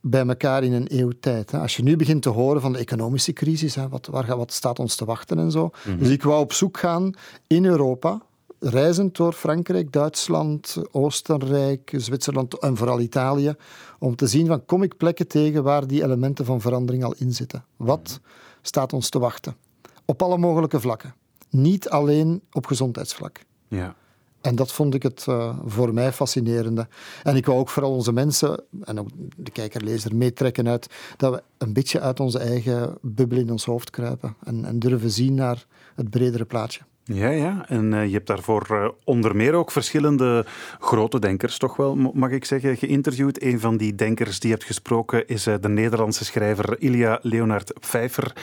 bij 0.00 0.26
elkaar 0.26 0.64
in 0.64 0.72
een 0.72 0.86
eeuw 0.88 1.12
tijd. 1.20 1.54
Als 1.54 1.76
je 1.76 1.82
nu 1.82 1.96
begint 1.96 2.22
te 2.22 2.28
horen 2.28 2.60
van 2.60 2.72
de 2.72 2.78
economische 2.78 3.32
crisis, 3.32 3.76
wat, 3.90 4.06
waar, 4.06 4.36
wat 4.36 4.52
staat 4.52 4.78
ons 4.78 4.96
te 4.96 5.04
wachten 5.04 5.38
en 5.38 5.50
zo. 5.50 5.70
Mhm. 5.84 5.98
Dus 5.98 6.08
ik 6.08 6.22
wou 6.22 6.40
op 6.40 6.52
zoek 6.52 6.78
gaan 6.78 7.12
in 7.46 7.64
Europa, 7.64 8.22
reizend 8.58 9.16
door 9.16 9.32
Frankrijk, 9.32 9.92
Duitsland, 9.92 10.76
Oostenrijk, 10.90 11.92
Zwitserland 11.96 12.58
en 12.58 12.76
vooral 12.76 13.00
Italië, 13.00 13.54
om 13.98 14.16
te 14.16 14.26
zien 14.26 14.46
van 14.46 14.64
kom 14.64 14.82
ik 14.82 14.96
plekken 14.96 15.28
tegen 15.28 15.62
waar 15.62 15.86
die 15.86 16.02
elementen 16.02 16.44
van 16.44 16.60
verandering 16.60 17.04
al 17.04 17.14
in 17.18 17.32
zitten. 17.32 17.64
Wat 17.76 18.20
staat 18.62 18.92
ons 18.92 19.08
te 19.08 19.18
wachten? 19.18 19.56
Op 20.04 20.22
alle 20.22 20.38
mogelijke 20.38 20.80
vlakken. 20.80 21.14
Niet 21.50 21.88
alleen 21.88 22.42
op 22.52 22.66
gezondheidsvlak. 22.66 23.40
Ja. 23.68 23.94
En 24.40 24.54
dat 24.54 24.72
vond 24.72 24.94
ik 24.94 25.02
het 25.02 25.26
uh, 25.28 25.58
voor 25.64 25.94
mij 25.94 26.12
fascinerende. 26.12 26.88
En 27.22 27.36
ik 27.36 27.46
wou 27.46 27.58
ook 27.58 27.68
vooral 27.68 27.92
onze 27.92 28.12
mensen, 28.12 28.62
en 28.84 29.00
ook 29.00 29.08
de 29.36 29.50
kijker-lezer, 29.50 30.16
meetrekken 30.16 30.68
uit 30.68 30.86
dat 31.16 31.34
we 31.34 31.42
een 31.58 31.72
beetje 31.72 32.00
uit 32.00 32.20
onze 32.20 32.38
eigen 32.38 32.98
bubbel 33.00 33.38
in 33.38 33.50
ons 33.50 33.64
hoofd 33.64 33.90
kruipen 33.90 34.36
en, 34.44 34.64
en 34.64 34.78
durven 34.78 35.10
zien 35.10 35.34
naar 35.34 35.66
het 35.94 36.10
bredere 36.10 36.44
plaatje. 36.44 36.80
Ja, 37.04 37.28
ja. 37.28 37.64
En 37.68 37.92
uh, 37.92 38.06
je 38.06 38.12
hebt 38.12 38.26
daarvoor 38.26 38.66
uh, 38.70 38.88
onder 39.04 39.36
meer 39.36 39.54
ook 39.54 39.70
verschillende 39.70 40.46
grote 40.78 41.18
denkers, 41.18 41.58
toch 41.58 41.76
wel, 41.76 41.96
mag 41.96 42.30
ik 42.30 42.44
zeggen, 42.44 42.76
geïnterviewd. 42.76 43.42
Een 43.42 43.60
van 43.60 43.76
die 43.76 43.94
denkers 43.94 44.40
die 44.40 44.50
hebt 44.50 44.64
gesproken 44.64 45.28
is 45.28 45.46
uh, 45.46 45.54
de 45.60 45.68
Nederlandse 45.68 46.24
schrijver 46.24 46.80
Ilja 46.80 47.18
Leonard 47.22 47.72
Pfeiffer, 47.80 48.36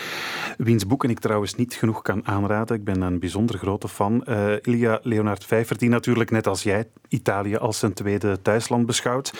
wiens 0.57 0.87
boeken 0.87 1.09
ik 1.09 1.19
trouwens 1.19 1.55
niet 1.55 1.73
genoeg 1.73 2.01
kan 2.01 2.27
aanraden. 2.27 2.75
Ik 2.75 2.83
ben 2.83 3.01
een 3.01 3.19
bijzonder 3.19 3.57
grote 3.57 3.87
fan. 3.87 4.23
Ilja 4.61 4.99
Leonard 5.03 5.45
Pfeiffer, 5.45 5.77
die 5.77 5.89
natuurlijk 5.89 6.31
net 6.31 6.47
als 6.47 6.63
jij 6.63 6.87
Italië 7.07 7.55
als 7.55 7.79
zijn 7.79 7.93
tweede 7.93 8.41
thuisland 8.41 8.85
beschouwt, 8.85 9.33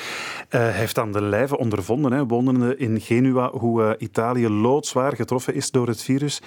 heeft 0.50 1.00
aan 1.00 1.12
de 1.12 1.22
lijve 1.22 1.58
ondervonden, 1.58 2.12
hè, 2.12 2.26
wonende 2.26 2.78
in 2.78 3.02
Genua, 3.02 3.50
hoe 3.50 3.96
Italië 4.00 4.50
loodzwaar 4.50 5.16
getroffen 5.16 5.54
is 5.54 5.72
door 5.72 5.88
het 5.88 6.04
virus. 6.04 6.42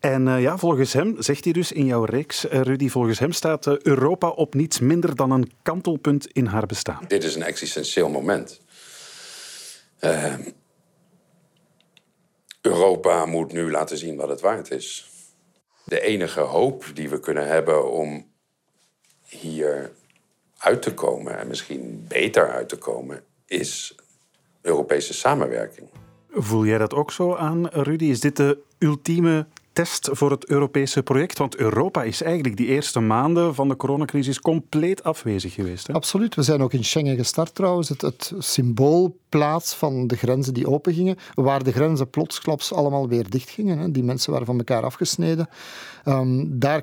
En 0.00 0.40
ja, 0.40 0.58
volgens 0.58 0.92
hem, 0.92 1.14
zegt 1.18 1.44
hij 1.44 1.52
dus 1.52 1.72
in 1.72 1.84
jouw 1.84 2.04
reeks, 2.12 2.48
eh, 2.48 2.60
Rudy, 2.60 2.88
volgens 2.88 3.18
hem 3.18 3.32
staat 3.32 3.66
eh, 3.66 3.74
Europa 3.82 4.28
op 4.28 4.54
niets 4.54 4.80
minder 4.80 5.16
dan 5.16 5.30
een 5.30 5.52
kantelpunt 5.62 6.26
in 6.26 6.46
haar 6.46 6.66
bestaan. 6.66 7.04
Dit 7.08 7.24
is 7.24 7.34
een 7.34 7.42
existentieel 7.42 8.08
moment. 8.08 8.60
Uh, 10.00 10.34
Europa 12.60 13.26
moet 13.26 13.52
nu 13.52 13.70
laten 13.70 13.98
zien 13.98 14.16
wat 14.16 14.28
het 14.28 14.40
waard 14.40 14.70
is. 14.70 15.10
De 15.84 16.00
enige 16.00 16.40
hoop 16.40 16.84
die 16.94 17.08
we 17.08 17.20
kunnen 17.20 17.46
hebben 17.46 17.92
om 17.92 18.26
hier 19.28 19.92
uit 20.58 20.82
te 20.82 20.94
komen, 20.94 21.38
en 21.38 21.46
misschien 21.48 22.04
beter 22.08 22.50
uit 22.50 22.68
te 22.68 22.76
komen, 22.76 23.24
is 23.46 23.94
Europese 24.60 25.14
samenwerking. 25.14 25.88
Voel 26.30 26.66
jij 26.66 26.78
dat 26.78 26.94
ook 26.94 27.10
zo 27.10 27.34
aan, 27.34 27.66
Rudy? 27.66 28.04
Is 28.04 28.20
dit 28.20 28.36
de 28.36 28.58
ultieme 28.78 29.46
test 29.72 30.08
voor 30.12 30.30
het 30.30 30.46
Europese 30.46 31.02
project? 31.02 31.38
Want 31.38 31.56
Europa 31.56 32.02
is 32.02 32.22
eigenlijk 32.22 32.56
die 32.56 32.66
eerste 32.66 33.00
maanden 33.00 33.54
van 33.54 33.68
de 33.68 33.76
coronacrisis 33.76 34.40
compleet 34.40 35.04
afwezig 35.04 35.54
geweest. 35.54 35.86
Hè? 35.86 35.92
Absoluut. 35.92 36.34
We 36.34 36.42
zijn 36.42 36.62
ook 36.62 36.72
in 36.72 36.84
Schengen 36.84 37.16
gestart 37.16 37.54
trouwens. 37.54 37.88
Het, 37.88 38.00
het 38.00 38.32
symboolplaats 38.38 39.74
van 39.74 40.06
de 40.06 40.16
grenzen 40.16 40.54
die 40.54 40.68
opengingen, 40.68 41.16
waar 41.34 41.64
de 41.64 41.72
grenzen 41.72 42.10
plotsklaps 42.10 42.72
allemaal 42.72 43.08
weer 43.08 43.30
dichtgingen. 43.30 43.78
Hè. 43.78 43.90
Die 43.90 44.04
mensen 44.04 44.32
waren 44.32 44.46
van 44.46 44.58
elkaar 44.58 44.82
afgesneden. 44.82 45.48
Um, 46.04 46.58
daar 46.58 46.82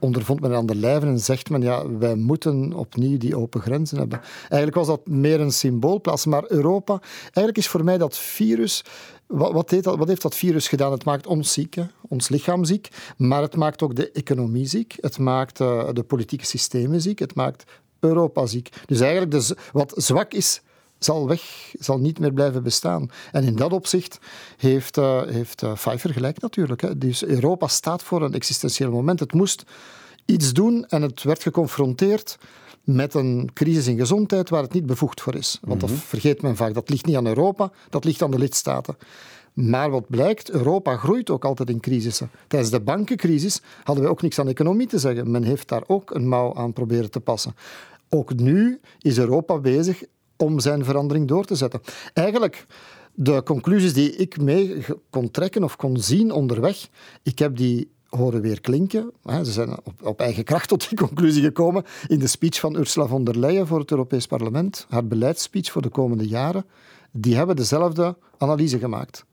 ondervond 0.00 0.40
men 0.40 0.54
aan 0.54 0.66
de 0.66 0.74
lijve 0.74 1.06
en 1.06 1.18
zegt 1.18 1.50
men, 1.50 1.62
ja, 1.62 1.90
wij 1.98 2.14
moeten 2.14 2.72
opnieuw 2.72 3.18
die 3.18 3.36
open 3.36 3.60
grenzen 3.60 3.98
hebben. 3.98 4.20
Eigenlijk 4.40 4.74
was 4.74 4.86
dat 4.86 5.08
meer 5.08 5.40
een 5.40 5.52
symboolplaats, 5.52 6.26
maar 6.26 6.44
Europa, 6.48 7.00
eigenlijk 7.22 7.56
is 7.56 7.68
voor 7.68 7.84
mij 7.84 7.98
dat 7.98 8.18
virus 8.18 8.84
wat, 9.26 9.52
wat, 9.52 9.70
heeft 9.70 9.84
dat, 9.84 9.98
wat, 9.98 10.08
heeft 10.08 10.22
dat, 10.22 10.34
virus 10.34 10.68
gedaan? 10.68 10.92
Het 10.92 11.04
maakt 11.04 11.26
ons 11.26 11.52
ziek, 11.52 11.76
ons 12.08 12.28
lichaam 12.28 12.64
ziek, 12.64 12.88
maar 13.16 13.42
het 13.42 13.56
maakt 13.56 13.82
ook 13.82 13.94
de 13.94 14.10
economie 14.10 14.66
ziek. 14.66 14.96
Het 15.00 15.18
maakt 15.18 15.60
uh, 15.60 15.88
de 15.92 16.02
politieke 16.02 16.46
systemen 16.46 17.00
ziek. 17.00 17.18
Het 17.18 17.34
maakt 17.34 17.64
Europa 18.00 18.46
ziek. 18.46 18.68
Dus 18.86 19.00
eigenlijk, 19.00 19.54
wat 19.72 19.92
zwak 19.96 20.32
is, 20.32 20.62
zal 21.04 21.28
weg, 21.28 21.72
zal 21.78 21.98
niet 21.98 22.18
meer 22.18 22.32
blijven 22.32 22.62
bestaan. 22.62 23.10
En 23.32 23.44
in 23.44 23.56
dat 23.56 23.72
opzicht 23.72 24.18
heeft, 24.56 24.96
uh, 24.96 25.22
heeft 25.22 25.62
uh, 25.62 25.72
Pfeiffer 25.72 26.12
gelijk 26.12 26.40
natuurlijk. 26.40 26.80
Hè. 26.80 26.98
Dus 26.98 27.24
Europa 27.24 27.66
staat 27.66 28.02
voor 28.02 28.22
een 28.22 28.34
existentieel 28.34 28.90
moment. 28.90 29.20
Het 29.20 29.32
moest 29.32 29.64
iets 30.24 30.52
doen 30.52 30.86
en 30.88 31.02
het 31.02 31.22
werd 31.22 31.42
geconfronteerd 31.42 32.38
met 32.84 33.14
een 33.14 33.50
crisis 33.54 33.86
in 33.86 33.98
gezondheid 33.98 34.50
waar 34.50 34.62
het 34.62 34.72
niet 34.72 34.86
bevoegd 34.86 35.20
voor 35.20 35.34
is. 35.34 35.58
Want 35.62 35.80
dat 35.80 35.90
mhm. 35.90 35.98
vergeet 35.98 36.42
men 36.42 36.56
vaak. 36.56 36.74
Dat 36.74 36.90
ligt 36.90 37.06
niet 37.06 37.16
aan 37.16 37.26
Europa, 37.26 37.70
dat 37.90 38.04
ligt 38.04 38.22
aan 38.22 38.30
de 38.30 38.38
lidstaten. 38.38 38.96
Maar 39.52 39.90
wat 39.90 40.08
blijkt, 40.08 40.50
Europa 40.50 40.96
groeit 40.96 41.30
ook 41.30 41.44
altijd 41.44 41.70
in 41.70 41.80
crisissen. 41.80 42.30
Tijdens 42.48 42.70
de 42.70 42.80
bankencrisis 42.80 43.60
hadden 43.84 44.04
we 44.04 44.10
ook 44.10 44.22
niks 44.22 44.38
aan 44.38 44.48
economie 44.48 44.86
te 44.86 44.98
zeggen. 44.98 45.30
Men 45.30 45.42
heeft 45.42 45.68
daar 45.68 45.82
ook 45.86 46.14
een 46.14 46.28
mouw 46.28 46.54
aan 46.54 46.72
proberen 46.72 47.10
te 47.10 47.20
passen. 47.20 47.54
Ook 48.08 48.34
nu 48.34 48.80
is 49.00 49.18
Europa 49.18 49.58
bezig 49.58 50.02
om 50.40 50.60
zijn 50.60 50.84
verandering 50.84 51.28
door 51.28 51.44
te 51.44 51.54
zetten. 51.54 51.80
Eigenlijk, 52.12 52.66
de 53.14 53.42
conclusies 53.42 53.92
die 53.92 54.16
ik 54.16 54.40
mee 54.40 54.84
kon 55.10 55.30
trekken 55.30 55.64
of 55.64 55.76
kon 55.76 55.96
zien 55.96 56.32
onderweg, 56.32 56.88
ik 57.22 57.38
heb 57.38 57.56
die 57.56 57.90
horen 58.08 58.40
weer 58.40 58.60
klinken. 58.60 59.10
Ze 59.24 59.52
zijn 59.52 59.70
op, 59.70 59.94
op, 60.02 60.20
eigen 60.20 60.44
kracht 60.44 60.68
tot 60.68 60.88
die 60.88 60.98
conclusie 60.98 61.42
gekomen 61.42 61.84
in 62.06 62.18
de 62.18 62.26
speech 62.26 62.60
van 62.60 62.76
Ursula 62.76 63.06
von 63.06 63.24
der 63.24 63.38
Leyen 63.38 63.66
voor 63.66 63.78
het 63.78 63.90
Europees 63.90 64.26
Parlement, 64.26 64.86
haar 64.88 65.06
beleidsspeech 65.06 65.70
voor 65.70 65.82
de 65.82 65.88
komende 65.88 66.28
jaren. 66.28 66.64
Die 67.10 67.36
hebben 67.36 67.56
dezelfde 67.56 68.16
analyse 68.38 68.78
gemaakt 68.78 69.24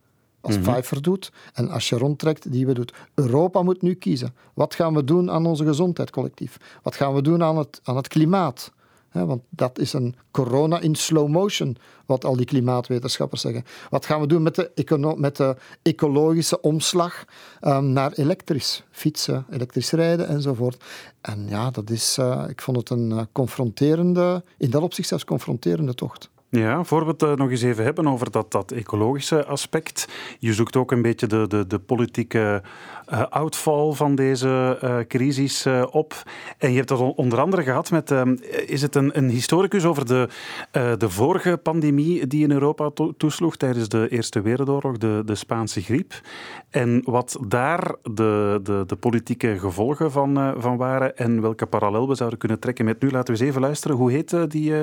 als 0.48 0.58
mm 0.58 0.64
Pfeiffer 0.64 1.02
doet 1.02 1.32
en 1.54 1.70
als 1.70 1.90
je 1.90 1.98
rondtrekt, 1.98 2.52
die 2.52 2.66
we 2.66 2.74
doet. 2.74 2.94
Europa 3.14 3.62
moet 3.62 3.82
nu 3.82 3.94
kiezen. 3.94 4.36
Wat 4.54 4.76
gaan 4.76 4.94
we 4.94 5.04
doen 5.04 5.32
aan 5.32 5.46
onze 5.46 5.66
gezondheid 5.66 6.10
collectief? 6.10 6.58
Wat 6.84 6.96
gaan 6.96 7.14
we 7.14 7.22
doen 7.22 7.44
aan 7.44 7.58
het, 7.58 7.80
aan 7.84 7.96
het 7.96 8.08
klimaat? 8.08 8.72
Want 9.12 9.42
dat 9.50 9.80
is 9.80 9.94
een 9.94 10.16
corona 10.32 10.80
in 10.80 10.96
slow 10.96 11.28
motion, 11.28 11.78
wat 12.06 12.26
al 12.26 12.36
die 12.36 12.46
klimaatwetenschappers 12.46 13.42
zeggen. 13.42 13.66
Wat 13.90 14.06
gaan 14.06 14.22
we 14.22 14.28
doen 14.28 14.42
met 14.44 14.56
de, 14.56 15.16
met 15.18 15.36
de 15.36 15.56
ecologische 15.82 16.62
omslag 16.62 17.26
um, 17.62 17.86
naar 17.86 18.12
elektrisch 18.12 18.84
fietsen, 18.92 19.46
elektrisch 19.50 19.92
rijden 19.92 20.28
enzovoort? 20.28 20.84
En 21.22 21.48
ja, 21.50 21.72
dat 21.72 21.90
is, 21.90 22.18
uh, 22.20 22.44
ik 22.48 22.62
vond 22.62 22.78
het 22.78 22.90
een 22.90 23.10
uh, 23.10 23.22
confronterende, 23.32 24.44
in 24.58 24.70
dat 24.70 24.82
opzicht 24.82 25.08
zelfs 25.08 25.26
confronterende 25.26 25.94
tocht. 25.94 26.30
Ja, 26.50 26.84
voor 26.84 27.06
we 27.06 27.12
het 27.12 27.24
eh, 27.24 27.34
nog 27.34 27.50
eens 27.50 27.62
even 27.62 27.84
hebben 27.84 28.08
over 28.08 28.32
dat, 28.32 28.52
dat 28.52 28.72
ecologische 28.72 29.46
aspect. 29.46 30.08
Je 30.40 30.54
zoekt 30.54 30.76
ook 30.76 30.92
een 30.92 31.02
beetje 31.02 31.28
de, 31.28 31.48
de, 31.48 31.68
de 31.68 31.80
politieke 31.80 32.64
uh, 33.14 33.22
uitval 33.22 33.94
van 33.94 34.16
deze 34.16 34.80
uh, 34.84 34.98
crisis 35.08 35.66
uh, 35.66 35.84
op. 35.92 36.24
En 36.58 36.70
je 36.70 36.76
hebt 36.76 36.88
dat 36.88 37.16
onder 37.16 37.40
andere 37.40 37.64
gehad 37.64 37.92
met, 37.92 38.14
is 38.66 38.82
het 38.82 38.96
een, 38.96 39.18
een, 39.18 39.30
historicus 39.30 39.86
over 39.86 40.06
de, 40.06 40.30
de 40.72 41.10
vorige 41.10 41.58
pandemie 41.58 42.28
die 42.28 42.44
in 42.44 42.52
Europa 42.52 42.90
to 42.90 43.14
toesloeg 43.18 43.58
tijdens 43.58 43.90
de 43.90 44.08
Eerste 44.10 44.42
Wereldoorlog, 44.42 44.98
de, 44.98 45.22
de 45.26 45.36
Spaanse 45.36 45.82
griep. 45.82 46.22
En 46.70 47.02
wat 47.06 47.38
daar 47.48 47.96
de, 48.04 48.60
de, 48.64 48.84
de 48.88 48.96
politieke 48.96 49.60
gevolgen 49.60 50.12
van, 50.12 50.54
van 50.58 50.78
waren 50.78 51.18
en 51.18 51.42
welke 51.42 51.66
parallel 51.66 52.08
we 52.08 52.16
zouden 52.16 52.40
kunnen 52.40 52.60
trekken 52.60 52.86
met 52.86 53.02
nu. 53.02 53.12
Laten 53.12 53.34
we 53.34 53.40
eens 53.40 53.50
even 53.50 53.62
luisteren. 53.62 53.98
Hoe 53.98 54.12
heet 54.12 54.30
die? 54.30 54.48
die 54.48 54.74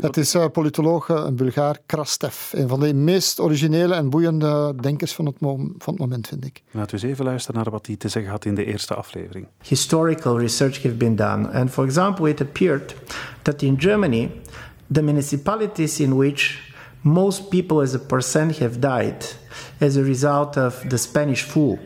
het 0.00 0.16
is 0.16 0.36
politoloog, 0.52 1.08
een 1.08 1.36
Bulgaar, 1.36 1.78
Krastev. 1.86 2.52
Een 2.52 2.68
van 2.68 2.80
de 2.80 2.94
meest 2.94 3.40
originele 3.40 3.94
en 3.94 4.10
boeiende 4.10 4.74
denkers 4.80 5.12
van 5.12 5.26
het, 5.26 5.36
van 5.38 5.74
het 5.78 5.98
moment, 5.98 6.28
vind 6.28 6.44
ik. 6.44 6.62
Laten 6.70 6.96
we 6.96 7.02
eens 7.02 7.12
even 7.12 7.24
luisteren 7.24 7.56
naar 7.56 7.72
wat 7.74 7.86
hij 7.86 7.96
te 7.96 8.08
zeggen 8.08 8.30
had 8.30 8.44
in 8.44 8.54
de 8.54 8.64
eerste 8.64 8.94
aflevering. 8.94 9.46
Historical 9.62 10.38
research 10.38 10.82
have 10.82 10.94
been 10.94 11.16
done, 11.16 11.48
and 11.52 11.70
for 11.70 11.84
example, 11.84 12.28
it 12.28 12.40
appeared 12.40 12.94
that 13.42 13.62
in 13.62 13.76
Germany, 13.76 14.30
the 14.92 15.02
municipalities 15.02 16.00
in 16.00 16.16
which 16.16 16.72
most 17.00 17.48
people 17.48 17.82
as 17.82 17.94
a 17.94 17.98
percent 17.98 18.58
have 18.58 18.78
died 18.78 19.36
as 19.78 19.96
a 19.96 20.02
result 20.02 20.56
of 20.56 20.84
the 20.88 20.96
Spanish 20.96 21.42
flu 21.42 21.78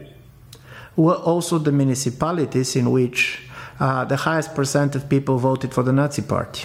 were 0.95 1.21
also 1.25 1.59
the 1.59 1.73
municipalities 1.73 2.77
in 2.77 2.91
which 2.91 3.41
uh, 3.81 4.05
the 4.05 4.17
highest 4.17 4.55
percent 4.55 4.95
of 4.95 5.03
people 5.09 5.39
voted 5.39 5.73
for 5.73 5.85
the 5.85 5.93
Nazi 5.93 6.23
Party. 6.23 6.65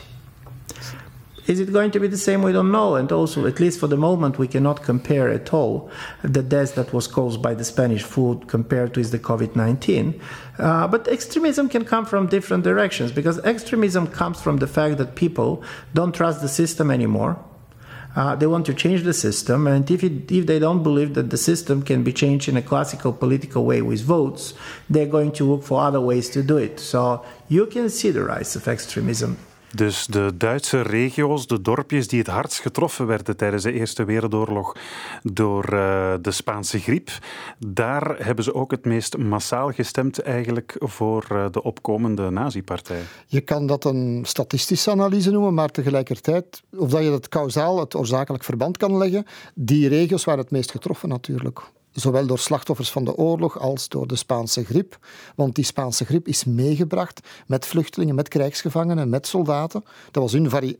Is 1.46 1.60
it 1.60 1.74
going 1.74 1.92
to 1.92 2.00
be 2.00 2.08
the 2.08 2.18
same? 2.18 2.42
We 2.42 2.54
don't 2.54 2.72
know. 2.72 2.96
And 2.96 3.12
also, 3.12 3.46
at 3.46 3.60
least 3.60 3.80
for 3.80 3.88
the 3.88 3.98
moment, 3.98 4.38
we 4.38 4.48
cannot 4.48 4.82
compare 4.82 5.30
at 5.30 5.54
all 5.54 5.90
the 6.24 6.42
death 6.42 6.76
that 6.76 6.94
was 6.94 7.08
caused 7.08 7.42
by 7.42 7.54
the 7.54 7.66
Spanish 7.66 8.04
flu 8.04 8.40
compared 8.48 8.94
to 8.94 9.04
the 9.04 9.20
COVID 9.20 9.56
19. 9.56 10.22
Uh, 10.58 10.88
but 10.88 11.08
extremism 11.08 11.68
can 11.68 11.84
come 11.84 12.06
from 12.06 12.28
different 12.28 12.64
directions 12.64 13.12
because 13.12 13.40
extremism 13.40 14.08
comes 14.08 14.42
from 14.42 14.58
the 14.58 14.68
fact 14.68 14.98
that 14.98 15.16
people 15.16 15.62
don't 15.94 16.16
trust 16.16 16.42
the 16.42 16.48
system 16.48 16.90
anymore. 16.90 17.38
Uh, 18.16 18.36
they 18.36 18.46
want 18.46 18.66
to 18.68 18.74
change 18.76 19.02
the 19.02 19.14
system, 19.14 19.66
and 19.66 19.90
if, 19.90 20.04
it, 20.04 20.32
if 20.32 20.46
they 20.46 20.60
don't 20.60 20.84
believe 20.84 21.16
that 21.16 21.32
the 21.32 21.38
system 21.38 21.82
can 21.82 22.04
be 22.04 22.14
changed 22.14 22.48
in 22.48 22.56
a 22.56 22.62
classical 22.62 23.12
political 23.12 23.66
way 23.66 23.82
with 23.82 24.02
votes, 24.02 24.54
they're 24.88 25.08
going 25.08 25.32
to 25.32 25.44
look 25.44 25.64
for 25.64 25.82
other 25.82 26.00
ways 26.00 26.30
to 26.30 26.44
do 26.44 26.58
it. 26.58 26.80
So 26.80 27.26
you 27.50 27.66
can 27.66 27.90
see 27.90 28.12
the 28.12 28.24
rise 28.24 28.56
of 28.56 28.68
extremism. 28.68 29.40
Dus 29.76 30.06
de 30.06 30.32
Duitse 30.38 30.82
regio's, 30.82 31.48
de 31.48 31.62
dorpjes 31.62 32.08
die 32.08 32.20
het 32.20 32.28
hardst 32.28 32.60
getroffen 32.60 33.08
werden 33.08 33.38
tijdens 33.38 33.64
de 33.64 33.72
Eerste 33.72 34.04
Wereldoorlog 34.04 34.76
door 35.24 35.74
uh, 35.74 36.14
de 36.22 36.32
Spaanse 36.32 36.80
griep, 36.80 37.10
daar 37.68 38.26
hebben 38.26 38.44
ze 38.44 38.54
ook 38.54 38.72
het 38.72 38.86
meest 38.86 39.18
massaal 39.18 39.72
gestemd 39.72 40.20
eigenlijk 40.20 40.76
voor 40.80 41.28
uh, 41.32 41.46
de 41.52 41.64
opkomende 41.64 42.30
nazi-partij. 42.30 43.02
Je 43.28 43.42
kan 43.42 43.66
dat 43.66 43.86
een 43.86 44.22
statistische 44.26 44.92
analyse 44.92 45.32
noemen, 45.32 45.54
maar 45.54 45.70
tegelijkertijd, 45.70 46.64
of 46.78 46.90
dat 46.90 47.04
je 47.04 47.12
het 47.12 47.30
kausaal, 47.30 47.80
het 47.80 47.96
oorzakelijk 47.96 48.44
verband 48.44 48.78
kan 48.78 48.98
leggen, 48.98 49.26
die 49.56 49.88
regio's 49.88 50.24
waren 50.24 50.42
het 50.42 50.52
meest 50.52 50.72
getroffen 50.72 51.10
natuurlijk 51.10 51.62
zowel 51.94 52.26
door 52.26 52.40
slachtoffers 52.40 52.92
van 52.92 53.04
de 53.06 53.16
oorlog 53.16 53.60
als 53.60 53.90
door 53.90 54.08
de 54.08 54.16
Spaanse 54.16 54.66
griep. 54.66 54.98
Want 55.36 55.56
die 55.56 55.66
Spaanse 55.66 56.06
griep 56.06 56.28
is 56.28 56.44
meegebracht 56.44 57.28
met 57.48 57.66
vluchtelingen, 57.66 58.16
met 58.16 58.28
krijgsgevangenen, 58.28 59.10
met 59.10 59.28
soldaten. 59.28 59.84
Dat 60.12 60.24
was 60.24 60.32
hun 60.32 60.50
vari 60.50 60.78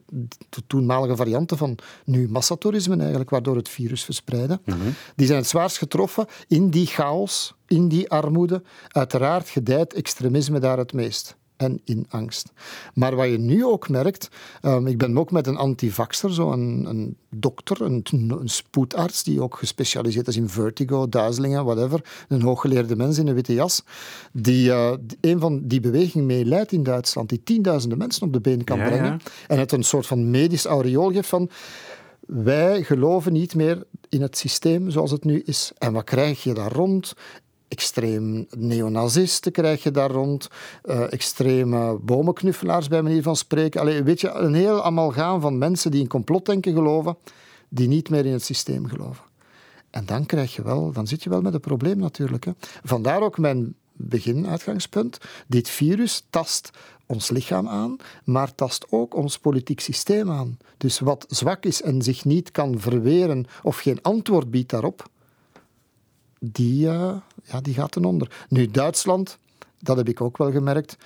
toenmalige 0.68 1.16
varianten 1.16 1.58
van 1.58 1.78
nu 2.06 2.30
massatoerisme 2.30 2.98
eigenlijk, 3.00 3.30
waardoor 3.30 3.56
het 3.56 3.70
virus 3.70 4.04
verspreidde. 4.04 4.60
Mhm. 4.66 4.78
Die 5.16 5.28
zijn 5.28 5.40
het 5.40 5.50
zwaarst 5.50 5.78
getroffen 5.78 6.28
in 6.48 6.70
die 6.70 6.86
chaos, 6.86 7.54
in 7.68 7.88
die 7.88 8.10
armoede. 8.10 8.64
Uiteraard 8.88 9.50
gedijt 9.50 9.94
extremisme 9.94 10.60
daar 10.60 10.78
het 10.78 10.94
meest 10.94 11.36
en 11.64 11.82
in 11.84 12.06
angst. 12.10 12.52
Maar 12.94 13.16
wat 13.16 13.30
je 13.30 13.38
nu 13.38 13.66
ook 13.66 13.90
merkt, 13.90 14.30
um, 14.62 14.88
ik 14.88 14.98
ben 14.98 15.18
ook 15.18 15.32
met 15.32 15.48
een 15.48 15.58
antivaxer, 15.58 16.34
zo 16.34 16.52
een, 16.52 16.86
een 16.90 17.18
dokter, 17.30 17.82
een, 17.82 18.04
een, 18.12 18.50
spoedarts 18.50 19.24
die 19.24 19.42
ook 19.42 19.58
gespecialiseerd 19.58 20.28
is 20.28 20.38
in 20.38 20.50
vertigo, 20.50 21.10
duizelingen, 21.10 21.66
whatever, 21.66 22.26
een 22.28 22.42
hooggeleerde 22.42 22.96
mens 22.96 23.18
in 23.18 23.28
een 23.28 23.34
witte 23.34 23.54
jas, 23.54 23.84
die 24.32 24.68
uh, 24.68 24.92
een 25.22 25.40
van 25.40 25.68
die 25.68 25.80
beweging 25.80 26.26
mee 26.26 26.46
leidt 26.46 26.72
in 26.72 26.84
Duitsland, 26.84 27.30
die 27.30 27.44
tienduizenden 27.44 27.98
mensen 27.98 28.28
op 28.28 28.34
de 28.34 28.42
been 28.42 28.64
kan 28.64 28.78
brengen 28.78 29.20
en 29.48 29.60
het 29.60 29.72
een 29.72 29.84
soort 29.84 30.06
van 30.06 30.32
medisch 30.32 30.66
aureool 30.66 31.12
geeft 31.12 31.30
van 31.30 31.50
wij 32.28 32.84
geloven 32.84 33.34
niet 33.34 33.56
meer 33.56 33.84
in 34.10 34.22
het 34.22 34.38
systeem 34.38 34.90
zoals 34.90 35.12
het 35.12 35.24
nu 35.24 35.42
is. 35.46 35.72
En 35.78 35.94
wat 35.94 36.04
krijg 36.04 36.44
je 36.44 36.54
daar 36.54 36.72
rond? 36.72 37.14
Extreem 37.74 38.46
neonazisten 38.58 39.52
krijg 39.52 39.84
je 39.84 39.92
daar 39.92 40.12
rond, 40.12 40.50
uh, 40.86 41.14
extreme 41.14 41.98
bomenknuffelaars 42.02 42.88
bij 42.88 43.02
manier 43.02 43.24
van 43.24 43.36
spreken. 43.36 43.82
Allee, 43.82 44.04
weet 44.04 44.22
je, 44.22 44.30
een 44.30 44.54
heel 44.54 44.84
amalgaan 44.84 45.42
van 45.42 45.58
mensen 45.58 45.92
die 45.92 46.02
in 46.02 46.08
complotdenken 46.08 46.74
geloven, 46.74 47.18
die 47.70 47.88
niet 47.88 48.10
meer 48.10 48.26
in 48.26 48.32
het 48.32 48.44
systeem 48.44 48.86
geloven. 48.88 49.24
En 49.90 50.06
dan 50.06 50.26
krijg 50.26 50.56
je 50.56 50.64
wel, 50.64 50.92
dan 50.92 51.08
zit 51.08 51.24
je 51.24 51.30
wel 51.30 51.42
met 51.42 51.54
een 51.54 51.60
probleem 51.60 51.98
natuurlijk. 51.98 52.46
Hè. 52.46 52.52
Vandaar 52.84 53.22
ook 53.22 53.38
mijn 53.38 53.76
beginuitgangspunt. 53.94 55.18
Dit 55.48 55.70
virus 55.70 56.26
tast 56.30 56.70
ons 57.06 57.30
lichaam 57.30 57.68
aan, 57.68 57.96
maar 58.24 58.56
tast 58.56 58.86
ook 58.90 59.16
ons 59.16 59.40
politiek 59.40 59.80
systeem 59.80 60.32
aan. 60.32 60.58
Dus 60.78 61.00
wat 61.00 61.26
zwak 61.30 61.66
is 61.66 61.82
en 61.82 62.02
zich 62.02 62.26
niet 62.26 62.52
kan 62.52 62.80
verweren 62.80 63.46
of 63.64 63.78
geen 63.78 64.02
antwoord 64.02 64.52
biedt 64.52 64.70
daarop, 64.70 65.10
die, 66.52 66.86
uh, 66.86 67.16
ja, 67.44 67.62
die 67.62 67.74
gaat 67.74 67.92
ten 67.92 68.06
onder. 68.06 68.46
Nu, 68.50 68.68
Duitsland, 68.72 69.38
dat 69.80 69.98
heb 69.98 70.10
ik 70.10 70.22
ook 70.22 70.38
wel 70.38 70.52
gemerkt, 70.52 70.98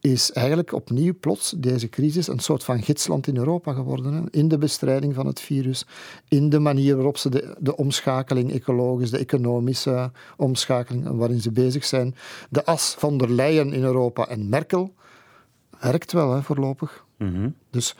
is 0.00 0.32
eigenlijk 0.32 0.72
opnieuw 0.72 1.14
plots 1.20 1.54
deze 1.56 1.88
crisis 1.88 2.26
een 2.26 2.38
soort 2.38 2.64
van 2.64 2.82
gidsland 2.82 3.26
in 3.26 3.36
Europa 3.36 3.72
geworden. 3.72 4.12
Hè? 4.12 4.22
In 4.30 4.48
de 4.48 4.58
bestrijding 4.58 5.14
van 5.14 5.26
het 5.26 5.40
virus, 5.40 5.86
in 6.28 6.48
de 6.48 6.58
manier 6.58 6.94
waarop 6.94 7.16
ze 7.16 7.28
de, 7.28 7.56
de 7.58 7.76
omschakeling 7.76 8.52
ecologisch, 8.52 9.10
de 9.10 9.18
economische 9.18 10.10
omschakeling 10.36 11.08
waarin 11.08 11.40
ze 11.40 11.50
bezig 11.50 11.84
zijn. 11.84 12.14
De 12.48 12.64
as 12.64 12.94
van 12.98 13.18
der 13.18 13.30
Leyen 13.30 13.72
in 13.72 13.82
Europa 13.82 14.28
en 14.28 14.48
Merkel 14.48 14.94
werkt 15.80 16.12
wel 16.12 16.34
hè, 16.34 16.42
voorlopig. 16.42 17.04
Mm 17.16 17.54
Dus 17.70 17.94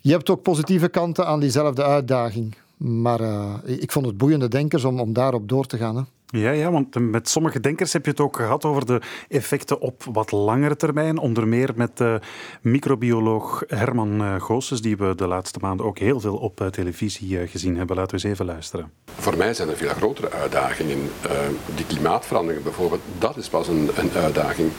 je 0.00 0.12
hebt 0.12 0.30
ook 0.30 0.42
positieve 0.42 0.88
kanten 0.88 1.26
aan 1.26 1.40
diezelfde 1.40 1.84
uitdaging. 1.84 2.56
Maar 2.80 3.20
uh, 3.20 3.54
ik 3.64 3.92
vond 3.92 4.06
het 4.06 4.16
boeiende 4.16 4.48
denkers 4.48 4.84
om, 4.84 5.00
om 5.00 5.12
daarop 5.12 5.48
door 5.48 5.66
te 5.66 5.76
gaan. 5.76 5.96
Hè. 5.96 6.02
Ja, 6.38 6.50
ja, 6.50 6.70
want 6.70 7.10
met 7.10 7.28
sommige 7.28 7.60
denkers 7.60 7.92
heb 7.92 8.04
je 8.04 8.10
het 8.10 8.20
ook 8.20 8.36
gehad 8.36 8.64
over 8.64 8.86
de 8.86 9.00
effecten 9.28 9.80
op 9.80 10.04
wat 10.12 10.32
langere 10.32 10.76
termijn. 10.76 11.18
Onder 11.18 11.48
meer 11.48 11.70
met 11.74 11.96
de 11.96 12.20
microbioloog 12.60 13.64
Herman 13.66 14.22
eh, 14.22 14.40
Goossens, 14.40 14.80
die 14.80 14.96
we 14.96 15.14
de 15.14 15.26
laatste 15.26 15.58
maanden 15.62 15.86
ook 15.86 15.98
heel 15.98 16.20
veel 16.20 16.36
op 16.36 16.60
eh, 16.60 16.66
televisie 16.66 17.46
gezien 17.46 17.76
hebben. 17.76 17.96
Laten 17.96 18.16
we 18.16 18.22
eens 18.22 18.32
even 18.32 18.46
luisteren. 18.46 18.92
Voor 19.04 19.36
mij 19.36 19.54
zijn 19.54 19.68
er 19.68 19.76
veel 19.76 19.88
grotere 19.88 20.30
uitdagingen. 20.30 20.98
Uh, 20.98 21.30
die 21.74 21.86
klimaatverandering 21.86 22.62
bijvoorbeeld, 22.62 23.00
dat 23.18 23.36
is 23.36 23.48
pas 23.48 23.68
een, 23.68 23.90
een 23.94 24.10
uitdaging. 24.12 24.70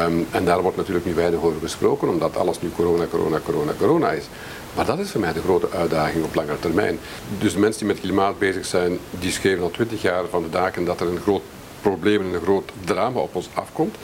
Um, 0.00 0.26
en 0.30 0.44
daar 0.44 0.62
wordt 0.62 0.76
natuurlijk 0.76 1.06
nu 1.06 1.14
weinig 1.14 1.42
over 1.42 1.60
gesproken, 1.60 2.08
omdat 2.08 2.36
alles 2.36 2.60
nu 2.60 2.70
corona, 2.76 3.06
corona, 3.06 3.40
corona, 3.44 3.72
corona 3.78 4.10
is. 4.10 4.28
Maar 4.74 4.86
dat 4.86 4.98
is 4.98 5.10
voor 5.10 5.20
mij 5.20 5.32
de 5.32 5.40
grote 5.40 5.70
uitdaging 5.70 6.24
op 6.24 6.34
lange 6.34 6.58
termijn. 6.58 6.98
Dus 7.38 7.52
de 7.52 7.58
mensen 7.58 7.78
die 7.78 7.92
met 7.94 8.00
klimaat 8.00 8.38
bezig 8.38 8.64
zijn, 8.64 8.98
die 9.10 9.30
schreven 9.30 9.62
al 9.62 9.70
twintig 9.70 10.02
jaar 10.02 10.24
van 10.30 10.42
de 10.42 10.50
daken 10.50 10.84
dat 10.84 11.00
er 11.00 11.08
een 11.08 11.20
groot 11.20 11.42
probleem 11.80 12.20
en 12.20 12.34
een 12.34 12.40
groot 12.40 12.72
drama 12.84 13.20
op 13.20 13.34
ons 13.34 13.48
afkomt. 13.54 13.96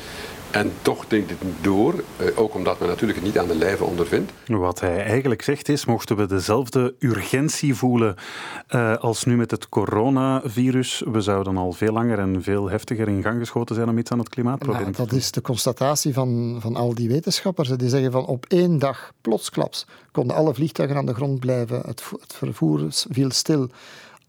En 0.51 0.73
toch 0.83 1.07
denkt 1.07 1.29
dit 1.29 1.43
niet 1.43 1.65
door, 1.65 2.05
eh, 2.17 2.27
ook 2.39 2.55
omdat 2.55 2.79
men 2.79 2.89
natuurlijk 2.89 3.19
het 3.19 3.27
niet 3.27 3.39
aan 3.39 3.47
de 3.47 3.57
lijve 3.57 3.85
ondervindt. 3.85 4.33
Wat 4.47 4.81
hij 4.81 5.05
eigenlijk 5.05 5.43
zegt 5.43 5.69
is, 5.69 5.85
mochten 5.85 6.17
we 6.17 6.27
dezelfde 6.27 6.95
urgentie 6.99 7.75
voelen 7.75 8.15
uh, 8.71 8.97
als 8.97 9.25
nu 9.25 9.37
met 9.37 9.51
het 9.51 9.69
coronavirus, 9.69 11.03
we 11.11 11.21
zouden 11.21 11.57
al 11.57 11.73
veel 11.73 11.93
langer 11.93 12.19
en 12.19 12.43
veel 12.43 12.71
heftiger 12.71 13.09
in 13.09 13.23
gang 13.23 13.39
geschoten 13.39 13.75
zijn 13.75 13.89
om 13.89 13.99
iets 13.99 14.11
aan 14.11 14.19
het 14.19 14.29
klimaatprobleem 14.29 14.93
te 14.93 14.97
doen. 14.97 15.07
Dat 15.07 15.17
is 15.17 15.31
de 15.31 15.41
constatatie 15.41 16.13
van, 16.13 16.57
van 16.61 16.77
al 16.77 16.95
die 16.95 17.09
wetenschappers. 17.09 17.69
Die 17.69 17.89
zeggen 17.89 18.13
van 18.13 18.27
op 18.27 18.47
één 18.49 18.79
dag, 18.79 19.13
plotsklaps, 19.21 19.87
konden 20.13 20.37
alle 20.37 20.55
vliegtuigen 20.55 20.97
aan 20.97 21.07
de 21.07 21.15
grond 21.15 21.41
blijven, 21.41 21.81
het, 21.87 22.03
het 22.21 22.35
vervoer 22.35 22.87
viel 22.91 23.31
stil. 23.31 23.69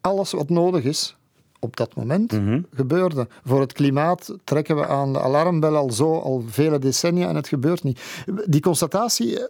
Alles 0.02 0.32
wat 0.32 0.50
nodig 0.50 0.84
is, 0.84 1.16
op 1.60 1.78
dat 1.78 1.96
moment 1.96 2.32
mhm. 2.32 2.62
gebeurde. 2.74 3.28
Voor 3.46 3.60
het 3.60 3.74
klimaat 3.74 4.36
trekken 4.44 4.76
we 4.76 4.88
aan 4.88 5.14
de 5.14 5.22
alarmbel 5.22 5.76
al 5.76 5.92
zo, 5.92 6.20
al 6.20 6.44
vele 6.48 6.80
decennia 6.80 7.28
en 7.28 7.36
het 7.36 7.48
gebeurt 7.48 7.84
niet. 7.84 8.02
Die 8.46 8.62
constatatie 8.62 9.48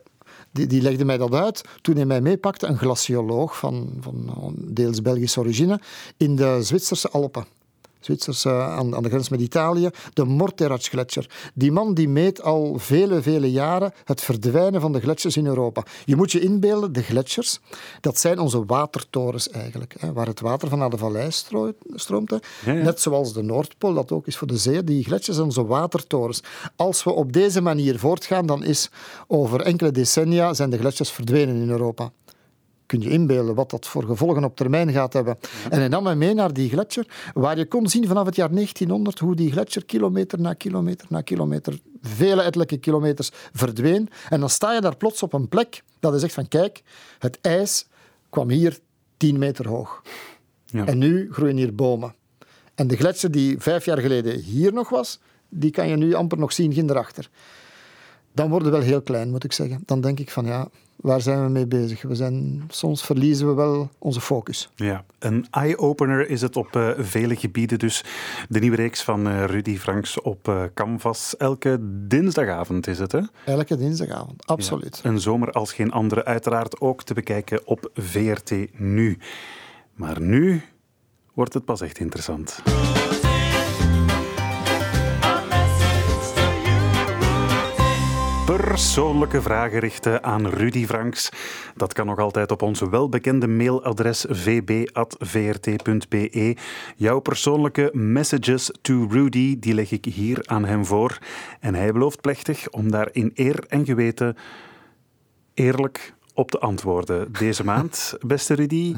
die, 0.52 0.68
die 0.68 0.82
legde 0.82 1.06
mij 1.06 1.18
dat 1.18 1.34
uit 1.34 1.62
toen 1.82 1.96
hij 1.96 2.06
mij 2.06 2.22
meepakte, 2.22 2.68
een 2.68 2.78
glacioloog 2.78 3.58
van, 3.58 3.90
van 4.00 4.54
deels 4.58 5.02
Belgische 5.02 5.40
origine, 5.40 5.80
in 6.18 6.36
de 6.36 6.58
Zwitserse 6.62 7.10
Alpen. 7.10 7.46
Zwitserse, 8.00 8.50
aan, 8.50 8.96
aan 8.96 9.04
de 9.04 9.10
grens 9.10 9.30
met 9.30 9.42
Italië, 9.42 9.90
de 10.14 10.24
Morteratsch-gletsjer. 10.24 11.30
Die 11.54 11.72
man 11.72 11.94
die 11.94 12.10
meet 12.10 12.42
al 12.42 12.76
vele, 12.78 13.22
vele 13.22 13.52
jaren 13.52 13.94
het 14.04 14.22
verdwijnen 14.22 14.82
van 14.82 14.92
de 14.92 15.00
gletsjers 15.00 15.38
in 15.38 15.46
Europa. 15.46 15.84
Je 16.06 16.16
moet 16.16 16.32
je 16.32 16.40
inbeelden, 16.40 16.94
de 16.94 17.04
gletsjers, 17.04 17.60
dat 18.02 18.20
zijn 18.20 18.40
onze 18.40 18.66
watertorens 18.66 19.50
eigenlijk, 19.50 19.96
hè, 20.00 20.14
waar 20.14 20.28
het 20.28 20.40
water 20.40 20.70
van 20.70 20.80
naar 20.80 20.90
de 20.90 20.98
vallei 20.98 21.32
stroomt. 21.32 22.34
Net 22.66 23.02
zoals 23.02 23.34
de 23.34 23.42
Noordpool, 23.42 23.94
dat 23.94 24.12
ook 24.12 24.28
is 24.28 24.38
voor 24.38 24.48
de 24.48 24.58
zee. 24.58 24.84
Die 24.84 25.04
gletsjers 25.04 25.36
zijn 25.36 25.48
onze 25.48 25.66
watertorens. 25.66 26.44
Als 26.76 27.04
we 27.04 27.12
op 27.12 27.34
deze 27.34 27.62
manier 27.62 28.00
voortgaan, 28.00 28.46
dan 28.46 28.64
is 28.64 28.90
over 29.28 29.62
enkele 29.62 29.92
decennia 29.92 30.54
zijn 30.54 30.70
de 30.70 30.78
gletsjers 30.78 31.12
verdwenen 31.12 31.56
in 31.56 31.70
Europa 31.70 32.12
kun 32.90 33.02
je 33.02 33.10
inbeelden 33.10 33.56
wat 33.56 33.70
dat 33.70 33.88
voor 33.88 34.04
gevolgen 34.04 34.44
op 34.44 34.56
termijn 34.56 34.92
gaat 34.92 35.14
hebben. 35.14 35.38
En 35.70 35.80
hij 35.80 35.88
nam 35.88 36.04
mij 36.04 36.16
mee 36.16 36.34
naar 36.34 36.54
die 36.54 36.70
gletsjer, 36.70 37.32
waar 37.34 37.58
je 37.58 37.66
kon 37.66 37.88
zien 37.88 38.08
vanaf 38.08 38.26
het 38.26 38.36
jaar 38.36 38.52
1900 38.52 39.20
hoe 39.20 39.36
die 39.36 39.52
gletsjer 39.52 39.86
kilometer 39.86 40.40
na 40.40 40.54
kilometer 40.54 41.08
na 41.10 41.22
kilometer, 41.22 41.80
vele 42.02 42.42
ettelijke 42.42 42.78
kilometers, 42.78 43.32
verdween. 43.54 44.10
En 44.30 44.40
dan 44.40 44.50
sta 44.50 44.74
je 44.74 44.82
daar 44.82 44.98
plots 44.98 45.24
op 45.24 45.34
een 45.34 45.48
plek 45.48 45.84
dat 46.00 46.14
is 46.14 46.24
echt 46.24 46.34
van, 46.34 46.48
kijk, 46.48 46.84
het 47.20 47.38
ijs 47.42 47.88
kwam 48.30 48.50
hier 48.50 48.80
10 49.18 49.38
meter 49.38 49.68
hoog. 49.68 50.02
Ja. 50.66 50.86
En 50.86 50.98
nu 50.98 51.28
groeien 51.32 51.58
hier 51.58 51.76
bomen. 51.76 52.16
En 52.76 52.88
de 52.88 52.96
gletsjer 52.96 53.32
die 53.32 53.60
vijf 53.60 53.86
jaar 53.86 53.98
geleden 53.98 54.40
hier 54.40 54.74
nog 54.74 54.90
was, 54.90 55.20
die 55.50 55.72
kan 55.72 55.88
je 55.88 55.96
nu 55.96 56.14
amper 56.14 56.38
nog 56.38 56.54
zien, 56.54 56.74
ging 56.74 56.90
erachter. 56.90 57.30
Dan 58.34 58.50
worden 58.50 58.72
we 58.72 58.78
wel 58.78 58.88
heel 58.88 59.02
klein, 59.02 59.30
moet 59.30 59.44
ik 59.44 59.54
zeggen. 59.54 59.84
Dan 59.86 60.02
denk 60.02 60.20
ik 60.20 60.32
van 60.32 60.46
ja, 60.46 60.70
waar 61.02 61.22
zijn 61.22 61.44
we 61.44 61.50
mee 61.50 61.68
bezig? 61.68 62.02
We 62.02 62.16
zijn, 62.16 62.64
soms 62.68 63.04
verliezen 63.04 63.48
we 63.48 63.54
wel 63.54 63.90
onze 63.98 64.22
focus. 64.22 64.70
Ja, 64.76 65.04
een 65.20 65.48
eye-opener 65.52 66.30
is 66.30 66.42
het 66.42 66.56
op 66.56 66.76
uh, 66.76 66.90
vele 66.98 67.36
gebieden. 67.36 67.80
Dus 67.80 68.04
de 68.50 68.60
nieuwe 68.60 68.76
reeks 68.76 69.04
van 69.04 69.28
uh, 69.28 69.46
Rudy 69.46 69.78
Franks 69.78 70.22
op 70.22 70.48
uh, 70.48 70.64
Canvas. 70.74 71.38
Elke 71.38 71.80
dinsdagavond 72.08 72.88
is 72.88 73.00
het, 73.00 73.12
hè? 73.12 73.22
Elke 73.46 73.78
dinsdagavond, 73.78 74.46
absoluut. 74.46 75.00
een 75.04 75.20
zomer 75.20 75.52
als 75.52 75.74
geen 75.74 75.92
andere. 75.92 76.26
Uiteraard 76.26 76.80
ook 76.80 77.04
te 77.04 77.14
bekijken 77.14 77.68
op 77.68 77.92
VRT 77.94 78.52
Nu. 78.80 79.18
Maar 79.94 80.22
nu 80.22 80.62
wordt 81.34 81.54
het 81.54 81.66
pas 81.66 81.82
echt 81.82 82.00
interessant. 82.00 82.62
Persoonlijke 88.58 89.42
vragen 89.42 89.80
richten 89.80 90.24
aan 90.24 90.48
Rudy 90.48 90.86
Franks. 90.86 91.30
Dat 91.76 91.94
kan 91.94 92.06
nog 92.06 92.18
altijd 92.18 92.52
op 92.52 92.62
onze 92.62 92.90
welbekende 92.90 93.48
mailadres 93.48 94.26
vb.vrt.be. 94.30 95.78
Jouw 96.96 97.20
persoonlijke 97.20 97.90
messages 97.94 98.72
to 98.82 99.08
Rudy, 99.10 99.60
die 99.60 99.74
leg 99.74 99.92
ik 99.92 100.06
hier 100.06 100.42
aan 100.46 100.66
hem 100.66 100.86
voor. 100.86 101.18
En 101.60 101.76
hij 101.76 101.92
belooft 101.92 102.22
plechtig 102.22 102.70
om 102.70 102.92
daar 102.92 103.10
in 103.12 103.32
eer 103.36 103.66
en 103.68 103.86
geweten 103.86 104.38
eerlijk 105.54 106.14
op 106.34 106.52
te 106.52 106.60
antwoorden 106.60 107.32
deze 107.32 107.64
maand. 107.64 108.16
Beste 108.20 108.54
Rudy, 108.54 108.96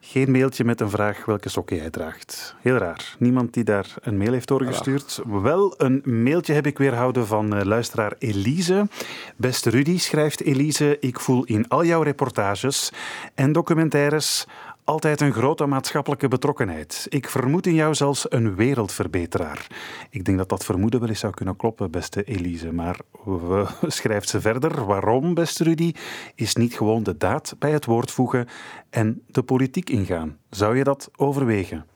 geen 0.00 0.30
mailtje 0.30 0.64
met 0.64 0.80
een 0.80 0.90
vraag 0.90 1.24
welke 1.24 1.48
sokken 1.48 1.76
jij 1.76 1.90
draagt. 1.90 2.54
Heel 2.60 2.76
raar. 2.76 3.16
Niemand 3.18 3.54
die 3.54 3.64
daar 3.64 3.94
een 4.00 4.16
mail 4.16 4.32
heeft 4.32 4.48
doorgestuurd. 4.48 5.20
Wel 5.26 5.74
een 5.76 6.02
mailtje 6.04 6.52
heb 6.52 6.66
ik 6.66 6.78
weerhouden 6.78 7.26
van 7.26 7.56
uh, 7.56 7.62
luisteraar 7.62 8.12
Elise. 8.18 8.88
Beste 9.36 9.70
Rudy, 9.70 9.98
schrijft 9.98 10.42
Elise, 10.42 10.96
ik 11.00 11.20
voel 11.20 11.44
in 11.44 11.68
al 11.68 11.84
jouw 11.84 12.02
reportages 12.02 12.92
en 13.34 13.52
documentaires 13.52 14.46
altijd 14.86 15.20
een 15.20 15.32
grote 15.32 15.66
maatschappelijke 15.66 16.28
betrokkenheid. 16.28 17.06
Ik 17.08 17.28
vermoed 17.28 17.66
in 17.66 17.74
jou 17.74 17.94
zelfs 17.94 18.26
een 18.28 18.54
wereldverbeteraar. 18.54 19.66
Ik 20.10 20.24
denk 20.24 20.38
dat 20.38 20.48
dat 20.48 20.64
vermoeden 20.64 21.00
wel 21.00 21.08
eens 21.08 21.20
zou 21.20 21.32
kunnen 21.32 21.56
kloppen, 21.56 21.90
beste 21.90 22.24
Elise. 22.24 22.72
Maar 22.72 22.98
we, 23.24 23.66
schrijft 23.86 24.28
ze 24.28 24.40
verder. 24.40 24.84
Waarom, 24.84 25.34
beste 25.34 25.64
Rudy, 25.64 25.92
is 26.34 26.54
niet 26.54 26.74
gewoon 26.74 27.02
de 27.02 27.16
daad 27.16 27.54
bij 27.58 27.70
het 27.70 27.84
woord 27.84 28.10
voegen 28.10 28.48
en 28.90 29.22
de 29.26 29.42
politiek 29.42 29.90
ingaan? 29.90 30.38
Zou 30.50 30.76
je 30.76 30.84
dat 30.84 31.10
overwegen? 31.16 31.86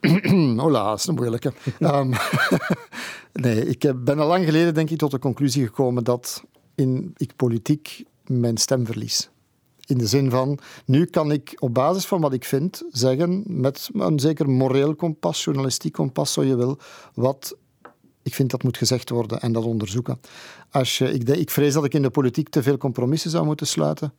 Hola, 0.56 0.88
dat 0.88 0.98
is 0.98 1.06
een 1.06 1.14
moeilijke. 1.14 1.52
um, 1.80 2.12
nee, 3.32 3.66
ik 3.66 3.92
ben 4.04 4.18
al 4.18 4.26
lang 4.26 4.44
geleden 4.44 4.74
denk 4.74 4.90
ik 4.90 4.98
tot 4.98 5.10
de 5.10 5.18
conclusie 5.18 5.66
gekomen 5.66 6.04
dat 6.04 6.44
in, 6.74 7.12
ik 7.16 7.36
politiek 7.36 8.04
mijn 8.26 8.56
stem 8.56 8.86
verlies. 8.86 9.31
In 9.92 9.98
de 9.98 10.06
zin 10.06 10.30
van, 10.30 10.58
nu 10.84 11.04
kan 11.04 11.32
ik 11.32 11.56
op 11.58 11.74
basis 11.74 12.06
van 12.06 12.20
wat 12.20 12.32
ik 12.32 12.44
vind 12.44 12.82
zeggen, 12.90 13.42
met 13.46 13.88
een 13.92 14.18
zeker 14.18 14.50
moreel 14.50 14.94
kompas, 14.94 15.44
journalistiek 15.44 15.92
kompas, 15.92 16.32
zo 16.32 16.42
je 16.42 16.56
wil, 16.56 16.78
wat 17.14 17.56
ik 18.22 18.34
vind 18.34 18.50
dat 18.50 18.62
moet 18.62 18.76
gezegd 18.76 19.10
worden 19.10 19.40
en 19.40 19.52
dat 19.52 19.64
onderzoeken. 19.64 20.20
Als 20.70 20.98
je, 20.98 21.12
ik, 21.12 21.28
ik 21.28 21.50
vrees 21.50 21.74
dat 21.74 21.84
ik 21.84 21.94
in 21.94 22.02
de 22.02 22.10
politiek 22.10 22.48
te 22.48 22.62
veel 22.62 22.76
compromissen 22.76 23.30
zou 23.30 23.44
moeten 23.44 23.66
sluiten. 23.66 24.14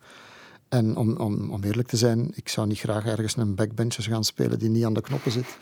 En 0.70 0.96
om, 0.96 1.16
om, 1.18 1.52
om 1.52 1.64
eerlijk 1.64 1.88
te 1.88 1.98
zijn, 1.98 2.32
ik 2.36 2.50
zou 2.50 2.68
niet 2.68 2.80
graag 2.80 3.06
ergens 3.06 3.38
een 3.38 3.56
backbencher 3.56 4.04
gaan 4.04 4.24
spelen 4.24 4.60
die 4.60 4.70
niet 4.70 4.86
aan 4.86 4.94
de 4.94 5.02
knoppen 5.02 5.32
zit. 5.32 5.58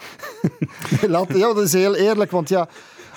ja, 1.12 1.54
dat 1.54 1.62
is 1.62 1.74
heel 1.74 1.96
eerlijk, 1.96 2.32
want 2.32 2.50
ja, 2.50 2.70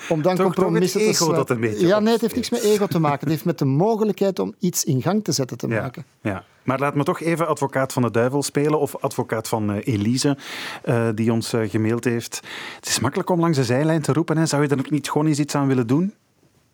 om 0.09 0.21
dan 0.21 0.35
toch, 0.35 0.45
compromissen 0.45 0.99
toch 0.99 1.09
ego 1.09 1.33
dat 1.33 1.49
een 1.49 1.59
beetje 1.59 1.87
Ja, 1.87 1.99
nee, 1.99 2.13
het 2.13 2.21
heeft 2.21 2.35
niks 2.35 2.49
met 2.49 2.61
ego 2.61 2.87
te 2.87 2.99
maken. 2.99 3.19
Het 3.19 3.29
heeft 3.29 3.45
met 3.45 3.59
de 3.59 3.65
mogelijkheid 3.65 4.39
om 4.39 4.55
iets 4.59 4.83
in 4.83 5.01
gang 5.01 5.23
te 5.23 5.31
zetten 5.31 5.57
te 5.57 5.67
maken. 5.67 6.05
Ja, 6.21 6.43
maar 6.63 6.79
laat 6.79 6.95
me 6.95 7.03
toch 7.03 7.21
even 7.21 7.47
advocaat 7.47 7.93
van 7.93 8.01
de 8.01 8.11
duivel 8.11 8.43
spelen, 8.43 8.79
of 8.79 8.95
advocaat 8.95 9.47
van 9.47 9.71
uh, 9.71 9.77
Elise, 9.83 10.37
uh, 10.85 11.09
die 11.15 11.31
ons 11.31 11.53
uh, 11.53 11.69
gemaild 11.69 12.03
heeft. 12.03 12.41
Het 12.75 12.87
is 12.87 12.99
makkelijk 12.99 13.29
om 13.29 13.39
langs 13.39 13.57
de 13.57 13.63
zijlijn 13.63 14.01
te 14.01 14.13
roepen. 14.13 14.37
Hè. 14.37 14.45
Zou 14.45 14.63
je 14.63 14.67
er 14.67 14.85
niet 14.89 15.09
gewoon 15.09 15.27
eens 15.27 15.39
iets 15.39 15.55
aan 15.55 15.67
willen 15.67 15.87
doen? 15.87 16.13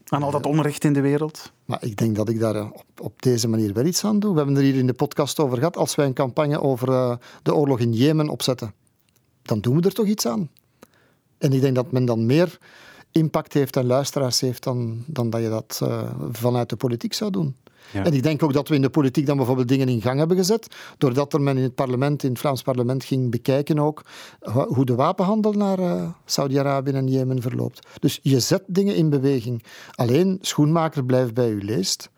Aan 0.08 0.24
al 0.24 0.32
dat 0.32 0.46
onrecht 0.46 0.84
in 0.84 0.94
de 0.94 1.02
wereld? 1.02 1.52
Maar 1.66 1.84
ik 1.84 1.98
denk 1.98 2.16
dat 2.16 2.30
ik 2.30 2.40
daar 2.40 2.64
op, 2.66 2.86
op, 2.98 3.22
deze 3.22 3.48
manier 3.48 3.74
wel 3.74 3.86
iets 3.86 4.06
aan 4.06 4.20
doe. 4.20 4.32
We 4.32 4.38
hebben 4.38 4.56
er 4.56 4.62
hier 4.62 4.76
in 4.76 4.88
de 4.88 4.94
podcast 4.94 5.40
over 5.40 5.58
gehad. 5.58 5.78
Als 5.78 5.96
wij 5.96 6.06
een 6.06 6.14
campagne 6.14 6.62
over 6.62 7.18
de 7.44 7.54
oorlog 7.54 7.80
in 7.80 7.94
Jemen 7.94 8.30
opzetten, 8.30 8.74
dan 9.42 9.60
doen 9.60 9.76
we 9.76 9.82
er 9.82 9.94
toch 9.94 10.06
iets 10.06 10.28
aan. 10.28 10.50
En 11.38 11.54
ik 11.54 11.62
denk 11.62 11.76
dat 11.76 11.92
men 11.92 12.06
dan 12.06 12.26
meer 12.26 12.58
impact 13.12 13.54
heeft 13.54 13.76
en 13.76 13.86
luisteraars 13.86 14.40
heeft 14.40 14.64
dan, 14.64 15.04
dan 15.08 15.30
dat 15.30 15.42
je 15.42 15.50
dat 15.50 15.80
uh, 15.84 16.12
vanuit 16.32 16.70
de 16.70 16.76
politiek 16.76 17.14
zou 17.14 17.32
doen. 17.32 17.56
Ja. 17.94 18.06
En 18.06 18.14
ik 18.14 18.24
denk 18.24 18.44
ook 18.44 18.54
dat 18.54 18.68
we 18.68 18.76
in 18.76 18.82
de 18.82 18.90
politiek 18.90 19.26
dan 19.26 19.38
bijvoorbeeld 19.38 19.68
dingen 19.68 19.90
in 19.90 20.02
gang 20.02 20.18
hebben 20.20 20.38
gezet, 20.38 20.76
doordat 20.98 21.34
er 21.34 21.42
men 21.42 21.58
in 21.58 21.64
het 21.64 21.76
parlement, 21.76 22.24
in 22.24 22.30
het 22.30 22.40
Vlaams 22.40 22.62
parlement, 22.62 23.04
ging 23.04 23.32
bekijken 23.32 23.80
ook 23.80 24.06
hoe 24.68 24.86
de 24.86 24.96
wapenhandel 24.96 25.52
naar 25.52 25.80
uh, 25.80 26.10
Saudi-Arabië 26.26 26.92
en 26.92 27.08
Jemen 27.08 27.42
verloopt. 27.42 27.88
Dus 28.00 28.20
je 28.22 28.40
zet 28.40 28.64
dingen 28.68 28.96
in 28.96 29.10
beweging. 29.10 29.64
Alleen, 29.92 30.38
schoenmaker 30.42 31.06
blijft 31.06 31.34
bij 31.34 31.50
u 31.50 31.64
leest. 31.64 32.10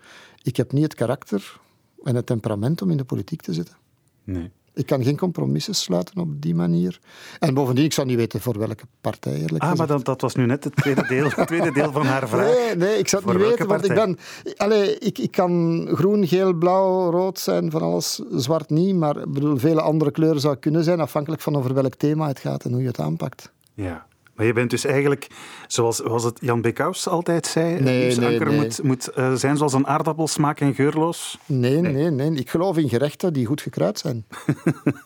Ik 0.42 0.58
heb 0.58 0.72
niet 0.72 0.84
het 0.84 0.96
karakter 0.96 1.60
en 2.04 2.16
het 2.16 2.26
temperament 2.26 2.82
om 2.82 2.92
in 2.92 2.98
de 2.98 3.06
politiek 3.06 3.42
te 3.42 3.54
zitten. 3.54 3.76
Nee. 4.24 4.52
Ik 4.74 4.86
kan 4.86 5.04
geen 5.04 5.18
compromissen 5.18 5.76
sluiten 5.76 6.18
op 6.18 6.42
die 6.42 6.56
manier. 6.56 7.00
En 7.40 7.54
bovendien, 7.54 7.86
ik 7.86 7.94
zou 7.94 8.08
niet 8.08 8.18
weten 8.18 8.42
voor 8.42 8.58
welke 8.58 8.84
partij, 9.02 9.34
eerlijk 9.34 9.64
Ah, 9.64 9.74
maar 9.74 9.88
dat, 9.88 10.06
dat 10.06 10.22
was 10.22 10.36
nu 10.36 10.46
net 10.46 10.64
het 10.64 10.76
tweede 10.76 11.08
deel, 11.08 11.30
het 11.30 11.48
tweede 11.48 11.72
deel 11.72 11.92
van 11.92 12.06
haar 12.06 12.28
vraag. 12.28 12.56
Nee, 12.56 12.76
nee 12.76 12.98
ik 12.98 13.08
zou 13.08 13.24
het 13.24 13.38
niet 13.38 13.48
weten, 13.48 13.68
want 13.68 13.86
ik 13.86 13.94
ben... 13.94 14.18
Allez, 14.58 14.98
ik, 15.00 15.18
ik 15.18 15.32
kan 15.32 15.88
groen, 15.92 16.28
geel, 16.28 16.54
blauw, 16.54 17.12
rood 17.12 17.40
zijn, 17.40 17.72
van 17.72 17.82
alles, 17.82 18.22
zwart 18.32 18.70
niet, 18.70 18.96
maar 18.96 19.30
bedoel, 19.30 19.58
vele 19.58 19.82
andere 19.82 20.12
kleuren 20.12 20.42
zou 20.42 20.56
kunnen 20.56 20.84
zijn, 20.84 21.00
afhankelijk 21.00 21.42
van 21.42 21.56
over 21.56 21.74
welk 21.74 21.96
thema 21.96 22.28
het 22.28 22.40
gaat 22.40 22.64
en 22.64 22.72
hoe 22.72 22.82
je 22.82 22.88
het 22.88 23.00
aanpakt. 23.00 23.52
Ja, 23.74 24.06
maar 24.36 24.46
je 24.46 24.54
bent 24.54 24.70
dus 24.70 24.86
eigenlijk, 24.86 25.28
zoals 25.68 26.00
was 26.00 26.24
het 26.24 26.38
Jan 26.42 26.62
Bekous 26.62 27.08
altijd 27.08 27.48
zei, 27.48 27.80
nee, 27.80 28.16
nee, 28.18 28.40
nee. 28.40 28.56
moet, 28.56 28.84
moet 28.84 29.10
uh, 29.18 29.34
zijn 29.34 29.58
zoals 29.58 29.74
een 29.74 29.88
aardappel, 29.88 30.28
smaak 30.28 30.60
en 30.60 30.74
geurloos? 30.74 31.38
Nee, 31.46 31.82
nee, 31.82 32.10
nee, 32.10 32.32
Ik 32.32 32.50
geloof 32.50 32.78
in 32.78 32.90
gerechten 32.90 33.34
die 33.34 33.46
goed 33.46 33.62
gekruid 33.62 34.00
zijn. 34.00 34.26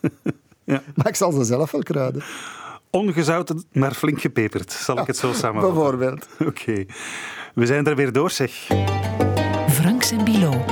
ja. 0.64 0.82
Maar 0.94 1.08
ik 1.08 1.16
zal 1.16 1.32
ze 1.32 1.44
zelf 1.44 1.70
wel 1.70 1.82
kruiden. 1.82 2.22
Ongezouten, 2.90 3.64
maar 3.72 3.94
flink 3.94 4.20
gepeperd, 4.20 4.72
zal 4.72 4.98
ik 4.98 5.06
het 5.06 5.16
zo 5.16 5.32
samenvatten. 5.32 5.74
Bijvoorbeeld. 5.74 6.28
Oké. 6.50 6.84
We 7.54 7.66
zijn 7.66 7.86
er 7.86 7.96
weer 7.96 8.12
door, 8.12 8.30
zeg. 8.30 8.66
Franks 9.68 10.10
en 10.10 10.24
Bilo. 10.24 10.64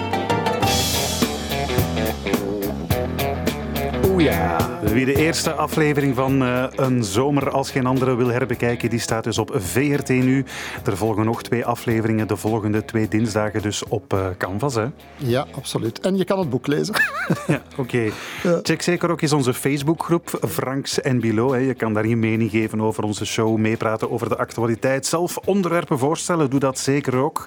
Oeh 4.08 4.22
ja, 4.22 4.65
Wie 4.92 5.04
de 5.04 5.14
eerste 5.14 5.52
aflevering 5.52 6.14
van 6.14 6.42
uh, 6.42 6.64
Een 6.76 7.04
Zomer 7.04 7.50
als 7.50 7.70
geen 7.70 7.86
andere 7.86 8.16
wil 8.16 8.28
herbekijken, 8.28 8.90
die 8.90 8.98
staat 8.98 9.24
dus 9.24 9.38
op 9.38 9.50
VRT 9.54 10.08
nu. 10.08 10.44
Er 10.84 10.96
volgen 10.96 11.24
nog 11.24 11.42
twee 11.42 11.64
afleveringen, 11.64 12.28
de 12.28 12.36
volgende 12.36 12.84
twee 12.84 13.08
dinsdagen 13.08 13.62
dus 13.62 13.84
op 13.88 14.12
uh, 14.12 14.26
Canvas. 14.38 14.74
Hè? 14.74 14.86
Ja, 15.16 15.46
absoluut. 15.54 16.00
En 16.00 16.16
je 16.16 16.24
kan 16.24 16.38
het 16.38 16.50
boek 16.50 16.66
lezen. 16.66 16.94
ja, 17.46 17.62
oké. 17.72 17.80
Okay. 17.80 18.12
Ja. 18.42 18.60
Check 18.62 18.82
zeker 18.82 19.10
ook 19.10 19.20
eens 19.20 19.32
onze 19.32 19.54
Facebookgroep, 19.54 20.38
Franks 20.48 21.00
en 21.00 21.20
Bilo. 21.20 21.52
Hè. 21.52 21.58
Je 21.58 21.74
kan 21.74 21.94
daar 21.94 22.06
je 22.06 22.16
mening 22.16 22.50
geven 22.50 22.80
over 22.80 23.04
onze 23.04 23.24
show, 23.24 23.56
meepraten 23.56 24.10
over 24.10 24.28
de 24.28 24.36
actualiteit, 24.36 25.06
zelf 25.06 25.36
onderwerpen 25.44 25.98
voorstellen. 25.98 26.50
Doe 26.50 26.60
dat 26.60 26.78
zeker 26.78 27.16
ook. 27.16 27.46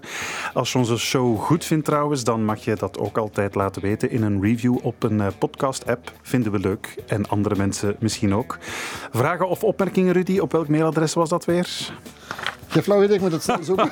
Als 0.54 0.72
je 0.72 0.78
onze 0.78 0.98
show 0.98 1.40
goed 1.40 1.66
vindt 1.66 1.86
trouwens, 1.86 2.24
dan 2.24 2.46
mag 2.46 2.64
je 2.64 2.76
dat 2.76 3.00
ook 3.00 3.18
altijd 3.18 3.56
laten 3.56 3.82
weten 3.82 4.12
in 4.12 4.24
een 4.24 4.42
review 4.42 4.78
op 4.82 5.04
een 5.04 5.18
uh, 5.18 5.28
podcast-app. 5.38 6.12
Vinden 6.22 6.52
we 6.52 6.60
leuk. 6.60 6.96
En 7.08 7.28
andere 7.40 7.56
mensen 7.56 7.96
misschien 8.00 8.36
ook. 8.36 8.58
Vragen 9.12 9.50
of 9.50 9.64
opmerkingen, 9.64 10.14
Rudy? 10.14 10.40
Op 10.40 10.52
welk 10.52 10.68
mailadres 10.68 11.14
was 11.14 11.30
dat 11.30 11.46
weer? 11.46 11.68
Heb 12.68 12.84
flauw 12.84 13.04
idee, 13.04 13.16
ik 13.16 13.22
moet 13.22 13.32
het 13.32 13.58
zoeken. 13.62 13.92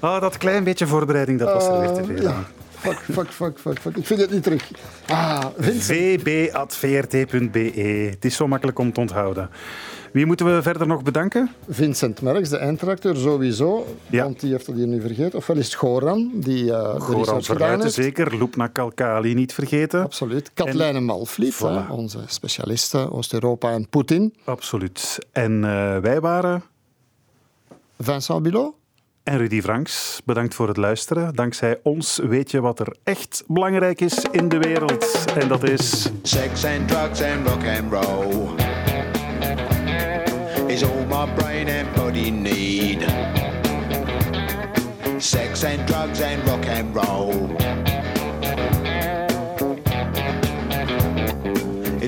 oh, 0.00 0.20
dat 0.26 0.36
klein 0.36 0.64
beetje 0.64 0.86
voorbereiding, 0.86 1.38
dat 1.38 1.52
was 1.52 1.66
er 1.66 1.80
weer 1.80 1.92
te 1.92 2.04
veel. 2.04 2.22
Ja. 2.22 2.44
Fuck, 2.78 2.98
fuck, 3.12 3.30
fuck, 3.30 3.58
fuck, 3.58 3.80
fuck. 3.80 3.96
Ik 3.96 4.06
vind 4.06 4.20
het 4.20 4.30
niet 4.30 4.42
terug. 4.42 4.70
Ah, 5.06 5.44
vb.vrt.be. 5.78 7.72
Het 8.10 8.24
is 8.24 8.36
zo 8.36 8.48
makkelijk 8.48 8.78
om 8.78 8.92
te 8.92 9.00
onthouden. 9.00 9.50
Wie 10.16 10.26
moeten 10.26 10.54
we 10.54 10.62
verder 10.62 10.86
nog 10.86 11.02
bedanken? 11.02 11.50
Vincent 11.68 12.22
Merks, 12.22 12.48
de 12.48 12.56
eindredacteur, 12.56 13.16
sowieso. 13.16 13.96
Ja. 14.10 14.22
Want 14.22 14.40
die 14.40 14.52
heeft 14.52 14.66
dat 14.66 14.74
hier 14.74 14.86
nu 14.86 15.00
vergeten. 15.00 15.38
Ofwel 15.38 15.56
is 15.56 15.64
het 15.64 15.74
Goran, 15.74 16.30
die 16.34 16.64
uh, 16.64 16.94
de 16.94 17.00
Goran 17.00 17.44
gedaan 17.44 17.80
heeft. 17.80 17.94
zeker. 17.94 18.36
Loepna 18.36 18.66
Kalkali 18.66 19.34
niet 19.34 19.52
vergeten. 19.52 20.02
Absoluut. 20.02 20.50
Katlijne 20.54 21.00
Malvliet, 21.00 21.54
voilà. 21.54 21.90
onze 21.90 22.18
specialiste 22.26 23.12
Oost-Europa 23.12 23.72
en 23.72 23.88
Poetin. 23.88 24.34
Absoluut. 24.44 25.18
En 25.32 25.52
uh, 25.52 25.98
wij 25.98 26.20
waren... 26.20 26.62
Vincent 27.98 28.42
Bilot. 28.42 28.74
En 29.22 29.38
Rudy 29.38 29.60
Franks, 29.60 30.20
bedankt 30.24 30.54
voor 30.54 30.68
het 30.68 30.76
luisteren. 30.76 31.34
Dankzij 31.34 31.80
ons 31.82 32.20
weet 32.28 32.50
je 32.50 32.60
wat 32.60 32.80
er 32.80 32.96
echt 33.04 33.44
belangrijk 33.46 34.00
is 34.00 34.24
in 34.30 34.48
de 34.48 34.58
wereld. 34.58 35.24
En 35.38 35.48
dat 35.48 35.62
is... 35.62 36.10
Sex 36.22 36.64
and 36.64 36.88
drugs 36.88 37.22
and 37.22 37.46
rock 37.46 37.62
and 37.66 37.92
roll 37.92 38.65
is 40.68 40.82
all 40.82 41.04
my 41.06 41.34
brain 41.34 41.68
and 41.68 41.94
body 41.94 42.30
need. 42.30 43.00
Sex 45.18 45.64
and 45.64 45.86
drugs 45.86 46.20
and 46.20 46.46
rock 46.48 46.66
and 46.66 46.94
roll. 46.94 47.48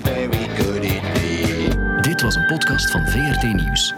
Very 0.03 0.49
good 0.57 0.85
indeed. 0.85 2.03
Dit 2.03 2.23
was 2.23 2.35
een 2.35 2.47
podcast 2.47 2.91
van 2.91 3.07
VRT 3.07 3.43
Nieuws. 3.43 3.95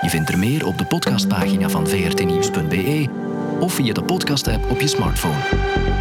Je 0.00 0.08
vindt 0.08 0.30
er 0.30 0.38
meer 0.38 0.66
op 0.66 0.78
de 0.78 0.84
podcastpagina 0.84 1.68
van 1.68 1.88
vrtnieuws.be 1.88 3.08
of 3.60 3.72
via 3.72 3.92
de 3.92 4.02
podcast-app 4.02 4.70
op 4.70 4.80
je 4.80 4.86
smartphone. 4.86 5.97